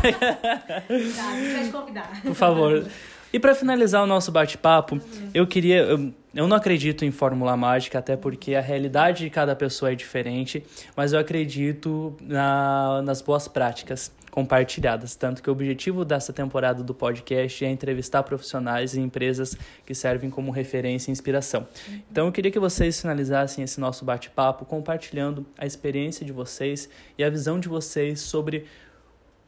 convidar. 1.79 2.23
Por 2.23 2.35
favor. 2.35 2.85
E 3.33 3.39
para 3.39 3.55
finalizar 3.55 4.03
o 4.03 4.07
nosso 4.07 4.31
bate-papo, 4.31 4.95
uhum. 4.95 5.31
eu 5.35 5.47
queria. 5.47 5.79
Eu, 5.79 6.13
eu 6.35 6.49
não 6.49 6.57
acredito 6.57 7.05
em 7.05 7.11
fórmula 7.11 7.57
mágica, 7.57 7.99
até 7.99 8.17
porque 8.17 8.55
a 8.55 8.61
realidade 8.61 9.25
de 9.25 9.31
cada 9.31 9.55
pessoa 9.57 9.93
é 9.93 9.95
diferente, 9.95 10.65
mas 10.97 11.13
eu 11.13 11.19
acredito 11.19 12.17
na, 12.21 13.03
nas 13.03 13.21
boas 13.21 13.47
práticas 13.47 14.13
compartilhadas. 14.35 15.15
Tanto 15.15 15.41
que 15.41 15.49
o 15.49 15.53
objetivo 15.53 16.05
dessa 16.05 16.33
temporada 16.33 16.83
do 16.83 16.93
podcast 16.93 17.65
é 17.65 17.71
entrevistar 17.71 18.25
profissionais 18.25 18.93
e 18.93 19.01
empresas 19.01 19.57
que 19.87 19.95
servem 19.95 20.29
como 20.29 20.51
referência 20.51 21.09
e 21.09 21.13
inspiração. 21.13 21.69
Então 22.11 22.27
eu 22.27 22.33
queria 22.33 22.51
que 22.51 22.59
vocês 22.59 23.01
finalizassem 23.01 23.63
esse 23.63 23.79
nosso 23.79 24.05
bate-papo 24.05 24.65
compartilhando 24.65 25.47
a 25.57 25.65
experiência 25.65 26.27
de 26.27 26.33
vocês 26.33 26.89
e 27.17 27.23
a 27.23 27.31
visão 27.31 27.61
de 27.61 27.69
vocês 27.69 28.23
sobre 28.23 28.67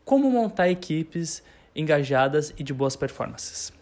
como 0.05 0.31
montar 0.31 0.71
equipes 0.71 1.43
engajadas 1.75 2.55
e 2.57 2.63
de 2.63 2.73
boas 2.73 2.95
performances. 2.95 3.73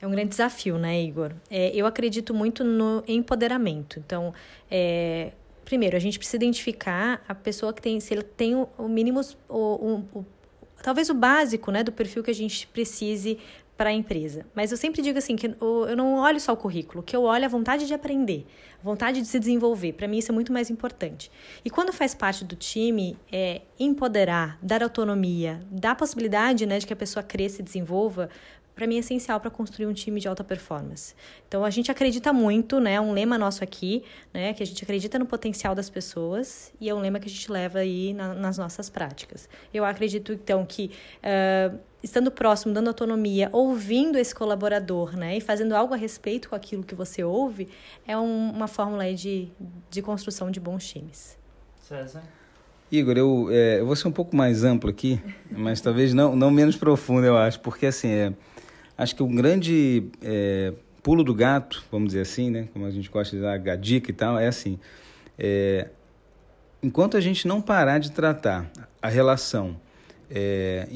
É 0.00 0.06
um 0.06 0.10
grande 0.10 0.30
desafio, 0.30 0.78
né, 0.78 1.02
Igor? 1.02 1.32
É, 1.50 1.68
eu 1.76 1.84
acredito 1.84 2.32
muito 2.32 2.64
no 2.64 3.04
empoderamento. 3.06 3.98
Então, 3.98 4.32
é, 4.70 5.32
primeiro, 5.66 5.96
a 5.96 6.00
gente 6.00 6.16
precisa 6.16 6.36
identificar 6.36 7.22
a 7.28 7.34
pessoa 7.34 7.74
que 7.74 7.82
tem, 7.82 8.00
se 8.00 8.14
ele 8.14 8.22
tem 8.22 8.54
o, 8.54 8.68
o 8.78 8.88
mínimo, 8.88 9.20
o, 9.48 9.58
o, 9.58 10.18
o, 10.20 10.26
talvez 10.82 11.10
o 11.10 11.14
básico, 11.14 11.70
né, 11.70 11.82
do 11.82 11.92
perfil 11.92 12.22
que 12.22 12.30
a 12.30 12.34
gente 12.34 12.66
precise 12.68 13.36
para 13.76 13.90
a 13.90 13.92
empresa. 13.92 14.46
Mas 14.54 14.70
eu 14.70 14.78
sempre 14.78 15.02
digo 15.02 15.18
assim 15.18 15.36
que 15.36 15.54
eu 15.60 15.96
não 15.96 16.14
olho 16.14 16.40
só 16.40 16.52
o 16.52 16.56
currículo, 16.56 17.02
que 17.02 17.14
eu 17.14 17.24
olho 17.24 17.44
a 17.44 17.48
vontade 17.48 17.86
de 17.86 17.92
aprender, 17.92 18.46
a 18.80 18.84
vontade 18.84 19.20
de 19.20 19.26
se 19.26 19.38
desenvolver. 19.38 19.92
Para 19.92 20.08
mim 20.08 20.18
isso 20.18 20.32
é 20.32 20.34
muito 20.34 20.52
mais 20.52 20.70
importante. 20.70 21.30
E 21.64 21.68
quando 21.68 21.92
faz 21.92 22.14
parte 22.14 22.44
do 22.44 22.56
time, 22.56 23.18
é 23.30 23.62
empoderar, 23.78 24.58
dar 24.62 24.82
autonomia, 24.82 25.60
dar 25.70 25.90
a 25.90 25.94
possibilidade, 25.96 26.64
né, 26.64 26.78
de 26.78 26.86
que 26.86 26.92
a 26.92 26.96
pessoa 26.96 27.22
cresça 27.22 27.60
e 27.60 27.64
desenvolva, 27.64 28.30
para 28.76 28.86
mim 28.86 28.96
é 28.96 28.98
essencial 28.98 29.40
para 29.40 29.50
construir 29.50 29.86
um 29.86 29.94
time 29.94 30.20
de 30.20 30.28
alta 30.28 30.44
performance. 30.44 31.14
Então 31.48 31.64
a 31.64 31.70
gente 31.70 31.90
acredita 31.90 32.30
muito, 32.30 32.78
né? 32.78 33.00
Um 33.00 33.12
lema 33.12 33.38
nosso 33.38 33.64
aqui, 33.64 34.04
né? 34.34 34.52
Que 34.52 34.62
a 34.62 34.66
gente 34.66 34.84
acredita 34.84 35.18
no 35.18 35.24
potencial 35.24 35.74
das 35.74 35.88
pessoas 35.88 36.70
e 36.78 36.90
é 36.90 36.94
um 36.94 37.00
lema 37.00 37.18
que 37.18 37.26
a 37.26 37.30
gente 37.30 37.50
leva 37.50 37.78
aí 37.78 38.12
na, 38.12 38.34
nas 38.34 38.58
nossas 38.58 38.90
práticas. 38.90 39.48
Eu 39.72 39.82
acredito 39.82 40.30
então 40.30 40.64
que 40.66 40.90
uh, 41.24 41.78
estando 42.02 42.30
próximo, 42.30 42.74
dando 42.74 42.88
autonomia, 42.88 43.48
ouvindo 43.50 44.18
esse 44.18 44.34
colaborador, 44.34 45.16
né? 45.16 45.38
E 45.38 45.40
fazendo 45.40 45.74
algo 45.74 45.94
a 45.94 45.96
respeito 45.96 46.50
com 46.50 46.54
aquilo 46.54 46.84
que 46.84 46.94
você 46.94 47.24
ouve, 47.24 47.70
é 48.06 48.16
um, 48.16 48.50
uma 48.50 48.68
fórmula 48.68 49.10
de, 49.14 49.48
de 49.88 50.02
construção 50.02 50.50
de 50.50 50.60
bons 50.60 50.86
times. 50.86 51.38
César. 51.80 52.22
Igor, 52.92 53.16
eu, 53.16 53.48
é, 53.50 53.80
eu 53.80 53.86
vou 53.86 53.96
ser 53.96 54.06
um 54.06 54.12
pouco 54.12 54.36
mais 54.36 54.62
amplo 54.62 54.90
aqui, 54.90 55.20
mas 55.50 55.80
talvez 55.80 56.12
não, 56.12 56.36
não 56.36 56.50
menos 56.50 56.76
profundo, 56.76 57.26
eu 57.26 57.36
acho, 57.36 57.58
porque 57.60 57.86
assim, 57.86 58.08
é, 58.08 58.32
Acho 58.96 59.14
que 59.14 59.22
um 59.22 59.34
grande 59.34 60.04
é, 60.22 60.72
pulo 61.02 61.22
do 61.22 61.34
gato, 61.34 61.84
vamos 61.90 62.08
dizer 62.08 62.22
assim, 62.22 62.50
né? 62.50 62.68
Como 62.72 62.86
a 62.86 62.90
gente 62.90 63.10
gosta 63.10 63.36
de 63.36 63.42
dar 63.42 63.54
a 63.54 63.76
dica 63.76 64.10
e 64.10 64.14
tal, 64.14 64.38
é 64.38 64.46
assim. 64.46 64.78
É, 65.38 65.88
enquanto 66.82 67.16
a 67.16 67.20
gente 67.20 67.46
não 67.46 67.60
parar 67.60 67.98
de 67.98 68.10
tratar 68.10 68.70
a 69.00 69.08
relação 69.08 69.76
é, 70.30 70.88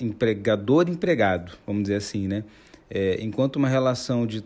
empregador-empregado, 0.00 1.52
vamos 1.66 1.82
dizer 1.82 1.96
assim, 1.96 2.28
né? 2.28 2.44
É, 2.90 3.16
enquanto 3.20 3.56
uma 3.56 3.68
relação 3.68 4.26
de 4.26 4.44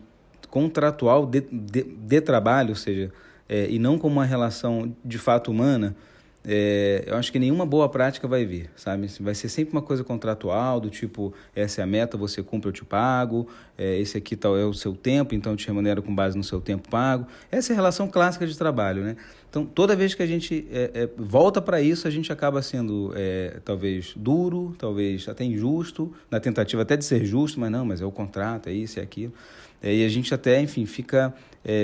contratual 0.49 1.25
de, 1.25 1.41
de, 1.41 1.83
de 1.83 2.21
trabalho, 2.21 2.69
ou 2.69 2.75
seja, 2.75 3.11
é, 3.47 3.67
e 3.69 3.77
não 3.77 3.97
como 3.97 4.15
uma 4.15 4.25
relação 4.25 4.95
de 5.03 5.17
fato 5.17 5.51
humana, 5.51 5.95
é, 6.45 7.03
eu 7.05 7.17
acho 7.17 7.31
que 7.31 7.39
nenhuma 7.39 7.65
boa 7.65 7.89
prática 7.89 8.27
vai 8.27 8.45
vir, 8.45 8.69
sabe? 8.75 9.07
Vai 9.19 9.35
ser 9.35 9.49
sempre 9.49 9.73
uma 9.73 9.81
coisa 9.81 10.03
contratual, 10.03 10.79
do 10.79 10.89
tipo, 10.89 11.33
essa 11.53 11.81
é 11.81 11.83
a 11.83 11.87
meta, 11.87 12.17
você 12.17 12.41
cumpre, 12.41 12.69
eu 12.69 12.73
te 12.73 12.85
pago, 12.85 13.47
é, 13.77 13.99
esse 13.99 14.17
aqui 14.17 14.37
tal 14.37 14.57
é 14.57 14.63
o 14.63 14.73
seu 14.73 14.93
tempo, 14.93 15.35
então 15.35 15.51
eu 15.51 15.57
te 15.57 15.67
remunero 15.67 16.01
com 16.01 16.15
base 16.15 16.37
no 16.37 16.43
seu 16.43 16.61
tempo 16.61 16.89
pago. 16.89 17.27
Essa 17.51 17.71
é 17.71 17.73
a 17.73 17.75
relação 17.75 18.07
clássica 18.07 18.47
de 18.47 18.57
trabalho, 18.57 19.03
né? 19.03 19.17
Então, 19.49 19.65
toda 19.65 19.95
vez 19.95 20.13
que 20.13 20.23
a 20.23 20.27
gente 20.27 20.65
é, 20.71 20.91
é 20.93 21.09
volta 21.17 21.61
para 21.61 21.81
isso, 21.81 22.07
a 22.07 22.11
gente 22.11 22.31
acaba 22.31 22.61
sendo 22.61 23.11
é, 23.15 23.59
talvez 23.65 24.13
duro, 24.15 24.73
talvez 24.77 25.27
até 25.27 25.43
injusto, 25.43 26.13
na 26.31 26.39
tentativa 26.39 26.83
até 26.83 26.95
de 26.95 27.03
ser 27.03 27.25
justo, 27.25 27.59
mas 27.59 27.69
não, 27.69 27.83
mas 27.83 27.99
é 27.99 28.05
o 28.05 28.11
contrato, 28.11 28.69
é 28.69 28.73
isso, 28.73 28.99
é 28.99 29.03
aquilo. 29.03 29.33
É, 29.81 29.93
e 29.93 30.05
a 30.05 30.09
gente 30.09 30.33
até, 30.33 30.61
enfim, 30.61 30.85
fica 30.85 31.33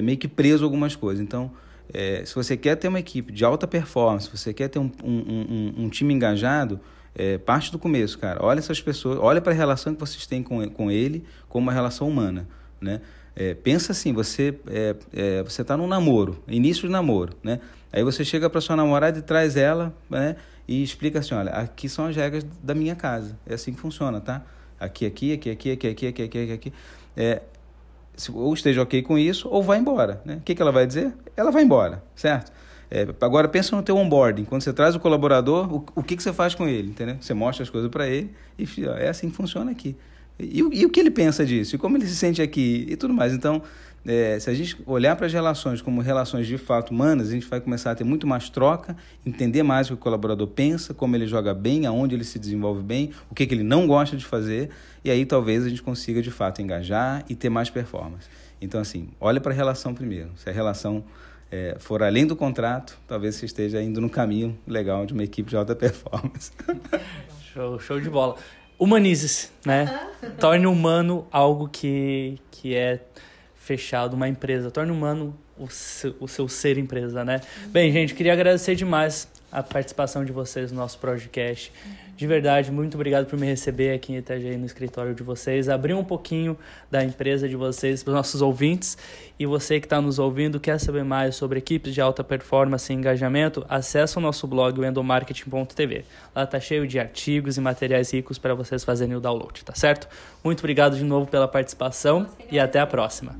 meio 0.02 0.18
que 0.18 0.28
preso 0.28 0.64
a 0.64 0.66
algumas 0.66 0.96
coisas. 0.96 1.22
Então, 1.22 1.52
é, 1.94 2.24
se 2.26 2.34
você 2.36 2.56
quer 2.58 2.76
ter 2.76 2.88
uma 2.88 3.00
equipe 3.00 3.32
de 3.32 3.44
alta 3.44 3.68
performance, 3.68 4.26
se 4.26 4.38
você 4.38 4.54
quer 4.54 4.68
ter 4.68 4.80
um, 4.80 4.92
um, 5.04 5.74
um, 5.80 5.84
um 5.86 5.90
time 5.90 6.14
engajado, 6.14 6.80
é, 7.16 7.38
parte 7.38 7.72
do 7.72 7.80
começo, 7.80 8.20
cara. 8.20 8.44
Olha 8.44 8.60
essas 8.60 8.82
pessoas, 8.82 9.18
olha 9.22 9.40
para 9.40 9.54
a 9.54 9.56
relação 9.56 9.94
que 9.94 10.00
vocês 10.00 10.28
têm 10.28 10.44
com, 10.44 10.68
com 10.70 10.92
ele 10.92 11.24
como 11.48 11.64
uma 11.68 11.74
relação 11.74 12.08
humana, 12.08 12.48
né? 12.80 13.02
É, 13.38 13.54
pensa 13.54 13.92
assim, 13.92 14.14
você 14.14 14.58
é, 14.68 14.96
é, 15.14 15.44
você 15.44 15.62
está 15.62 15.76
num 15.76 15.88
namoro, 15.88 16.42
início 16.48 16.88
de 16.88 16.92
namoro, 16.92 17.34
né? 17.44 17.60
Aí 17.92 18.04
você 18.04 18.24
chega 18.24 18.50
para 18.50 18.62
sua 18.62 18.76
namorada 18.76 19.20
e 19.20 19.22
traz 19.22 19.56
ela, 19.56 19.94
né? 20.10 20.36
E 20.68 20.84
explica 20.84 21.20
assim, 21.20 21.36
olha, 21.36 21.52
aqui 21.52 21.88
são 21.88 22.08
as 22.08 22.16
regras 22.16 22.46
da 22.64 22.74
minha 22.74 22.96
casa, 22.96 23.38
é 23.46 23.54
assim 23.54 23.74
que 23.74 23.80
funciona, 23.80 24.20
tá? 24.20 24.42
Aqui, 24.80 25.06
aqui, 25.06 25.34
aqui, 25.34 25.50
aqui, 25.50 25.72
aqui, 25.72 25.88
aqui, 25.88 26.08
aqui, 26.08 26.22
aqui, 26.24 26.52
aqui. 26.52 26.74
É, 27.16 27.42
ou 28.34 28.54
esteja 28.54 28.82
ok 28.82 29.02
com 29.02 29.18
isso, 29.18 29.48
ou 29.50 29.62
vai 29.62 29.78
embora. 29.78 30.22
Né? 30.26 30.36
O 30.36 30.42
que, 30.42 30.56
que 30.56 30.62
ela 30.62 30.72
vai 30.72 30.88
dizer? 30.88 31.14
Ela 31.36 31.52
vai 31.52 31.64
embora, 31.64 32.04
certo? 32.16 32.52
É, 32.90 33.08
agora 33.22 33.48
pensa 33.48 33.76
no 33.76 33.82
teu 33.82 33.98
onboarding. 33.98 34.46
Quando 34.46 34.62
você 34.62 34.72
traz 34.72 34.96
o 34.96 35.00
colaborador, 35.00 35.74
o, 35.74 35.86
o 35.96 36.04
que, 36.04 36.16
que 36.16 36.24
você 36.24 36.32
faz 36.32 36.54
com 36.54 36.68
ele? 36.68 36.90
Entendeu? 36.90 37.18
Você 37.20 37.34
mostra 37.34 37.64
as 37.64 37.70
coisas 37.70 37.90
para 37.90 38.08
ele 38.08 38.32
e 38.58 38.66
ó, 38.88 38.96
é 38.96 39.10
assim 39.10 39.30
que 39.30 39.36
funciona 39.36 39.72
aqui. 39.72 39.96
E, 40.40 40.60
e, 40.60 40.86
o 40.86 40.90
que 40.90 41.00
ele 41.00 41.12
pensa 41.12 41.46
disso? 41.46 41.76
E 41.76 41.78
como 41.78 41.98
ele 41.98 42.06
se 42.06 42.16
sente 42.16 42.42
aqui? 42.42 42.86
E 42.90 42.96
tudo 42.96 43.14
mais. 43.14 43.34
Então, 43.34 43.62
é, 44.06 44.40
se 44.40 44.50
a 44.50 44.54
gente 44.54 44.78
olhar 44.86 45.16
para 45.16 45.26
as 45.26 45.34
relações 45.34 45.82
como 45.82 46.00
relações 46.00 46.46
de 46.46 46.58
fato 46.58 46.92
humanas, 46.92 47.30
a 47.30 47.32
gente 47.32 47.48
vai 47.48 47.60
começar 47.60 47.92
a 47.92 47.96
ter 47.96 48.04
muito 48.04 48.28
mais 48.28 48.50
troca, 48.50 48.96
entender 49.26 49.64
mais 49.64 49.88
o 49.88 49.90
que 49.90 49.94
o 49.96 49.98
colaborador 49.98 50.48
pensa, 50.48 50.94
como 50.94 51.16
ele 51.16 51.26
joga 51.26 51.54
bem, 51.54 51.86
aonde 51.86 52.14
ele 52.14 52.24
se 52.24 52.38
desenvolve 52.38 52.84
bem, 52.84 53.12
o 53.30 53.36
que, 53.36 53.48
que 53.48 53.54
ele 53.54 53.64
não 53.64 53.88
gosta 53.88 54.16
de 54.16 54.24
fazer, 54.24 54.70
e 55.04 55.10
aí 55.10 55.26
talvez 55.26 55.66
a 55.66 55.70
gente 55.70 55.82
consiga 55.82 56.22
de 56.22 56.30
fato 56.30 56.62
engajar 56.62 57.26
e 57.28 57.36
ter 57.36 57.50
mais 57.50 57.70
performance. 57.70 58.28
Então, 58.62 58.80
assim, 58.80 59.10
olha 59.20 59.42
para 59.42 59.52
a 59.52 59.56
relação 59.56 59.94
primeiro. 59.94 60.32
Se 60.38 60.50
a 60.50 60.54
relação 60.54 61.04
é, 61.52 61.76
for 61.80 62.04
além 62.04 62.26
do 62.26 62.36
contrato, 62.36 62.98
talvez 63.08 63.36
você 63.36 63.46
esteja 63.46 63.82
indo 63.82 64.00
no 64.00 64.10
caminho 64.10 64.58
legal 64.68 65.06
de 65.06 65.14
uma 65.14 65.24
equipe 65.24 65.50
de 65.50 65.58
alta 65.58 65.74
performance. 65.76 66.52
show, 67.54 67.80
show 67.80 68.00
de 68.00 68.10
bola. 68.10 68.36
Humanize-se, 68.78 69.50
né? 69.66 70.10
Torne 70.40 70.68
humano 70.68 71.26
algo 71.32 71.70
que, 71.70 72.38
que 72.52 72.76
é 72.76 73.00
fechado, 73.66 74.14
uma 74.14 74.28
empresa. 74.30 74.70
Torne 74.70 74.92
humano 74.92 75.36
o 75.58 75.68
seu, 75.68 76.16
o 76.20 76.28
seu 76.28 76.48
ser 76.48 76.78
empresa, 76.78 77.26
né? 77.26 77.42
Bem, 77.68 77.92
gente, 77.92 78.14
queria 78.14 78.32
agradecer 78.32 78.76
demais 78.76 79.28
a 79.56 79.64
participação 79.64 80.26
de 80.26 80.34
vocês 80.34 80.70
no 80.70 80.80
nosso 80.80 81.00
podcast. 81.00 81.72
De 82.18 82.28
verdade, 82.28 82.74
muito 82.74 82.96
obrigado 82.96 83.26
por 83.26 83.40
me 83.40 83.46
receber 83.46 83.94
aqui 83.94 84.12
em 84.12 84.18
Itajaí, 84.18 84.58
no 84.58 84.66
escritório 84.66 85.16
de 85.16 85.24
vocês, 85.24 85.70
abrir 85.70 85.94
um 85.94 86.04
pouquinho 86.04 86.58
da 86.92 87.02
empresa 87.04 87.48
de 87.48 87.56
vocês 87.56 88.04
para 88.04 88.12
os 88.12 88.16
nossos 88.18 88.42
ouvintes. 88.42 88.98
E 89.40 89.46
você 89.46 89.80
que 89.80 89.86
está 89.86 90.02
nos 90.02 90.20
ouvindo, 90.20 90.60
quer 90.60 90.78
saber 90.78 91.06
mais 91.06 91.38
sobre 91.38 91.58
equipes 91.58 91.94
de 91.94 92.02
alta 92.02 92.22
performance 92.22 92.92
e 92.92 92.96
engajamento, 92.96 93.66
acesse 93.70 94.18
o 94.18 94.22
nosso 94.22 94.46
blog, 94.46 94.78
o 94.78 94.86
endomarketing.tv. 94.86 96.04
Lá 96.36 96.44
está 96.44 96.60
cheio 96.60 96.86
de 96.86 97.00
artigos 97.00 97.56
e 97.56 97.62
materiais 97.62 98.14
ricos 98.14 98.38
para 98.38 98.54
vocês 98.54 98.84
fazerem 98.84 99.16
o 99.16 99.22
download, 99.22 99.64
tá 99.64 99.74
certo? 99.74 100.10
Muito 100.44 100.60
obrigado 100.60 100.98
de 100.98 101.04
novo 101.04 101.28
pela 101.28 101.48
participação 101.48 102.28
e 102.52 102.60
até 102.60 102.80
a 102.80 102.86
próxima. 102.86 103.38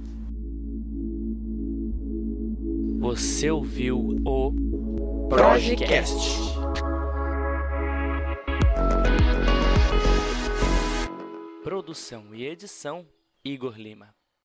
Você 3.00 3.52
ouviu 3.52 4.22
o 4.26 4.85
Projecast. 5.30 6.56
Produção 11.64 12.34
e 12.34 12.46
edição 12.46 13.06
Igor 13.44 13.78
Lima. 13.78 14.15